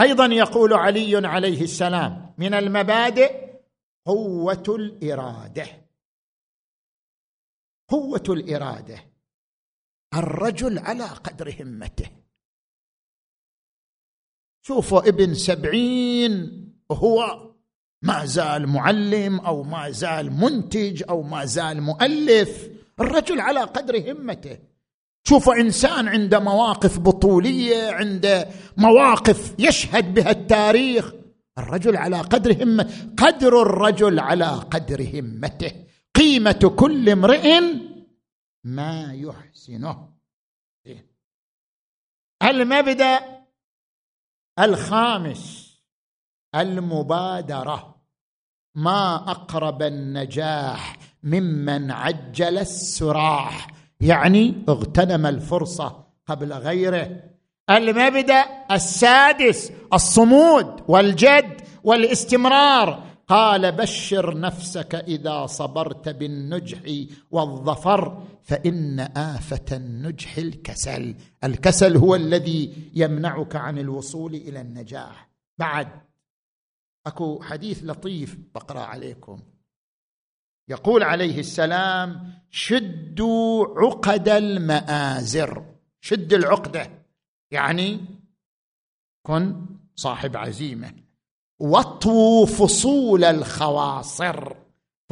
أيضا 0.00 0.26
يقول 0.26 0.72
علي 0.74 1.28
عليه 1.28 1.62
السلام 1.62 2.34
من 2.38 2.54
المبادئ 2.54 3.50
قوة 4.06 4.64
الإرادة. 4.68 5.66
قوة 7.88 8.24
الإرادة. 8.28 9.09
الرجل 10.14 10.78
على 10.78 11.04
قدر 11.04 11.54
همته. 11.60 12.06
شوفوا 14.66 15.08
ابن 15.08 15.34
سبعين 15.34 16.64
وهو 16.90 17.50
ما 18.02 18.24
زال 18.24 18.66
معلم 18.66 19.40
أو 19.40 19.62
ما 19.62 19.90
زال 19.90 20.32
منتج 20.32 21.02
أو 21.08 21.22
ما 21.22 21.44
زال 21.44 21.80
مؤلف. 21.80 22.68
الرجل 23.00 23.40
على 23.40 23.60
قدر 23.60 24.12
همته. 24.12 24.58
شوفوا 25.28 25.54
إنسان 25.54 26.08
عنده 26.08 26.38
مواقف 26.38 26.98
بطولية 26.98 27.90
عنده 27.90 28.48
مواقف 28.76 29.54
يشهد 29.58 30.14
بها 30.14 30.30
التاريخ. 30.30 31.12
الرجل 31.58 31.96
على 31.96 32.20
قدر 32.20 32.62
همه 32.64 33.12
قدر 33.16 33.62
الرجل 33.62 34.20
على 34.20 34.46
قدر 34.46 35.18
همته. 35.18 35.72
قيمة 36.14 36.72
كل 36.76 37.10
امرئ 37.10 37.60
ما 38.64 39.14
يحسنه. 39.14 40.12
المبدا 42.42 43.44
الخامس 44.58 45.70
المبادرة. 46.54 48.00
ما 48.74 49.14
أقرب 49.30 49.82
النجاح 49.82 50.96
ممن 51.22 51.90
عجل 51.90 52.58
السراح. 52.58 53.68
يعني 54.00 54.64
اغتنم 54.68 55.26
الفرصة 55.26 56.04
قبل 56.26 56.52
غيره. 56.52 57.30
المبدا 57.70 58.66
السادس 58.70 59.72
الصمود 59.92 60.84
والجد 60.88 61.60
والاستمرار. 61.84 63.09
قال 63.30 63.72
بشر 63.72 64.38
نفسك 64.38 64.94
إذا 64.94 65.46
صبرت 65.46 66.08
بالنجح 66.08 67.06
والظفر 67.30 68.26
فإن 68.42 69.00
آفة 69.00 69.76
النجح 69.76 70.36
الكسل. 70.36 71.14
الكسل 71.44 71.96
هو 71.96 72.14
الذي 72.14 72.90
يمنعك 72.94 73.56
عن 73.56 73.78
الوصول 73.78 74.34
إلى 74.34 74.60
النجاح. 74.60 75.30
بعد 75.58 75.88
أكو 77.06 77.42
حديث 77.42 77.84
لطيف 77.84 78.38
بقرأ 78.54 78.80
عليكم. 78.80 79.42
يقول 80.68 81.02
عليه 81.02 81.38
السلام 81.38 82.32
شدوا 82.50 83.66
عقد 83.78 84.28
المآزر. 84.28 85.64
شد 86.00 86.32
العقدة 86.32 87.04
يعني 87.50 88.00
كن 89.26 89.66
صاحب 89.94 90.36
عزيمة. 90.36 91.09
واطووا 91.60 92.46
فصول 92.46 93.24
الخواصر 93.24 94.54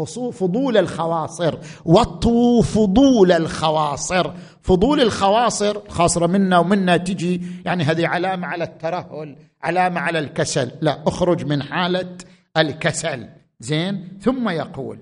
فضول 0.06 0.76
الخواصر. 0.76 1.58
واطووا 1.84 2.62
فضول 2.62 3.32
الخواصر. 3.32 4.34
فضول 4.62 5.00
الخواصر 5.00 5.88
خاصرة 5.88 6.26
منا 6.26 6.58
ومنا 6.58 6.96
تجي. 6.96 7.42
يعني 7.64 7.84
هذه 7.84 8.06
علامة 8.06 8.46
على 8.46 8.64
الترهل 8.64 9.36
علامة 9.62 10.00
على 10.00 10.18
الكسل. 10.18 10.70
لا 10.80 11.02
أخرج 11.06 11.44
من 11.44 11.62
حالة 11.62 12.16
الكسل. 12.56 13.28
زين؟ 13.60 14.18
ثم 14.22 14.48
يقول 14.48 14.98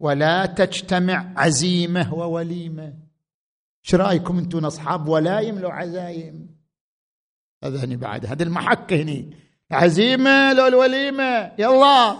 ولا 0.00 0.46
تجتمع 0.46 1.32
عزيمة 1.36 2.14
ووليمة. 2.14 2.94
إيش 3.84 3.94
رايكم 3.94 4.38
أنتم 4.38 4.64
أصحاب 4.64 5.08
ولايم 5.08 5.58
لو 5.58 5.70
عزايم 5.70 6.59
هذا 7.64 7.84
هني 7.84 7.96
بعد 7.96 8.26
هذا 8.26 8.42
المحك 8.42 8.92
هني. 8.92 9.36
عزيمة 9.70 10.52
لو 10.52 10.66
الوليمة. 10.66 11.52
يلا. 11.58 12.16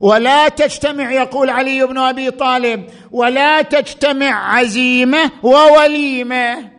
ولا 0.00 0.48
تجتمع 0.48 1.12
يقول 1.12 1.50
علي 1.50 1.86
بن 1.86 1.98
أبي 1.98 2.30
طالب. 2.30 2.90
ولا 3.10 3.62
تجتمع 3.62 4.56
عزيمة 4.56 5.30
ووليمة. 5.42 6.72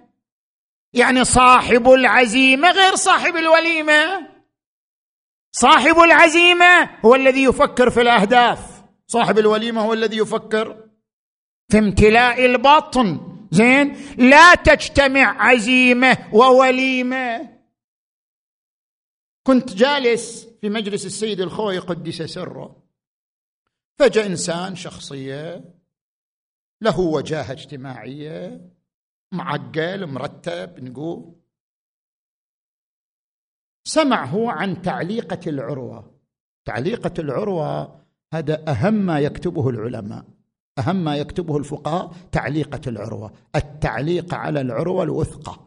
يعني 0.94 1.24
صاحب 1.24 1.90
العزيمة 1.90 2.72
غير 2.72 2.96
صاحب 2.96 3.36
الوليمة. 3.36 4.28
صاحب 5.52 6.00
العزيمة 6.00 6.90
هو 7.06 7.16
الذي 7.16 7.44
يفكر 7.44 7.90
في 7.90 8.02
الأهداف. 8.02 8.60
صاحب 9.08 9.40
الوليمة 9.40 9.82
هو 9.82 9.94
الذي 9.94 10.18
يفكر 10.18 10.76
في 11.72 11.78
امتلاء 11.78 12.46
البطن 12.46 13.20
زين؟ 13.52 13.98
لا 14.18 14.56
تجتمع 14.56 15.42
عزيمة 15.44 16.18
ووليمة. 16.32 17.57
كنت 19.48 19.74
جالس 19.74 20.48
في 20.62 20.70
مجلس 20.70 21.06
السيد 21.06 21.42
الخوي 21.42 21.78
قدس 21.78 22.22
سره. 22.22 22.84
فجاء 24.00 24.26
إنسان 24.26 24.76
شخصية 24.76 25.74
له 26.82 27.00
وجاهة 27.00 27.52
اجتماعية 27.52 28.70
معقل 29.32 30.08
مرتب 30.08 30.84
نقول. 30.84 31.36
سمع 33.84 34.26
هو 34.26 34.50
عن 34.50 34.82
تعليقة 34.82 35.50
العروة. 35.50 36.20
تعليقة 36.66 37.14
العروة 37.20 38.02
هذا 38.34 38.70
أهم 38.72 38.94
ما 38.94 39.20
يكتبه 39.20 39.70
العلماء. 39.70 40.26
أهم 40.80 41.04
ما 41.04 41.18
يكتبه 41.18 41.58
الفقهاء 41.58 42.14
تعليقة 42.32 42.82
العروة. 42.88 43.34
التعليق 43.56 44.34
على 44.34 44.62
العروة 44.62 45.04
الوثقة. 45.04 45.67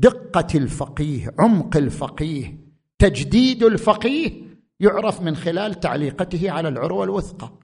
دقة 0.00 0.46
الفقيه 0.54 1.34
عمق 1.38 1.76
الفقيه 1.76 2.58
تجديد 2.98 3.62
الفقيه 3.62 4.50
يعرف 4.80 5.20
من 5.20 5.36
خلال 5.36 5.80
تعليقته 5.80 6.50
على 6.50 6.68
العروة 6.68 7.04
الوثقة. 7.04 7.60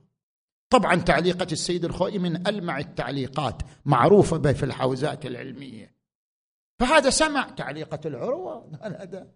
طبعا 0.71 0.95
تعليقة 0.95 1.47
السيد 1.53 1.85
الخوئي 1.85 2.19
من 2.19 2.47
ألمع 2.47 2.79
التعليقات 2.79 3.63
معروفة 3.85 4.53
في 4.53 4.63
الحوزات 4.63 5.27
العلمية. 5.27 5.97
فهذا 6.81 7.11
سمع 7.11 7.49
تعليقة 7.51 8.01
العروة؟ 8.05 8.71
هذا 8.83 9.33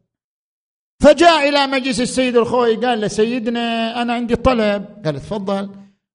فجاء 1.03 1.49
إلى 1.49 1.67
مجلس 1.67 2.01
السيد 2.01 2.37
الخوئي 2.37 2.77
قال 2.77 3.01
له 3.01 3.09
سيدنا 3.09 3.61
أنا 4.03 4.13
عندي 4.13 4.37
طلب. 4.37 5.03
قال 5.05 5.21
تفضل. 5.21 5.71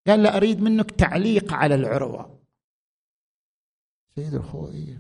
قال 0.08 0.24
له 0.24 0.38
أريد 0.38 0.62
منك 0.62 0.92
تعليق 0.92 1.54
على 1.54 1.76
العروة. 1.76 2.40
سيد 4.16 4.34
الخوئي 4.34 4.98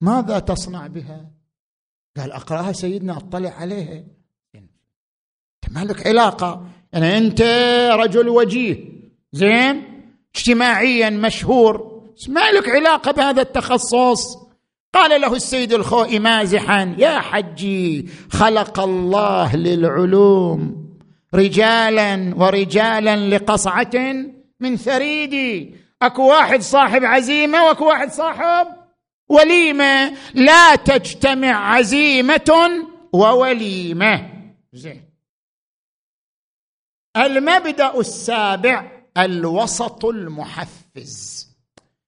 ماذا 0.00 0.38
تصنع 0.38 0.86
بها؟ 0.86 1.30
قال 2.16 2.32
أقرأها 2.32 2.72
سيدنا 2.72 3.16
أطلع 3.16 3.50
عليها. 3.50 4.04
ما 5.70 5.84
لك 5.84 6.06
علاقة؟ 6.06 6.66
يعني 6.92 7.18
أنت 7.18 7.42
رجل 7.92 8.28
وجيه. 8.28 8.84
زين؟ 9.32 9.82
اجتماعيا 10.34 11.10
مشهور. 11.10 12.02
ما 12.28 12.50
لك 12.50 12.68
علاقة 12.68 13.12
بهذا 13.12 13.42
التخصص؟ 13.42 14.36
قال 14.94 15.20
له 15.20 15.34
السيد 15.34 15.72
الخوئي 15.72 16.18
مازحا 16.18 16.94
يا 16.98 17.18
حجي 17.18 18.08
خلق 18.30 18.80
الله 18.80 19.56
للعلوم 19.56 20.90
رجالا 21.34 22.34
ورجالا 22.36 23.36
لقصعة 23.36 24.14
من 24.60 24.76
ثريدي. 24.76 25.74
أكو 26.02 26.28
واحد 26.28 26.60
صاحب 26.60 27.04
عزيمة 27.04 27.64
وأكو 27.64 27.86
واحد 27.86 28.10
صاحب 28.10 28.66
وليمة. 29.30 30.12
لا 30.34 30.76
تجتمع 30.76 31.74
عزيمة 31.74 32.86
ووليمة. 33.12 34.30
زين. 34.72 35.10
المبدأ 37.16 38.00
السابع 38.00 39.02
الوسط 39.18 40.04
المحفز. 40.04 41.48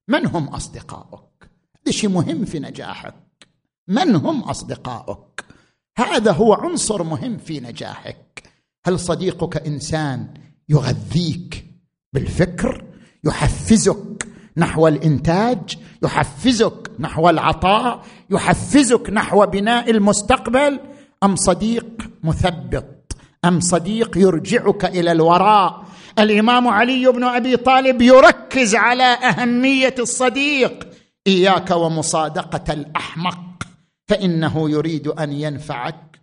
من 0.07 0.25
هم 0.25 0.47
اصدقائك 0.47 1.49
هذا 1.81 1.91
شيء 1.91 2.09
مهم 2.09 2.45
في 2.45 2.59
نجاحك. 2.59 3.13
من 3.87 4.15
هم 4.15 4.43
اصدقائك 4.43 5.45
هذا 5.97 6.31
هو 6.31 6.53
عنصر 6.53 7.03
مهم 7.03 7.37
في 7.37 7.59
نجاحك. 7.59 8.43
هل 8.85 8.99
صديقك 8.99 9.67
إنسان 9.67 10.33
يغذيك 10.69 11.65
بالفكر 12.13 12.85
يحفزك 13.23 14.27
نحو 14.57 14.87
الإنتاج 14.87 15.77
يحفزك 16.03 16.82
نحو 16.99 17.29
العطاء 17.29 18.01
يحفزك 18.29 19.09
نحو 19.09 19.45
بناء 19.45 19.91
المستقبل 19.91 20.79
أم 21.23 21.35
صديق 21.35 21.85
مثبط 22.23 23.15
أم 23.45 23.59
صديق 23.59 24.17
يرجعك 24.17 24.85
إلى 24.85 25.11
الوراء؟ 25.11 25.83
الإمام 26.19 26.67
علي 26.67 27.11
بن 27.11 27.23
أبي 27.23 27.57
طالب 27.57 28.01
يركز 28.01 28.75
على 28.75 29.03
أهمية 29.03 29.95
الصديق. 29.99 30.87
إياك 31.27 31.71
ومصادقة 31.71 32.73
الأحمق 32.73 33.63
فإنه 34.07 34.69
يريد 34.69 35.07
أن 35.07 35.31
ينفعك 35.31 36.19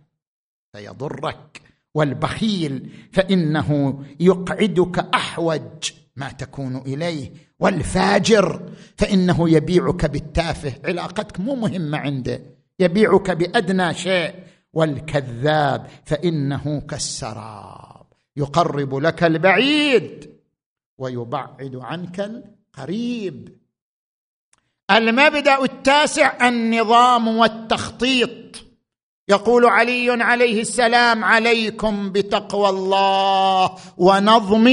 فيضرك. 0.73 1.61
والبخيل 1.95 2.89
فإنه 3.13 3.99
يقعدك 4.19 4.99
أحوج 5.15 5.91
ما 6.15 6.31
تكون 6.31 6.77
إليه. 6.77 7.31
والفاجر 7.61 8.69
فإنه 8.97 9.49
يبيعك 9.49 10.05
بالتافه. 10.05 10.73
علاقتك 10.85 11.39
مو 11.39 11.55
مهمة 11.55 11.97
عنده. 11.97 12.41
يبيعك 12.79 13.31
بأدنى 13.31 13.93
شيء. 13.93 14.33
والكذاب 14.73 15.87
فإنه 16.05 16.79
كالسراب. 16.79 18.05
يقرب 18.37 18.95
لك 18.95 19.23
البعيد 19.23 20.29
ويبعد 20.97 21.75
عنك 21.75 22.19
القريب. 22.19 23.57
المبدأ 24.91 25.63
التاسع 25.63 26.47
النظام 26.47 27.27
والتخطيط. 27.27 28.31
يقول 29.29 29.65
علي 29.65 30.23
عليه 30.23 30.61
السلام 30.61 31.23
عليكم 31.23 32.11
بتقوى 32.11 32.69
الله 32.69 33.75
ونظم 33.97 34.67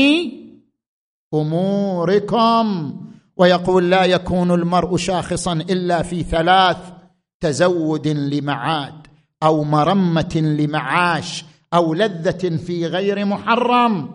أموركم 1.35 2.97
ويقول 3.37 3.91
لا 3.91 4.05
يكون 4.05 4.51
المرء 4.51 4.97
شاخصا 4.97 5.53
إلا 5.53 6.03
في 6.03 6.22
ثلاث 6.22 6.93
تزود 7.41 8.09
لمعاد 8.09 9.07
أو 9.43 9.64
مرمة 9.64 10.37
لمعاش 10.37 11.45
أو 11.74 11.95
لذة 11.95 12.57
في 12.57 12.87
غير 12.87 13.24
محرم. 13.24 14.11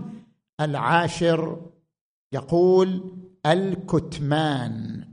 العاشر 0.62 1.62
يقول 2.34 3.14
الكتمان. 3.46 5.06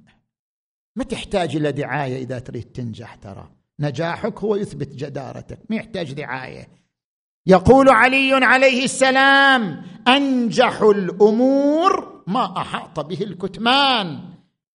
ما 0.96 1.04
تحتاج 1.04 1.56
إلى 1.56 1.72
دعاية 1.72 2.22
إذا 2.22 2.38
تريد 2.38 2.64
تنجح 2.64 3.14
ترى. 3.14 3.48
نجاحك 3.80 4.38
هو 4.38 4.56
يثبت 4.56 4.94
جدارتك 4.94 5.58
ما 5.70 5.76
يحتاج 5.76 6.12
دعاية. 6.12 6.68
يقول 7.46 7.88
علي 7.88 8.32
عليه 8.32 8.84
السلام 8.84 9.82
أنجح 10.08 10.80
الأمور 10.82 12.22
ما 12.26 12.56
أحاط 12.56 13.00
به 13.00 13.22
الكتمان. 13.22 14.20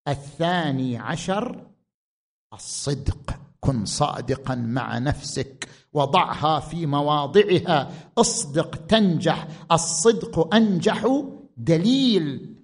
الثاني 0.07 0.97
عشر 0.97 1.67
الصدق 2.53 3.39
كن 3.59 3.85
صادقا 3.85 4.55
مع 4.55 4.97
نفسك 4.97 5.69
وضعها 5.93 6.59
في 6.59 6.85
مواضعها. 6.85 7.91
اصدق 8.17 8.75
تنجح 8.75 9.47
الصدق 9.71 10.55
أنجح. 10.55 11.23
دليل 11.57 12.55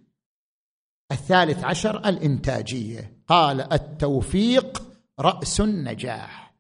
الثالث 1.11 1.63
عشر 1.63 1.97
الإنتاجية. 2.09 3.23
قال 3.27 3.73
التوفيق 3.73 4.83
رأس 5.19 5.61
النجاح. 5.61 6.53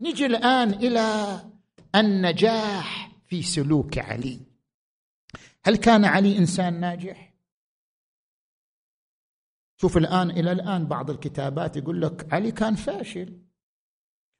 نجي 0.00 0.26
الآن 0.26 0.70
إلى 0.70 1.38
النجاح 1.94 3.10
في 3.26 3.42
سلوك 3.42 3.98
علي. 3.98 4.40
هل 5.64 5.76
كان 5.76 6.04
علي 6.04 6.38
إنسان 6.38 6.80
ناجح؟ 6.80 7.34
شوف 9.80 9.96
الآن 9.96 10.30
إلى 10.30 10.52
الآن 10.52 10.86
بعض 10.86 11.10
الكتابات 11.10 11.76
يقول 11.76 12.02
لك 12.02 12.32
علي 12.32 12.52
كان 12.52 12.74
فاشل. 12.74 13.42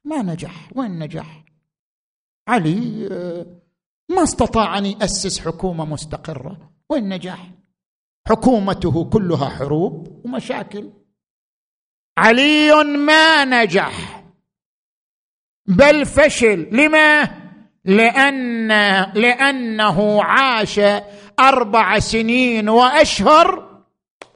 ما 0.05 0.21
نجح. 0.21 0.71
وين 0.75 0.99
نجح؟ 0.99 1.45
علي 2.47 3.07
آه، 3.11 3.61
ما 4.09 4.23
استطاع 4.23 4.77
أن 4.77 4.85
يأسس 4.85 5.39
حكومة 5.39 5.85
مستقرة. 5.85 6.73
وين 6.89 7.09
نجح؟ 7.09 7.51
حكومته 8.27 9.09
كلها 9.09 9.49
حروب 9.49 10.25
ومشاكل. 10.25 10.91
علي 12.17 12.83
ما 12.83 13.45
نجح. 13.45 14.18
بل 15.69 16.05
فشل. 16.05 16.67
لما؟ 16.71 17.29
لأن 17.85 18.67
لأنه 19.13 20.23
عاش 20.23 20.79
أربع 21.39 21.99
سنين 21.99 22.69
وأشهر 22.69 23.69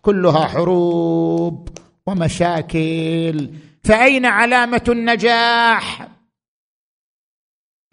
كلها 0.01 0.47
حروب 0.47 1.69
ومشاكل. 2.07 3.49
فأين 3.83 4.25
علامة 4.25 4.83
النجاح؟ 4.89 6.07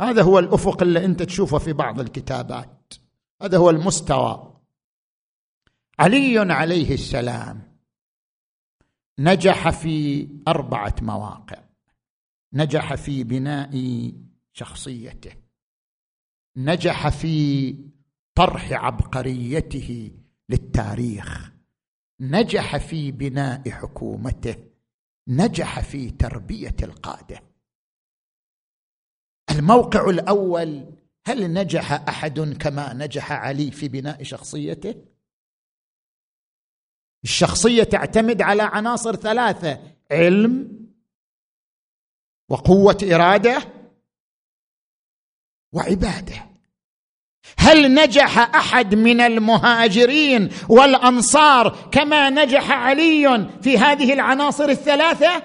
هذا 0.01 0.23
هو 0.23 0.39
الأفق 0.39 0.83
اللي 0.83 1.05
أنت 1.05 1.23
تشوفه 1.23 1.59
في 1.59 1.73
بعض 1.73 2.01
الكتابات. 2.01 2.95
هذا 3.43 3.59
هو 3.59 3.71
المستوى. 3.71 4.55
علي 5.99 6.39
عليه 6.55 6.95
السلام 6.95 7.63
نجح 9.19 9.71
في 9.71 10.29
أربعة 10.49 10.95
مواقع. 11.03 11.70
نجح 12.53 12.95
في 12.95 13.25
بناء 13.25 13.73
شخصيته. 14.53 15.33
نجح 16.57 17.09
في 17.09 17.77
طرح 18.35 18.73
عبقريته 18.73 20.13
للتاريخ. 20.49 21.53
نجح 22.21 22.77
في 22.77 23.13
بناء 23.13 23.71
حكومته. 23.71 24.57
نجح 25.29 25.81
في 25.81 26.11
تربية 26.11 26.77
القادة. 26.83 27.43
الموقع 29.51 30.11
الأول 30.11 30.95
هل 31.27 31.53
نجح 31.53 31.93
أحد 31.93 32.41
كما 32.41 32.93
نجح 32.93 33.33
علي 33.33 33.71
في 33.71 33.89
بناء 33.89 34.23
شخصيته؟ 34.23 34.95
الشخصية 37.25 37.83
تعتمد 37.83 38.43
على 38.43 38.63
عناصر 38.63 39.17
ثلاثة 39.17 39.95
علم 40.11 40.81
وقوة 42.51 42.99
إرادة 43.03 43.63
وعبادة. 45.73 46.51
هل 47.59 47.95
نجح 47.95 48.39
أحد 48.39 48.95
من 48.95 49.21
المهاجرين 49.21 50.51
والأنصار 50.69 51.89
كما 51.93 52.31
نجح 52.31 52.71
علي 52.71 53.51
في 53.63 53.79
هذه 53.79 54.13
العناصر 54.13 54.65
الثلاثة؟ 54.65 55.43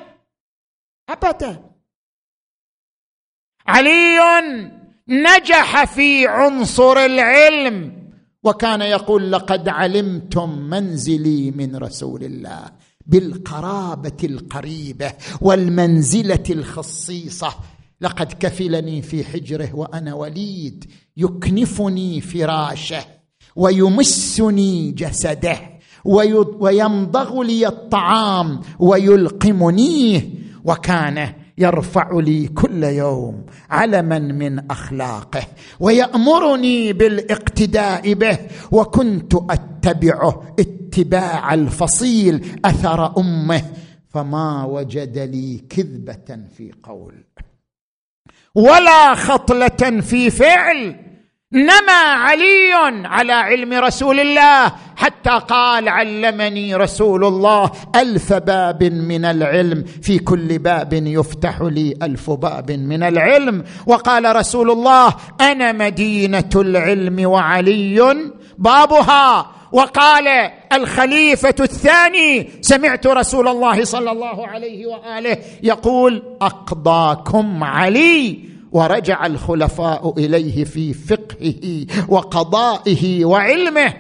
ابدا. 1.10 1.64
علي 3.68 4.20
نجح 5.08 5.84
في 5.84 6.28
عنصر 6.28 6.98
العلم 6.98 8.06
وكان 8.44 8.82
يقول 8.82 9.32
لقد 9.32 9.70
علمتم 9.70 10.50
منزلي 10.50 11.52
من 11.52 11.76
رسول 11.76 12.24
الله. 12.24 12.72
بالقرابة 13.08 14.18
القريبة 14.24 15.12
والمنزلة 15.42 16.44
الخصيصة. 16.50 17.54
لقد 18.02 18.34
كفلني 18.40 19.02
في 19.02 19.24
حجره 19.24 19.70
وأنا 19.76 20.14
وليد 20.14 20.86
يكنفني 21.18 22.22
فراشه 22.22 23.06
ويمسني 23.56 24.92
جسده 24.92 25.60
ويمضغ 26.60 27.42
لي 27.42 27.68
الطعام 27.68 28.62
ويلقمنيه 28.80 30.30
وكان 30.66 31.34
يرفع 31.58 32.20
لي 32.20 32.48
كل 32.48 32.84
يوم 32.84 33.46
علما 33.70 34.20
من 34.20 34.72
أخلاقه 34.72 35.42
ويأمرني 35.80 36.94
بالإقتداء 36.94 38.14
به 38.14 38.40
وكنت 38.72 39.34
أتبعه 39.50 40.56
اتباع 40.96 41.54
الفصيل 41.54 42.60
أثر 42.66 43.18
أمه 43.18 43.62
فما 44.14 44.66
وجد 44.66 45.18
لي 45.18 45.64
كذبة 45.70 46.40
في 46.58 46.72
قول. 46.84 47.14
ولا 48.56 49.14
خطلة 49.14 50.02
في 50.02 50.30
فعل. 50.30 50.96
نما 51.52 51.92
علي 51.94 52.74
على 53.06 53.34
علم 53.34 53.74
رسول 53.74 54.20
الله 54.20 54.72
حتى 54.96 55.30
قال 55.30 55.90
علمني 55.90 56.76
رسول 56.76 57.26
الله 57.26 57.72
ألف 57.96 58.34
باب 58.34 58.84
من 58.84 59.26
العلم 59.26 59.84
في 59.84 60.20
كل 60.20 60.60
باب 60.60 60.94
يفتح 60.94 61.62
لي 61.62 61.94
ألف 62.02 62.32
باب 62.32 62.72
من 62.72 63.04
العلم. 63.04 63.64
وقال 63.86 64.36
رسول 64.36 64.72
الله 64.72 65.16
أنا 65.42 65.72
مدينة 65.72 66.50
العلم 66.56 67.26
وعلي 67.26 68.32
بابها. 68.58 69.52
وقال 69.76 70.28
الخليفة 70.74 71.56
الثاني 71.60 72.50
سمعت 72.62 73.08
رسول 73.08 73.48
الله 73.48 73.84
صلى 73.84 74.12
الله 74.12 74.48
عليه 74.48 74.86
وآله 74.86 75.38
يقول 75.64 76.38
أقضاكم 76.42 77.64
علي 77.64 78.40
ورجع 78.72 79.26
الخلفاء 79.26 80.20
إليه 80.20 80.64
في 80.64 80.94
فقهه 80.94 81.86
وقضائه 82.10 83.26
وعلمه. 83.26 83.94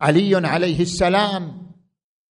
علي 0.00 0.48
عليه 0.48 0.80
السلام 0.80 1.66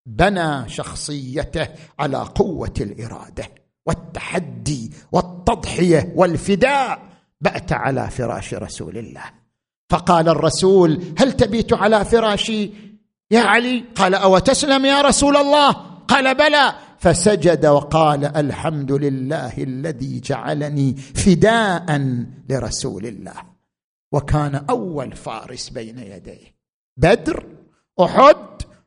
بنى 0.05 0.69
شخصيته 0.69 1.67
على 1.99 2.17
قوة 2.17 2.73
الإرادة 2.81 3.49
والتحدي 3.85 4.91
والتضحية 5.11 6.13
والفداء 6.15 6.99
بأت 7.41 7.73
على 7.73 8.09
فراش 8.09 8.53
رسول 8.53 8.97
الله. 8.97 9.44
فقال 9.89 10.29
الرسول 10.29 11.03
هل 11.17 11.31
تبيت 11.31 11.73
على 11.73 12.05
فراشي؟ 12.05 12.69
يا 13.31 13.39
علي. 13.39 13.83
قال 13.95 14.15
أو 14.15 14.37
تسلم 14.37 14.85
يا 14.85 15.01
رسول 15.01 15.37
الله؟ 15.37 15.71
قال 16.07 16.35
بلى. 16.35 16.75
فسجد 16.99 17.65
وقال 17.65 18.25
الحمد 18.25 18.91
لله 18.91 19.53
الذي 19.57 20.19
جعلني 20.19 20.95
فداء 20.95 22.15
لرسول 22.49 23.05
الله. 23.05 23.55
وكان 24.11 24.65
أول 24.69 25.15
فارس 25.15 25.69
بين 25.69 25.99
يديه. 25.99 26.55
بدر 26.97 27.45
أحد 28.01 28.35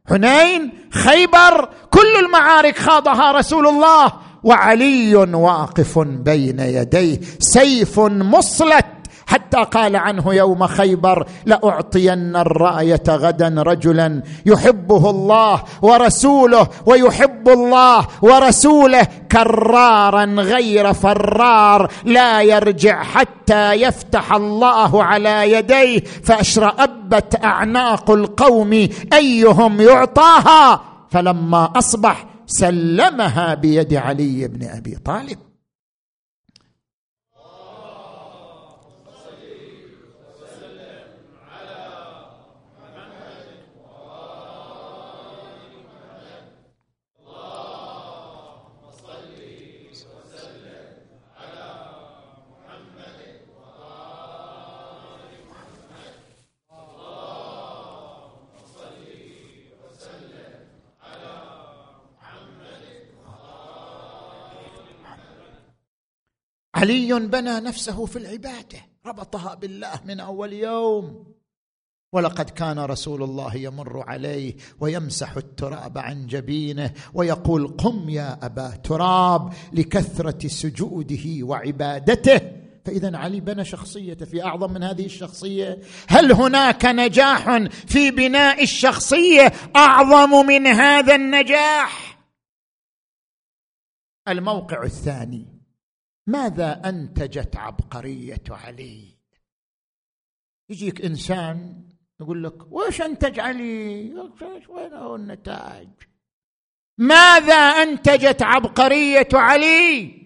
حنين 0.09 0.73
خيبر 0.91 1.69
كل 1.91 2.17
المعارك 2.25 2.79
خاضها 2.79 3.33
رسول 3.33 3.67
الله. 3.67 4.13
وعلي 4.45 5.17
واقف 5.17 5.99
بين 5.99 6.61
يديه. 6.61 7.21
سيف 7.39 8.01
مصلت. 8.01 8.87
حتى 9.29 9.65
قال 9.65 9.97
عنه 9.97 10.35
يوم 10.35 10.67
خيبر 10.67 11.27
لأعطين 11.47 12.37
الرأية 12.37 13.03
غدا 13.09 13.55
رجلا. 13.59 14.23
يحبه 14.47 15.11
الله 15.11 15.63
ورسوله 15.83 16.69
ويحب 16.87 17.49
الله 17.49 18.07
ورسوله 18.23 19.07
كرارا 19.33 20.25
غير 20.25 20.93
فرار. 20.93 21.91
لا 22.05 22.43
يرجع 22.43 23.03
حتى 23.03 23.73
يفتح 23.73 24.33
الله 24.33 25.05
على 25.05 25.53
يديه. 25.53 26.01
فأشرأبت 26.25 27.45
أعناق 27.45 28.11
القوم 28.11 28.89
أيهم 29.13 29.81
يعطاها؟ 29.81 30.81
فلما 31.11 31.73
أصبح 31.77 32.27
سلمها 32.47 33.55
بيد 33.55 33.95
علي 33.95 34.49
بن 34.49 34.69
أبي 34.69 34.97
طالب. 35.05 35.48
علي 66.79 67.13
بنى 67.13 67.61
نفسه 67.61 68.07
في 68.07 68.17
العبادة. 68.17 68.79
ربطها 69.07 69.55
بالله 69.55 70.01
من 70.05 70.21
أول 70.21 70.53
يوم. 70.53 71.35
ولقد 72.13 72.51
كان 72.51 72.79
رسول 72.79 73.23
الله 73.23 73.57
يمر 73.57 74.05
عليه 74.09 74.57
ويمسح 74.81 75.37
التراب 75.37 75.99
عن 75.99 76.27
جبينه 76.27 76.93
ويقول 77.15 77.69
قم 77.69 78.09
يا 78.09 78.39
أبا 78.43 78.71
تراب 78.71 79.53
لكثرة 79.73 80.49
سجوده 80.49 81.25
وعبادته. 81.43 82.41
فإذا 82.85 83.17
علي 83.17 83.41
بنى 83.41 83.65
شخصيته 83.65 84.27
في 84.27 84.45
أعظم 84.45 84.73
من 84.73 84.83
هذه 84.83 85.07
الشخصية. 85.07 85.81
هل 86.09 86.33
هناك 86.33 86.85
نجاح 86.85 87.69
في 87.87 88.11
بناء 88.11 88.63
الشخصية 88.63 89.53
أعظم 89.77 90.47
من 90.47 90.67
هذا 90.67 91.15
النجاح؟ 91.15 92.19
الموقع 94.29 94.83
الثاني. 94.83 95.58
ماذا 96.29 96.89
انتجت 96.89 97.57
عبقرية 97.57 98.43
علي؟ 98.51 99.05
يجيك 100.71 101.05
إنسان 101.05 101.85
يقول 102.21 102.45
لك 102.45 102.73
وش 102.73 103.01
انتج 103.03 103.41
علي؟ 103.41 104.15
وين 104.69 104.93
هو 104.93 105.17
النتائج 105.17 105.89
ماذا 106.99 107.55
انتجت 107.55 108.43
عبقرية 108.43 109.29
علي؟ 109.33 110.19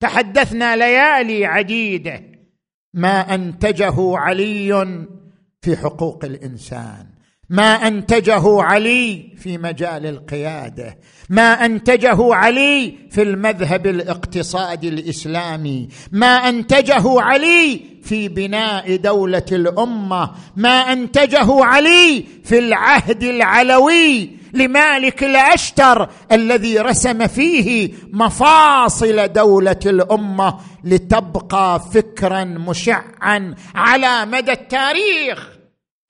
تحدثنا 0.00 0.76
ليالي 0.76 1.46
عديدة. 1.46 2.24
ما 2.94 3.34
أنتجه 3.34 4.18
علي 4.18 5.06
في 5.62 5.76
حقوق 5.76 6.24
الإنسان. 6.24 7.19
ما 7.50 7.86
أنتجه 7.86 8.62
علي 8.62 9.28
في 9.38 9.58
مجال 9.58 10.06
القيادة. 10.06 10.98
ما 11.30 11.64
أنتجه 11.64 12.34
علي 12.34 12.94
في 13.10 13.22
المذهب 13.22 13.86
الاقتصادي 13.86 14.88
الإسلامي. 14.88 15.88
ما 16.12 16.26
أنتجه 16.26 17.20
علي 17.20 17.80
في 18.02 18.28
بناء 18.28 18.96
دولة 18.96 19.44
الأمة. 19.52 20.30
ما 20.56 20.92
أنتجه 20.92 21.64
علي 21.64 22.24
في 22.44 22.58
العهد 22.58 23.22
العلوي 23.22 24.30
لمالك 24.52 25.24
الأشتر 25.24 26.08
الذي 26.32 26.78
رسم 26.78 27.26
فيه 27.26 27.92
مفاصل 28.12 29.28
دولة 29.28 29.80
الأمة 29.86 30.58
لتبقى 30.84 31.80
فكرا 31.94 32.44
مشعا 32.44 33.54
على 33.74 34.26
مدى 34.26 34.52
التاريخ. 34.52 35.59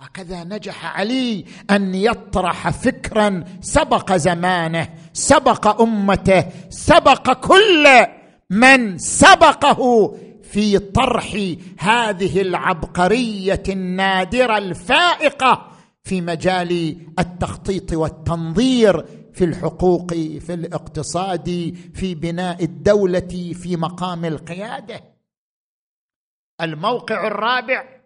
هكذا 0.00 0.44
نجح 0.44 0.98
علي 0.98 1.44
أن 1.70 1.94
يطرح 1.94 2.70
فكرا 2.70 3.44
سبق 3.60 4.12
زمانه 4.12 4.88
سبق 5.12 5.80
أمته 5.80 6.44
سبق 6.70 7.32
كل 7.32 8.06
من 8.50 8.98
سبقه 8.98 10.14
في 10.42 10.78
طرح 10.78 11.36
هذه 11.78 12.40
العبقرية 12.40 13.62
النادرة 13.68 14.58
الفائقة 14.58 15.70
في 16.04 16.20
مجال 16.20 16.96
التخطيط 17.18 17.92
والتنظير 17.92 19.04
في 19.32 19.44
الحقوق 19.44 20.14
في 20.14 20.54
الاقتصاد 20.54 21.76
في 21.94 22.14
بناء 22.14 22.64
الدولة 22.64 23.52
في 23.62 23.76
مقام 23.76 24.24
القيادة. 24.24 25.00
الموقع 26.60 27.26
الرابع 27.26 27.99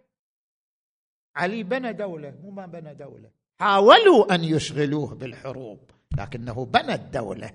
علي 1.35 1.63
بنى 1.63 1.93
دولة 1.93 2.33
مو 2.43 2.51
ما 2.51 2.65
بنى 2.65 2.93
دولة. 2.93 3.29
حاولوا 3.59 4.35
أن 4.35 4.43
يشغلوه 4.43 5.15
بالحروب 5.15 5.79
لكنه 6.17 6.65
بنى 6.65 6.93
الدولة. 6.93 7.51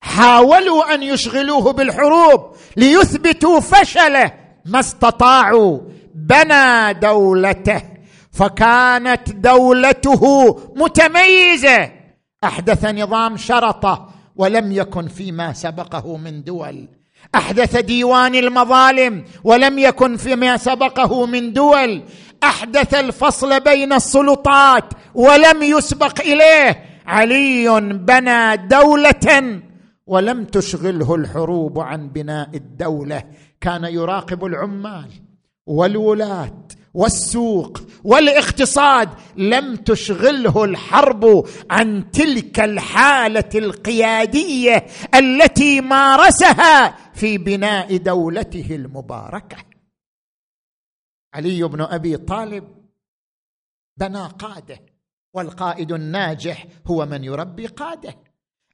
حاولوا 0.00 0.94
أن 0.94 1.02
يشغلوه 1.02 1.72
بالحروب 1.72 2.56
ليثبتوا 2.76 3.60
فشله 3.60 4.32
ما 4.64 4.80
استطاعوا. 4.80 5.80
بنى 6.14 6.94
دولته 6.94 7.82
فكانت 8.32 9.32
دولته 9.32 10.54
متميزة. 10.76 11.92
أحدث 12.44 12.84
نظام 12.84 13.36
شرطة 13.36 14.08
ولم 14.36 14.72
يكن 14.72 15.08
فيما 15.08 15.52
سبقه 15.52 16.16
من 16.16 16.44
دول. 16.44 16.88
أحدث 17.34 17.76
ديوان 17.76 18.34
المظالم 18.34 19.24
ولم 19.44 19.78
يكن 19.78 20.16
فيما 20.16 20.56
سبقه 20.56 21.26
من 21.26 21.52
دول. 21.52 22.02
أحدث 22.48 22.94
الفصل 22.94 23.60
بين 23.60 23.92
السلطات 23.92 24.84
ولم 25.14 25.62
يسبق 25.62 26.20
إليه. 26.20 26.84
علي 27.06 27.80
بنى 27.80 28.56
دولة 28.56 29.60
ولم 30.06 30.44
تشغله 30.44 31.14
الحروب 31.14 31.80
عن 31.80 32.08
بناء 32.08 32.50
الدولة. 32.54 33.22
كان 33.60 33.84
يراقب 33.84 34.44
العمال 34.44 35.08
والولاه 35.66 36.52
والسوق 36.94 37.80
والاقتصاد. 38.04 39.08
لم 39.36 39.76
تشغله 39.76 40.64
الحرب 40.64 41.44
عن 41.70 42.10
تلك 42.10 42.60
الحالة 42.60 43.50
القيادية 43.54 44.86
التي 45.14 45.80
مارسها 45.80 46.94
في 47.14 47.38
بناء 47.38 47.96
دولته 47.96 48.66
المباركة. 48.70 49.73
علي 51.34 51.62
بن 51.62 51.80
أبي 51.80 52.16
طالب 52.16 52.64
بنى 53.96 54.26
قاده 54.38 54.80
والقائد 55.34 55.92
الناجح 55.92 56.66
هو 56.86 57.06
من 57.06 57.24
يربي 57.24 57.66
قاده. 57.66 58.14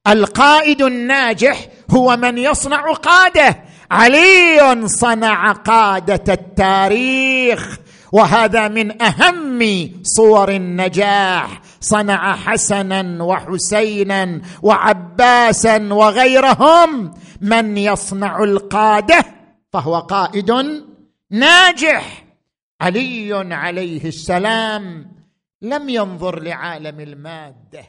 القائد 0.07 0.83
الناجح 0.83 1.67
هو 1.91 2.17
من 2.17 2.39
يصنع 2.39 2.93
قاده. 2.93 3.65
علي 3.91 4.89
صنع 4.89 5.53
قادة 5.53 6.33
التاريخ 6.33 7.79
وهذا 8.13 8.69
من 8.69 9.03
أهم 9.03 9.91
صور 10.03 10.51
النجاح. 10.51 11.63
صنع 11.81 12.37
حسنا 12.37 13.25
وحسينا 13.25 14.41
وعباسا 14.63 15.95
وغيرهم. 15.95 17.15
من 17.41 17.77
يصنع 17.77 18.45
القادة 18.45 19.25
فهو 19.73 19.99
قائد 19.99 20.51
ناجح. 21.31 22.30
علي 22.81 23.55
عليه 23.55 24.05
السلام 24.05 25.13
لم 25.63 25.89
ينظر 25.89 26.43
لعالم 26.43 27.01
المادة 27.01 27.83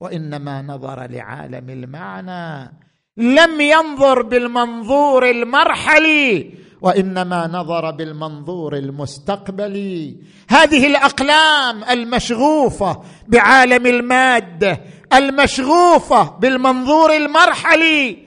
وإنما 0.00 0.62
نظر 0.62 1.06
لعالم 1.10 1.70
المعنى. 1.70 2.72
لم 3.16 3.60
ينظر 3.60 4.22
بالمنظور 4.22 5.30
المرحلي 5.30 6.54
وإنما 6.80 7.46
نظر 7.46 7.90
بالمنظور 7.90 8.76
المستقبلي 8.76 10.16
هذه 10.48 10.86
الأقلام 10.86 11.84
المشغوفة 11.84 13.02
بعالم 13.28 13.86
المادة 13.86 14.80
المشغوفة 15.12 16.38
بالمنظور 16.38 17.16
المرحلي 17.16 18.18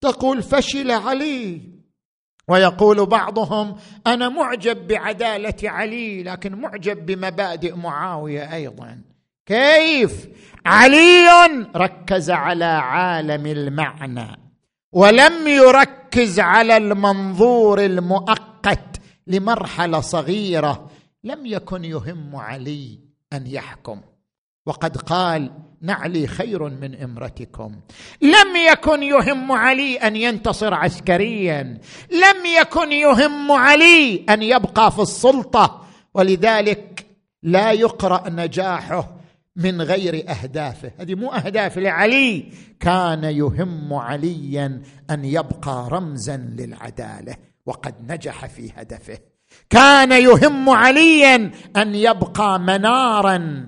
تقول 0.00 0.42
فشل 0.42 0.90
علي. 0.90 1.71
ويقول 2.48 3.06
بعضهم 3.06 3.76
أنا 4.06 4.28
معجب 4.28 4.86
بعدالة 4.86 5.70
علي 5.70 6.22
لكن 6.22 6.60
معجب 6.60 7.06
بمبادئ 7.06 7.76
معاوية 7.76 8.54
أيضا. 8.54 9.00
كيف؟ 9.46 10.28
علي 10.66 11.66
ركز 11.76 12.30
على 12.30 12.64
عالم 12.64 13.46
المعنى 13.46 14.26
ولم 14.92 15.48
يركز 15.48 16.40
على 16.40 16.76
المنظور 16.76 17.84
المؤقت 17.84 19.00
لمرحلة 19.26 20.00
صغيرة. 20.00 20.90
لم 21.24 21.46
يكن 21.46 21.84
يهم 21.84 22.36
علي 22.36 22.98
أن 23.32 23.46
يحكم. 23.46 24.00
وقد 24.66 24.96
قال 24.96 25.50
نعلي 25.82 26.26
خير 26.26 26.62
من 26.68 26.94
امرتكم. 26.94 27.72
لم 28.22 28.56
يكن 28.72 29.02
يهم 29.02 29.52
علي 29.52 29.96
أن 29.96 30.16
ينتصر 30.16 30.74
عسكريا. 30.74 31.78
لم 32.10 32.46
يكن 32.60 32.92
يهم 32.92 33.52
علي 33.52 34.24
أن 34.28 34.42
يبقى 34.42 34.92
في 34.92 35.02
السلطة. 35.02 35.86
ولذلك 36.14 37.06
لا 37.42 37.72
يقرأ 37.72 38.28
نجاحه 38.28 39.10
من 39.56 39.82
غير 39.82 40.24
أهدافه. 40.30 40.92
هذه 40.98 41.14
مو 41.14 41.32
أهداف 41.32 41.78
لعلي. 41.78 42.52
كان 42.80 43.24
يهم 43.24 43.94
عليا 43.94 44.82
أن 45.10 45.24
يبقى 45.24 45.88
رمزا 45.90 46.36
للعدالة. 46.36 47.36
وقد 47.66 47.94
نجح 48.12 48.46
في 48.46 48.72
هدفه. 48.76 49.18
كان 49.70 50.12
يهم 50.12 50.70
عليا 50.70 51.50
أن 51.76 51.94
يبقى 51.94 52.60
منارا 52.60 53.66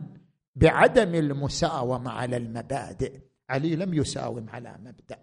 بعدم 0.56 1.14
المساومة 1.14 2.10
على 2.10 2.36
المبادئ. 2.36 3.12
علي 3.50 3.76
لم 3.76 3.94
يساوم 3.94 4.46
على 4.52 4.74
مبدأ. 4.80 5.18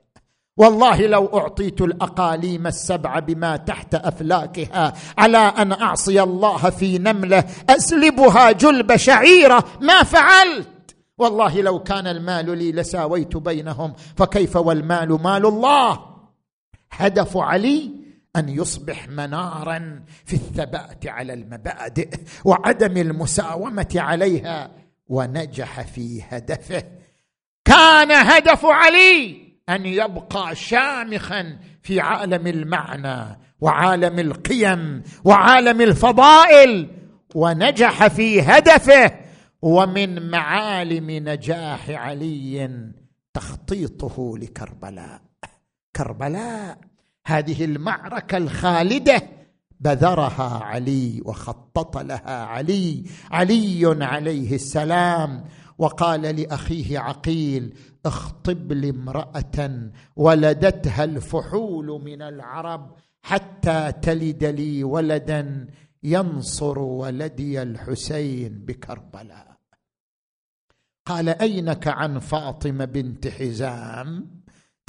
والله 0.57 1.07
لو 1.07 1.25
أعطيت 1.25 1.81
الأقاليم 1.81 2.67
السبع 2.67 3.19
بما 3.19 3.57
تحت 3.57 3.95
أفلاكها 3.95 4.93
على 5.17 5.37
أن 5.37 5.71
أعصي 5.71 6.21
الله 6.23 6.69
في 6.69 6.97
نملة 6.97 7.45
أسلبها 7.69 8.51
جلب 8.51 8.95
شعيرة 8.95 9.65
ما 9.81 10.03
فعلت. 10.03 10.95
والله 11.17 11.61
لو 11.61 11.79
كان 11.79 12.07
المال 12.07 12.57
لي 12.57 12.71
لساويت 12.71 13.37
بينهم 13.37 13.93
فكيف 14.15 14.55
والمال 14.55 15.21
مال 15.21 15.45
الله؟ 15.45 15.99
هدف 16.91 17.37
علي 17.37 17.91
أن 18.35 18.49
يصبح 18.49 19.07
منارا 19.09 20.03
في 20.25 20.33
الثبات 20.33 21.07
على 21.07 21.33
المبادئ 21.33 22.09
وعدم 22.45 22.97
المساومة 22.97 23.93
عليها. 23.95 24.71
ونجح 25.11 25.81
في 25.81 26.23
هدفه. 26.29 26.83
كان 27.65 28.11
هدف 28.11 28.65
علي 28.65 29.37
أن 29.69 29.85
يبقى 29.85 30.55
شامخا 30.55 31.57
في 31.81 31.99
عالم 31.99 32.47
المعنى 32.47 33.39
وعالم 33.61 34.19
القيم 34.19 35.03
وعالم 35.23 35.81
الفضائل. 35.81 36.87
ونجح 37.35 38.07
في 38.07 38.41
هدفه 38.41 39.11
ومن 39.61 40.29
معالم 40.29 41.11
نجاح 41.29 41.89
علي 41.89 42.69
تخطيطه 43.33 44.37
لكربلاء. 44.37 45.21
كربلاء 45.95 46.77
هذه 47.25 47.65
المعركة 47.65 48.37
الخالدة 48.37 49.40
بذرها 49.81 50.63
علي 50.63 51.21
وخطط 51.25 51.97
لها 51.97 52.45
علي. 52.45 53.03
علي 53.31 54.05
عليه 54.05 54.55
السلام. 54.55 55.43
وقال 55.77 56.21
لأخيه 56.21 56.99
عقيل 56.99 57.73
اخطب 58.05 58.71
لي 58.71 58.89
امراه 58.89 59.91
ولدتها 60.15 61.03
الفحول 61.03 62.01
من 62.01 62.21
العرب 62.21 62.95
حتى 63.21 63.91
تلد 64.01 64.43
لي 64.43 64.83
ولدا 64.83 65.67
ينصر 66.03 66.79
ولدي 66.79 67.61
الحسين 67.61 68.65
بكربلاء. 68.65 69.57
قال 71.05 71.29
اينك 71.29 71.87
عن 71.87 72.19
فاطمة 72.19 72.85
بنت 72.85 73.27
حزام؟ 73.27 74.40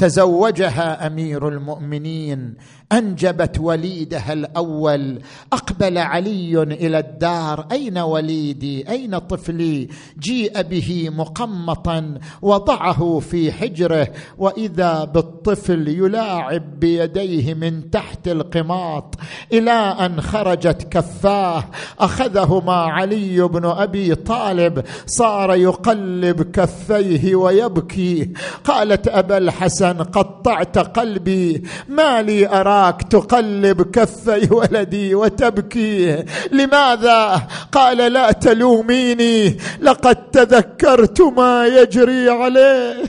تزوجها 0.03 1.07
أمير 1.07 1.49
المؤمنين 1.49 2.55
أنجبت 2.93 3.61
وليدها 3.61 4.33
الأول 4.33 5.23
أقبل 5.53 5.99
علي 5.99 6.63
إلى 6.63 6.99
الدار 6.99 7.67
أين 7.73 7.99
وليدي؟ 7.99 8.91
أين 8.91 9.19
طفلي؟ 9.19 9.89
جيء 10.19 10.63
به 10.63 11.11
مقمطا 11.11 12.19
وضعه 12.43 13.19
في 13.19 13.53
حجره 13.53 14.09
وإذا 14.39 15.05
بالطفل 15.05 15.89
يلاعب 15.89 16.81
بيديه 16.81 17.55
من 17.55 17.91
تحت 17.91 18.29
القماط 18.29 19.15
إلى 19.53 19.71
أن 19.73 20.21
خرجت 20.21 20.87
كفاه 20.91 21.65
أخذهما 21.99 22.75
علي 22.75 23.49
بن 23.49 23.65
أبي 23.65 24.15
طالب 24.15 24.85
صار 25.07 25.55
يقلب 25.55 26.43
كفيه 26.43 27.35
ويبكي 27.37 28.33
قالت 28.65 29.09
أبا 29.09 29.39
الحسن 29.39 29.92
قطعت 29.93 30.79
قلبي. 30.79 31.63
ما 31.89 32.23
لي 32.23 32.49
أراك 32.49 33.03
تقلب 33.03 33.83
كفي 33.83 34.49
ولدي 34.55 35.15
وتبكي. 35.15 36.25
لماذا؟ 36.53 37.43
قال 37.73 38.13
لا 38.13 38.33
تلوميني. 38.33 39.59
لقد 39.81 40.31
تذكرت 40.31 41.21
ما 41.21 41.67
يجري 41.67 42.31
عليه. 42.31 43.05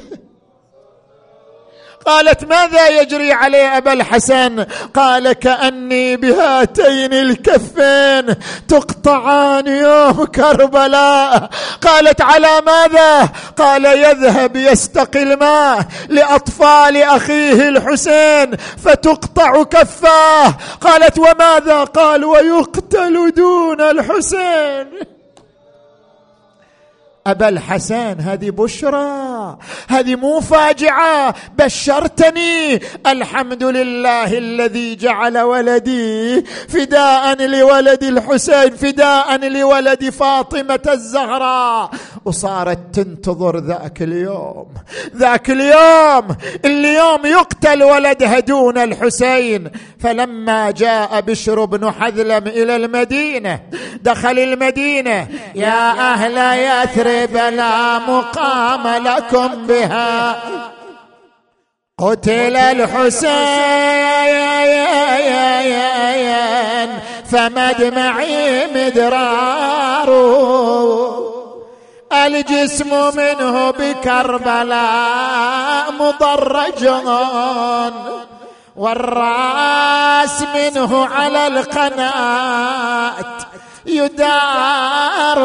قالت 2.05 2.43
ماذا 2.43 2.87
يجري 2.87 3.31
علي 3.31 3.77
أبا 3.77 3.93
الحسن؟ 3.93 4.65
قال 4.93 5.33
كأني 5.33 6.17
بهاتين 6.17 7.13
الكفين 7.13 8.35
تقطعان 8.67 9.67
يوم 9.67 10.25
كربلاء. 10.25 11.49
قالت 11.81 12.21
على 12.21 12.61
ماذا؟ 12.65 13.29
قال 13.57 13.85
يذهب 13.85 14.55
يستقي 14.55 15.23
الماء 15.23 15.85
لأطفال 16.09 16.97
أخيه 16.97 17.69
الحسين 17.69 18.57
فتقطع 18.85 19.63
كفاه. 19.63 20.53
قالت 20.81 21.19
وماذا؟ 21.19 21.83
قال 21.83 22.25
ويقتل 22.25 23.31
دون 23.35 23.81
الحسين. 23.81 25.12
أبا 27.27 27.49
الحسن 27.49 28.19
هذه 28.19 28.49
بشرى 28.49 29.57
هذه 29.87 30.15
مو 30.15 30.39
فاجعة 30.39 31.35
بشرتني. 31.57 32.79
الحمد 33.07 33.63
لله 33.63 34.37
الذي 34.37 34.95
جعل 34.95 35.37
ولدي 35.37 36.41
فداء 36.69 37.45
لولد 37.45 38.03
الحسين 38.03 38.75
فداء 38.75 39.47
لولد 39.47 40.09
فاطمة 40.09 40.79
الزهراء. 40.87 41.89
وصارت 42.25 42.79
تنتظر 42.93 43.57
ذاك 43.57 44.01
اليوم 44.01 44.67
ذاك 45.15 45.49
اليوم 45.49 46.35
اليوم 46.65 47.25
يقتل 47.25 47.83
ولدها 47.83 48.39
دون 48.39 48.77
الحسين. 48.77 49.71
فلما 49.99 50.71
جاء 50.71 51.21
بشر 51.21 51.65
بن 51.65 51.91
حذلم 51.91 52.47
إلى 52.47 52.75
المدينة 52.75 53.59
دخل 54.01 54.39
المدينة 54.39 55.27
يا 55.55 55.91
أهل 56.13 56.37
يثرب 56.59 57.12
يثرب 57.13 57.35
لا 57.53 57.99
مقام 57.99 58.87
لكم 58.87 59.67
بها. 59.67 60.35
قتل 61.99 62.57
الحسين 62.57 63.29
فمدمعي 67.31 68.67
مدرار. 68.75 70.09
الجسم 72.13 73.15
منه 73.17 73.71
بكربلاء 73.71 74.71
مضرج 75.99 76.89
والرأس 78.75 80.43
منه 80.55 81.07
على 81.07 81.47
القناة. 81.47 83.25
يدار 83.85 85.39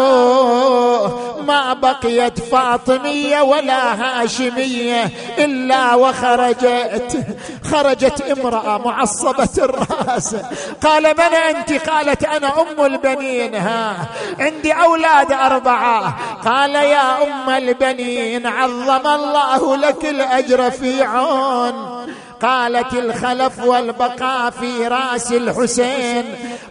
ما 1.43 1.73
بقيت 1.73 2.39
فاطمية 2.39 3.41
ولا 3.41 3.95
هاشمية 3.95 5.11
إلا 5.39 5.95
وخرجت 5.95 7.27
خرجت 7.73 8.21
امرأة 8.21 8.79
معصبة 8.79 9.49
الرأس. 9.59 10.37
قال 10.83 11.03
من 11.03 11.35
أنت؟ 11.57 11.73
قالت 11.89 12.25
أنا 12.25 12.53
أم 12.61 12.85
البنين. 12.85 13.55
ها 13.55 13.97
عندي 14.39 14.73
أولاد 14.73 15.33
أربعة. 15.33 16.19
قال 16.45 16.75
يا 16.75 17.23
أم 17.23 17.51
البنين 17.51 18.47
عظم 18.47 19.07
الله 19.07 19.77
لك 19.77 20.05
الأجر 20.05 20.71
في 20.71 21.03
عون. 21.03 22.07
قالت 22.43 22.93
الخلف 22.93 23.65
والبقاء 23.65 24.51
في 24.51 24.89
رأس 24.89 25.33
الحسين. 25.33 26.25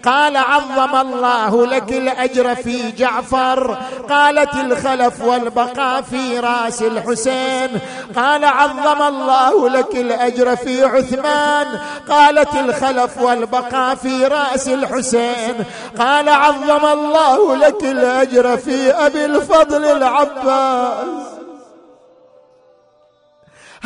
قال 0.07 0.37
عظم 0.37 0.95
الله 0.95 1.65
لك 1.65 1.91
الأجر 1.91 2.55
في 2.55 2.91
جعفر. 2.91 3.77
قالت 4.09 4.55
الخلف 4.55 5.21
والبقاء 5.21 6.01
في 6.01 6.39
راس 6.39 6.81
الحسين. 6.81 7.79
قال 8.15 8.45
عظم 8.45 9.01
الله 9.01 9.69
لك 9.69 9.95
الأجر 9.95 10.55
في 10.55 10.83
عثمان. 10.83 11.67
قالت 12.09 12.55
الخلف 12.55 13.21
والبقاء 13.21 13.95
في 13.95 14.27
راس 14.27 14.67
الحسين. 14.67 15.55
قال 15.99 16.29
عظم 16.29 16.85
الله 16.85 17.55
لك 17.55 17.83
الأجر 17.83 18.57
في 18.57 18.91
أبي 18.91 19.25
الفضل 19.25 19.85
العباس. 19.85 21.36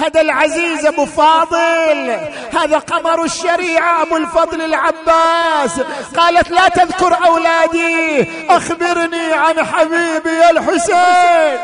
هذا 0.02 0.22
العزيز 0.22 0.86
أبو 0.86 1.06
فاضل 1.06 2.20
هذا 2.62 2.78
قمر 2.78 3.24
الشريعة 3.24 4.02
أبو 4.02 4.18
الفضل 4.18 4.62
العباس. 4.62 5.80
قالت 6.18 6.52
لا 6.52 6.70
تذكر 6.70 7.18
أولادي 7.26 8.28
أخبرني 8.50 9.34
عن 9.34 9.66
حبيبي 9.66 10.50
الحسين. 10.50 11.60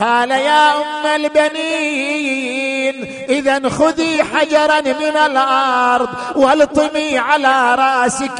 قال 0.00 0.30
يا 0.30 0.72
أم 0.72 1.06
البنين 1.06 2.94
إذا 3.28 3.68
خذي 3.68 4.24
حجرا 4.24 4.80
من 4.80 5.16
الأرض 5.16 6.08
والطمي 6.36 7.18
على 7.18 7.74
رأسك 7.74 8.38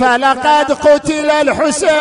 فلقد 0.00 0.72
قتل 0.72 1.30
الحسين. 1.30 1.94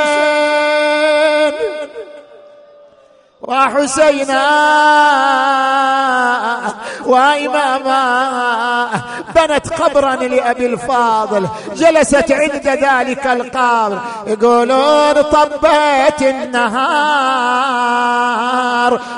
وحسينا 3.43 4.43
وإماما 7.05 8.89
بنت 9.35 9.73
قبرا 9.73 10.15
لأبي 10.15 10.65
الفاضل 10.65 11.47
جلست 11.75 12.31
عند 12.31 12.67
ذلك 12.67 13.27
القبر 13.27 13.99
يقولون 14.27 15.13
طبيت 15.21 16.21
النهار 16.21 16.63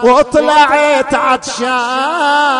وطلعت 0.03 1.13
عطشان. 1.13 2.55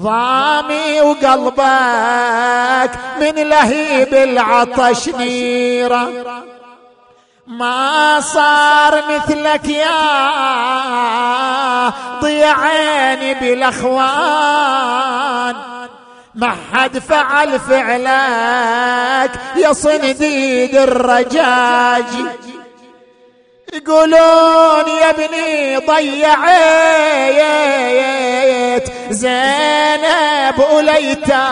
ضامي 0.00 1.00
وقلبك 1.00 2.90
من 3.20 3.34
لهيب 3.48 4.14
العطش 4.14 5.08
نيره 5.08 6.08
ما 7.46 8.20
صار 8.20 9.02
مثلك 9.10 9.68
يا 9.68 9.92
ضيع 12.20 12.60
عيني 12.60 13.34
بالأخوان. 13.34 14.06
ما 16.34 16.56
حد 16.72 16.98
فعل 16.98 17.60
فعلك 17.60 19.30
يا 19.56 19.72
صنديد 19.72 20.74
الرجاج. 20.74 22.04
يقولون 23.72 24.88
يا 24.88 25.10
ابني 25.10 25.76
ضيعت 25.76 26.42
زينب 29.10 30.58
وليتام. 30.72 31.46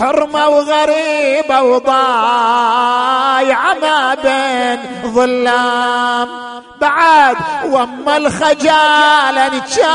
حرمة 0.00 0.48
وغريبة 0.48 1.62
وضايعة 1.62 1.94
ما 3.74 4.14
بين 4.14 4.78
ظلام. 5.12 6.28
بعد 6.80 7.36
وما 7.64 8.16
الخجالة 8.16 9.62
كان 9.76 9.94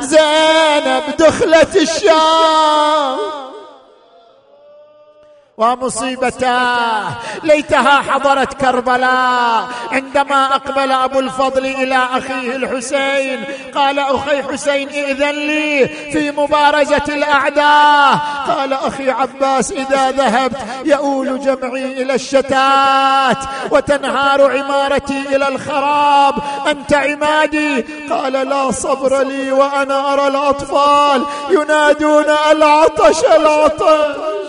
زينب 0.00 1.02
دخلت 1.18 1.76
الشام. 1.76 3.18
ومصيبتاه. 5.60 7.04
ليتها 7.42 8.02
حضرت 8.10 8.54
كربلاء. 8.54 9.68
عندما 9.92 10.54
أقبل 10.54 10.92
أبو 10.92 11.20
الفضل 11.20 11.66
إلى 11.66 11.96
أخيه 12.12 12.56
الحسين 12.56 13.44
قال 13.74 13.98
أخي 13.98 14.42
حسين 14.42 14.88
ائذن 14.88 15.30
لي 15.30 15.88
في 16.12 16.30
مبارزة 16.30 17.04
الأعداء. 17.08 18.18
قال 18.48 18.72
أخي 18.72 19.10
عباس 19.10 19.72
إذا 19.72 20.10
ذهبت 20.10 20.56
يؤول 20.84 21.40
جمعي 21.40 22.02
إلى 22.02 22.14
الشتات 22.14 23.38
وتنهار 23.70 24.58
عمارتي 24.58 25.22
إلى 25.36 25.48
الخراب. 25.48 26.34
أنت 26.66 26.94
عمادي؟ 26.94 27.84
قال 28.10 28.32
لا 28.32 28.70
صبر 28.70 29.22
لي 29.22 29.52
وأنا 29.52 30.12
أرى 30.12 30.28
الأطفال 30.28 31.24
ينادون 31.50 32.24
العطش 32.50 33.24
العطش. 33.24 34.39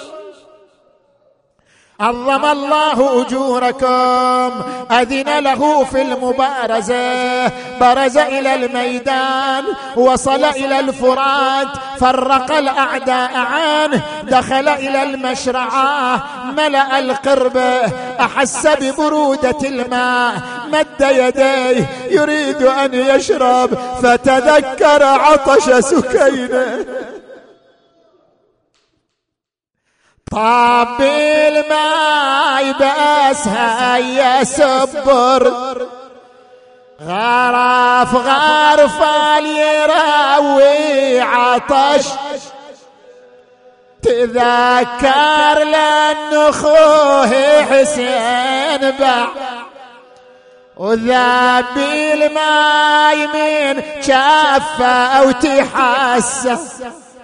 عظم 2.01 2.45
الله 2.45 3.21
أجوركم. 3.21 4.63
أذن 4.91 5.39
له 5.39 5.83
في 5.83 6.01
المبارزة. 6.01 7.47
برز 7.79 8.17
إلى 8.17 8.55
الميدان. 8.55 9.63
وصل 9.95 10.45
إلى 10.45 10.79
الفرات. 10.79 11.67
فرق 11.99 12.51
الأعداء 12.51 13.31
عنه. 13.35 14.01
دخل 14.23 14.67
إلى 14.67 15.03
المشرعة. 15.03 16.23
ملأ 16.57 16.99
القربه 16.99 17.81
أحس 18.19 18.67
ببرودة 18.67 19.57
الماء. 19.63 20.33
مد 20.71 21.01
يديه. 21.01 21.85
يريد 22.09 22.63
أن 22.63 22.93
يشرب. 22.93 23.69
فتذكر 24.03 25.03
عطش 25.03 25.63
سكينه. 25.63 26.85
طاب 30.31 31.01
الماي 31.01 32.73
بس 32.73 33.47
هيا 33.47 34.43
سبر. 34.43 35.53
غرف 37.01 38.15
غرف 38.15 38.99
يراوي 39.45 41.21
عطش. 41.21 42.05
تذكر 44.03 45.63
لأن 45.63 46.33
أخوه 46.33 47.63
حسين 47.63 48.91
باع. 48.91 49.27
وذاب 50.77 51.77
الماي 51.77 53.27
من 53.27 53.83
شافه 54.01 54.85
أو 54.85 55.31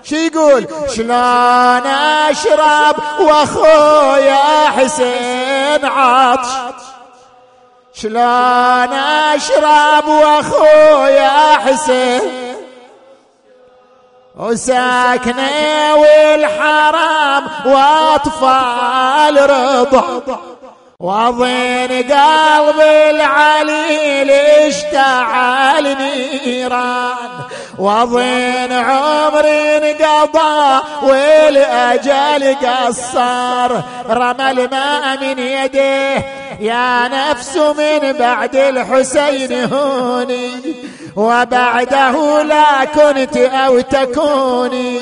شو 0.10 0.16
يقول؟ 0.16 0.68
شلون 0.96 1.88
أشرب 2.30 2.96
وأخويا 3.20 4.70
حسين 4.70 5.86
عطش؟ 5.86 6.48
شلون 7.94 8.94
أشرب 9.36 10.08
وأخويا 10.08 11.58
حسين؟ 11.58 12.22
وساكنة 14.36 15.96
والحرام 15.96 17.44
وأطفال 17.66 19.50
رضع. 19.50 20.04
وضين 20.99 21.91
قلب 21.91 22.80
العليل 23.10 24.32
اشتعل 24.32 25.98
نيران. 25.98 27.30
وضين 27.78 28.74
عمر 28.74 29.45
انقضى 29.48 30.82
والأجل 31.03 32.56
قصر. 32.56 33.72
رمى 34.10 34.52
الماء 34.52 35.18
من 35.22 35.40
يده 35.40 36.47
يا 36.60 37.08
نفس 37.08 37.58
من 37.58 38.12
بعد 38.20 38.56
الحسين 38.56 39.74
هوني 39.74 40.52
وبعده 41.16 42.42
لا 42.44 42.86
كنت 42.86 43.38
أو 43.38 43.80
تكوني. 43.80 45.00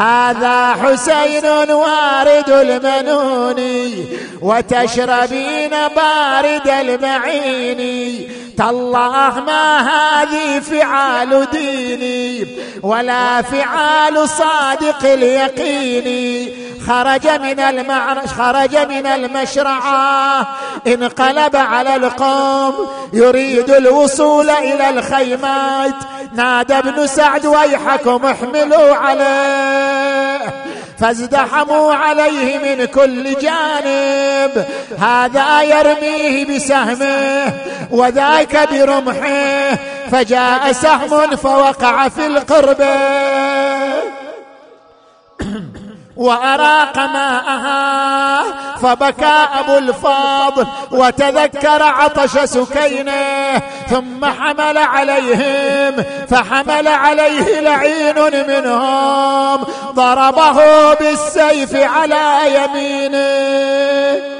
هذا 0.00 0.74
حسين 0.82 1.70
وارد 1.70 2.48
المنون 2.50 3.94
وتشربين 4.42 5.70
بارد 5.70 6.68
المعين. 6.68 8.28
تالله 8.58 9.40
ما 9.46 9.78
هذه 9.80 10.60
فعال 10.60 11.46
ديني 11.52 12.46
ولا 12.82 13.42
فعال 13.42 14.28
صادق 14.28 15.04
اليقين. 15.04 16.48
خرج 16.86 17.28
من 17.28 17.60
المعرش 17.60 18.28
خرج 18.28 18.76
من 18.76 19.06
المشرعة. 19.06 20.46
انقلب 20.86 21.56
على 21.56 21.96
القوم 21.96 22.88
يريد 23.12 23.70
الوصول 23.70 24.50
إلى 24.50 24.90
الخيمات. 24.90 25.94
نادى 26.34 26.78
ابن 26.78 27.06
سعد 27.06 27.46
ويحكم 27.46 28.26
احملوا 28.26 28.94
عليه. 28.94 30.38
فازدحموا 31.00 31.94
عليه 31.94 32.58
من 32.58 32.84
كل 32.84 33.34
جانب. 33.34 34.66
هذا 35.00 35.62
يرميه 35.62 36.56
بسهمه. 36.56 37.52
وذاك 37.90 38.68
برمحه 38.72 39.74
فجاء 40.10 40.72
سهم 40.72 41.36
فوقع 41.36 42.08
في 42.08 42.26
القربه 42.26 42.96
وأراق 46.16 46.98
ماءها 46.98 48.42
فبكى 48.82 49.46
أبو 49.60 49.78
الفاضل 49.78 50.66
وتذكر 50.90 51.82
عطش 51.82 52.38
سكينه 52.38 53.58
ثم 53.90 54.24
حمل 54.24 54.78
عليهم 54.78 56.04
فحمل 56.30 56.88
عليه 56.88 57.60
لعين 57.60 58.14
منهم 58.48 59.64
ضربه 59.94 60.94
بالسيف 60.94 61.76
على 61.76 62.38
يمينه. 62.46 64.37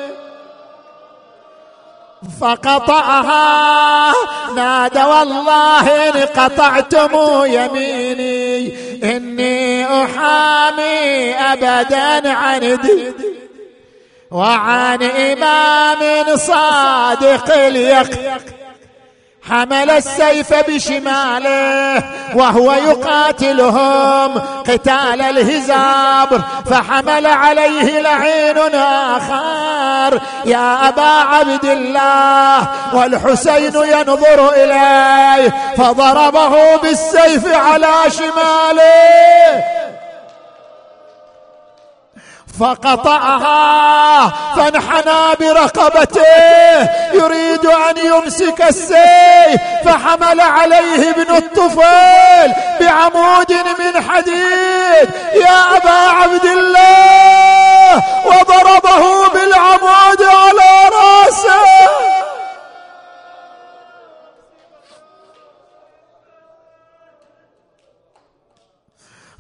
فقطعها. 2.41 4.13
نادى 4.55 5.03
والله 5.03 6.09
ان 6.09 6.27
قطعتم 6.27 7.11
يميني. 7.45 8.75
إني 9.17 9.85
أحامي 9.85 11.35
ابدا 11.35 12.33
عن 12.33 12.61
دين 12.61 13.15
وعن 14.31 15.03
إمام 15.03 16.37
صادق 16.37 17.55
اليقين. 17.55 18.68
حمل 19.51 19.91
السيف 19.91 20.55
بشماله 20.69 22.03
وهو 22.35 22.73
يقاتلهم 22.73 24.39
قتال 24.69 25.23
الهزاب 25.23 26.43
فحمل 26.71 27.27
عليه 27.27 28.01
لعين 28.01 28.75
آخر. 28.75 30.21
يا 30.45 30.89
أبا 30.89 31.03
عبد 31.03 31.65
الله 31.65 32.69
والحسين 32.93 33.75
ينظر 33.75 34.51
إليه 34.57 35.55
فضربه 35.77 36.77
بالسيف 36.77 37.55
على 37.55 37.95
شماله. 38.09 39.63
فقطعها 42.61 44.33
فانحنى 44.57 45.37
برقبته 45.41 46.23
يريد 47.13 47.67
أن 47.67 47.97
يمسك 48.05 48.63
السيف 48.63 49.61
فحمل 49.85 50.41
عليه 50.41 51.11
ابن 51.11 51.37
الطفيل 51.37 52.55
بعمود 52.81 53.53
من 53.53 54.03
حديد. 54.11 55.09
يا 55.35 55.77
أبا 55.77 55.99
عبد 56.23 56.45
الله 56.45 58.03
وضربه 58.27 59.29
بالعمود 59.29 60.23
على 60.23 60.91
رأسه. 60.93 61.78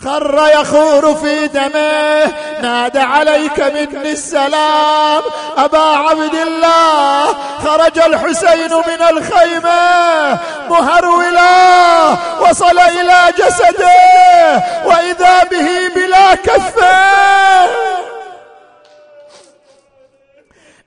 خر 0.04 0.50
يخور 0.60 1.14
في 1.14 1.46
دمه. 1.48 2.32
نادى 2.62 3.00
عليك 3.00 3.60
مني 3.60 4.12
السلام. 4.12 5.22
أبا 5.56 5.78
عبد 5.78 6.34
الله 6.34 7.26
خرج 7.64 7.98
الحسين 7.98 8.74
من 8.74 9.02
الخيمة. 9.10 10.38
مهرولا 10.70 12.16
وصل 12.40 12.78
إلى 12.78 13.32
جسده. 13.38 14.62
وإذا 14.84 15.44
به 15.50 15.68
بلا 15.94 16.34
كفة. 16.34 18.07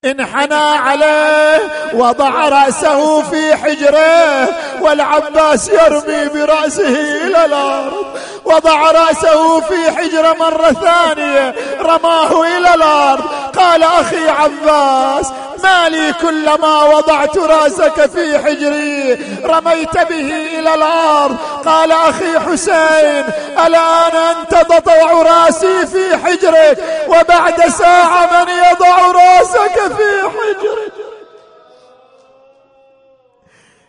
انحنى 0.06 0.56
عليه 0.56 1.62
وضع 1.94 2.50
رأسه 2.50 3.22
في 3.22 3.56
حجره 3.56 4.50
والعباس 4.82 5.70
يرمي 5.70 6.30
برأسه 6.30 7.28
إلى 7.28 7.46
الأرض. 7.46 8.06
وضع 8.46 8.92
رأسه 8.92 9.60
في 9.60 9.92
حجره 9.92 10.36
مرة 10.40 10.72
ثانية 10.72 11.56
رماه 11.82 12.44
إلى 12.44 12.74
الأرض. 12.74 13.24
قال 13.58 13.84
أخي 13.84 14.30
عباس 14.30 15.32
ما 15.64 15.90
لي 15.90 16.14
كلما 16.14 16.84
وضعت 16.84 17.38
رأسك 17.38 18.10
في 18.10 18.40
حجري 18.40 19.14
رميت 19.44 19.94
به 19.94 20.60
إلى 20.60 20.74
الأرض. 20.74 21.38
قال 21.66 21.92
أخي 21.92 22.40
حسين 22.40 23.26
الآن 23.66 24.16
أنت 24.16 24.56
تضع 24.56 25.22
رأسي 25.22 25.86
في 25.86 26.18
حجرك 26.18 27.06
وبعد 27.08 27.70
ساعة 27.70 28.44
من 28.44 28.50
يضع 28.50 29.12
رأسك 29.12 29.94
في 29.98 30.22
حجرك. 30.22 30.94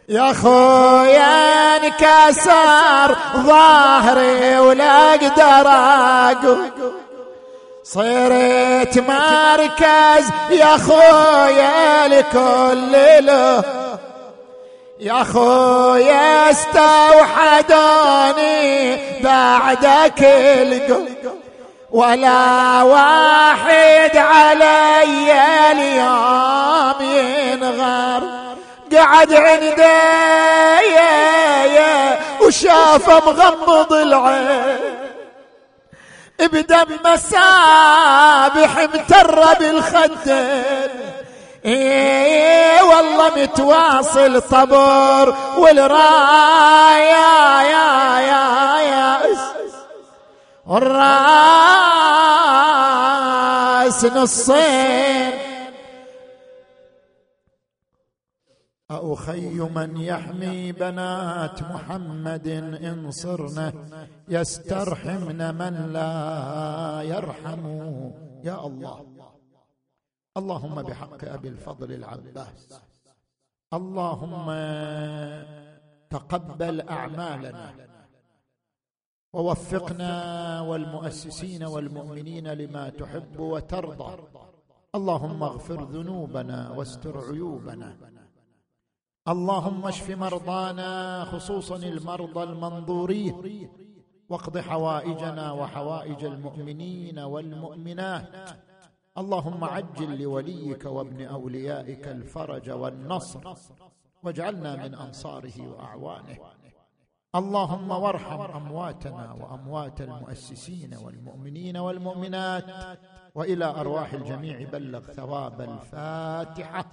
يا 0.09 0.33
خويا 0.33 1.77
انكسر 1.77 3.17
ظهري 3.37 4.59
ولا 4.59 5.15
أقدر 5.15 5.69
اقوم 5.69 7.02
صرت 7.85 8.99
مركز 8.99 10.31
يا 10.51 10.77
خويا 10.77 12.09
لكل 12.09 12.93
له. 13.27 13.65
يا 15.01 15.25
خويا 15.25 16.51
استوحدوني 16.51 17.81
بعدك 19.21 20.23
القلب 20.23 21.33
ولا 21.91 22.83
واحد 22.83 24.17
علي 24.17 25.33
اليوم 25.73 27.03
ينغر. 27.03 28.23
قعد 28.93 29.33
عندي 29.35 29.83
وشاف 32.41 33.09
مغمض 33.11 33.93
العين. 33.93 35.02
بدم 36.41 36.99
مسابح 37.07 38.79
متر 38.95 39.55
بالخدين 39.61 40.91
إيه 41.65 42.83
والله 42.83 43.31
متواصل 43.37 44.41
طبر 44.41 45.35
والرايا 45.59 47.03
يا 47.63 48.21
يا 48.21 48.81
يا 48.81 49.19
والراس 53.13 54.05
نصين. 54.05 55.52
أخي 59.13 59.61
من 59.61 59.97
يحمي 59.97 60.73
بنات 60.73 61.63
محمد 61.63 62.49
إن 62.83 63.11
صرنا 63.11 63.73
يسترحمن 64.29 65.55
من 65.55 65.93
لا 65.93 67.03
يرحم. 67.03 67.65
يا 68.45 68.67
الله 68.67 69.07
اللهم 70.37 70.83
بحق 70.83 71.25
أبي 71.25 71.49
الفضل 71.49 71.93
العباس. 71.93 72.81
اللهم 73.75 74.47
تقبل 76.11 76.81
أعمالنا. 76.81 77.75
ووفقنا 79.33 80.13
والمؤسسين 80.61 81.65
والمؤمنين 81.65 82.49
لما 82.49 82.89
تحب 82.89 83.41
وترضى. 83.41 84.13
اللهم 84.95 85.43
اغفر 85.43 85.85
ذنوبنا 85.85 86.71
واستر 86.71 87.19
عيوبنا. 87.31 88.12
اللهم 89.29 89.87
اشف 89.87 90.11
مرضانا 90.11 91.25
خصوصا 91.25 91.77
المرضى 91.77 92.43
المنظورين. 92.43 93.69
واقض 94.29 94.59
حوائجنا 94.59 95.53
وحوائج 95.53 96.25
المؤمنين 96.25 97.19
والمؤمنات. 97.19 98.51
اللهم 99.19 99.65
عجل 99.65 100.23
لوليك 100.23 100.85
وابن 100.85 101.27
أوليائك 101.27 102.09
الفرج 102.09 102.71
والنصر. 102.71 103.55
واجعلنا 104.23 104.77
من 104.77 104.95
أنصاره 104.95 105.69
وأعوانه. 105.69 106.39
اللهم 107.35 107.91
وارحم 107.91 108.41
أمواتنا 108.41 109.33
وأموات 109.33 110.01
المؤسسين 110.01 110.95
والمؤمنين 110.95 111.77
والمؤمنات. 111.77 112.65
وإلى 113.35 113.65
أرواح 113.65 114.13
الجميع 114.13 114.69
بلغ 114.73 115.01
ثواب 115.01 115.61
الفاتحة. 115.61 116.85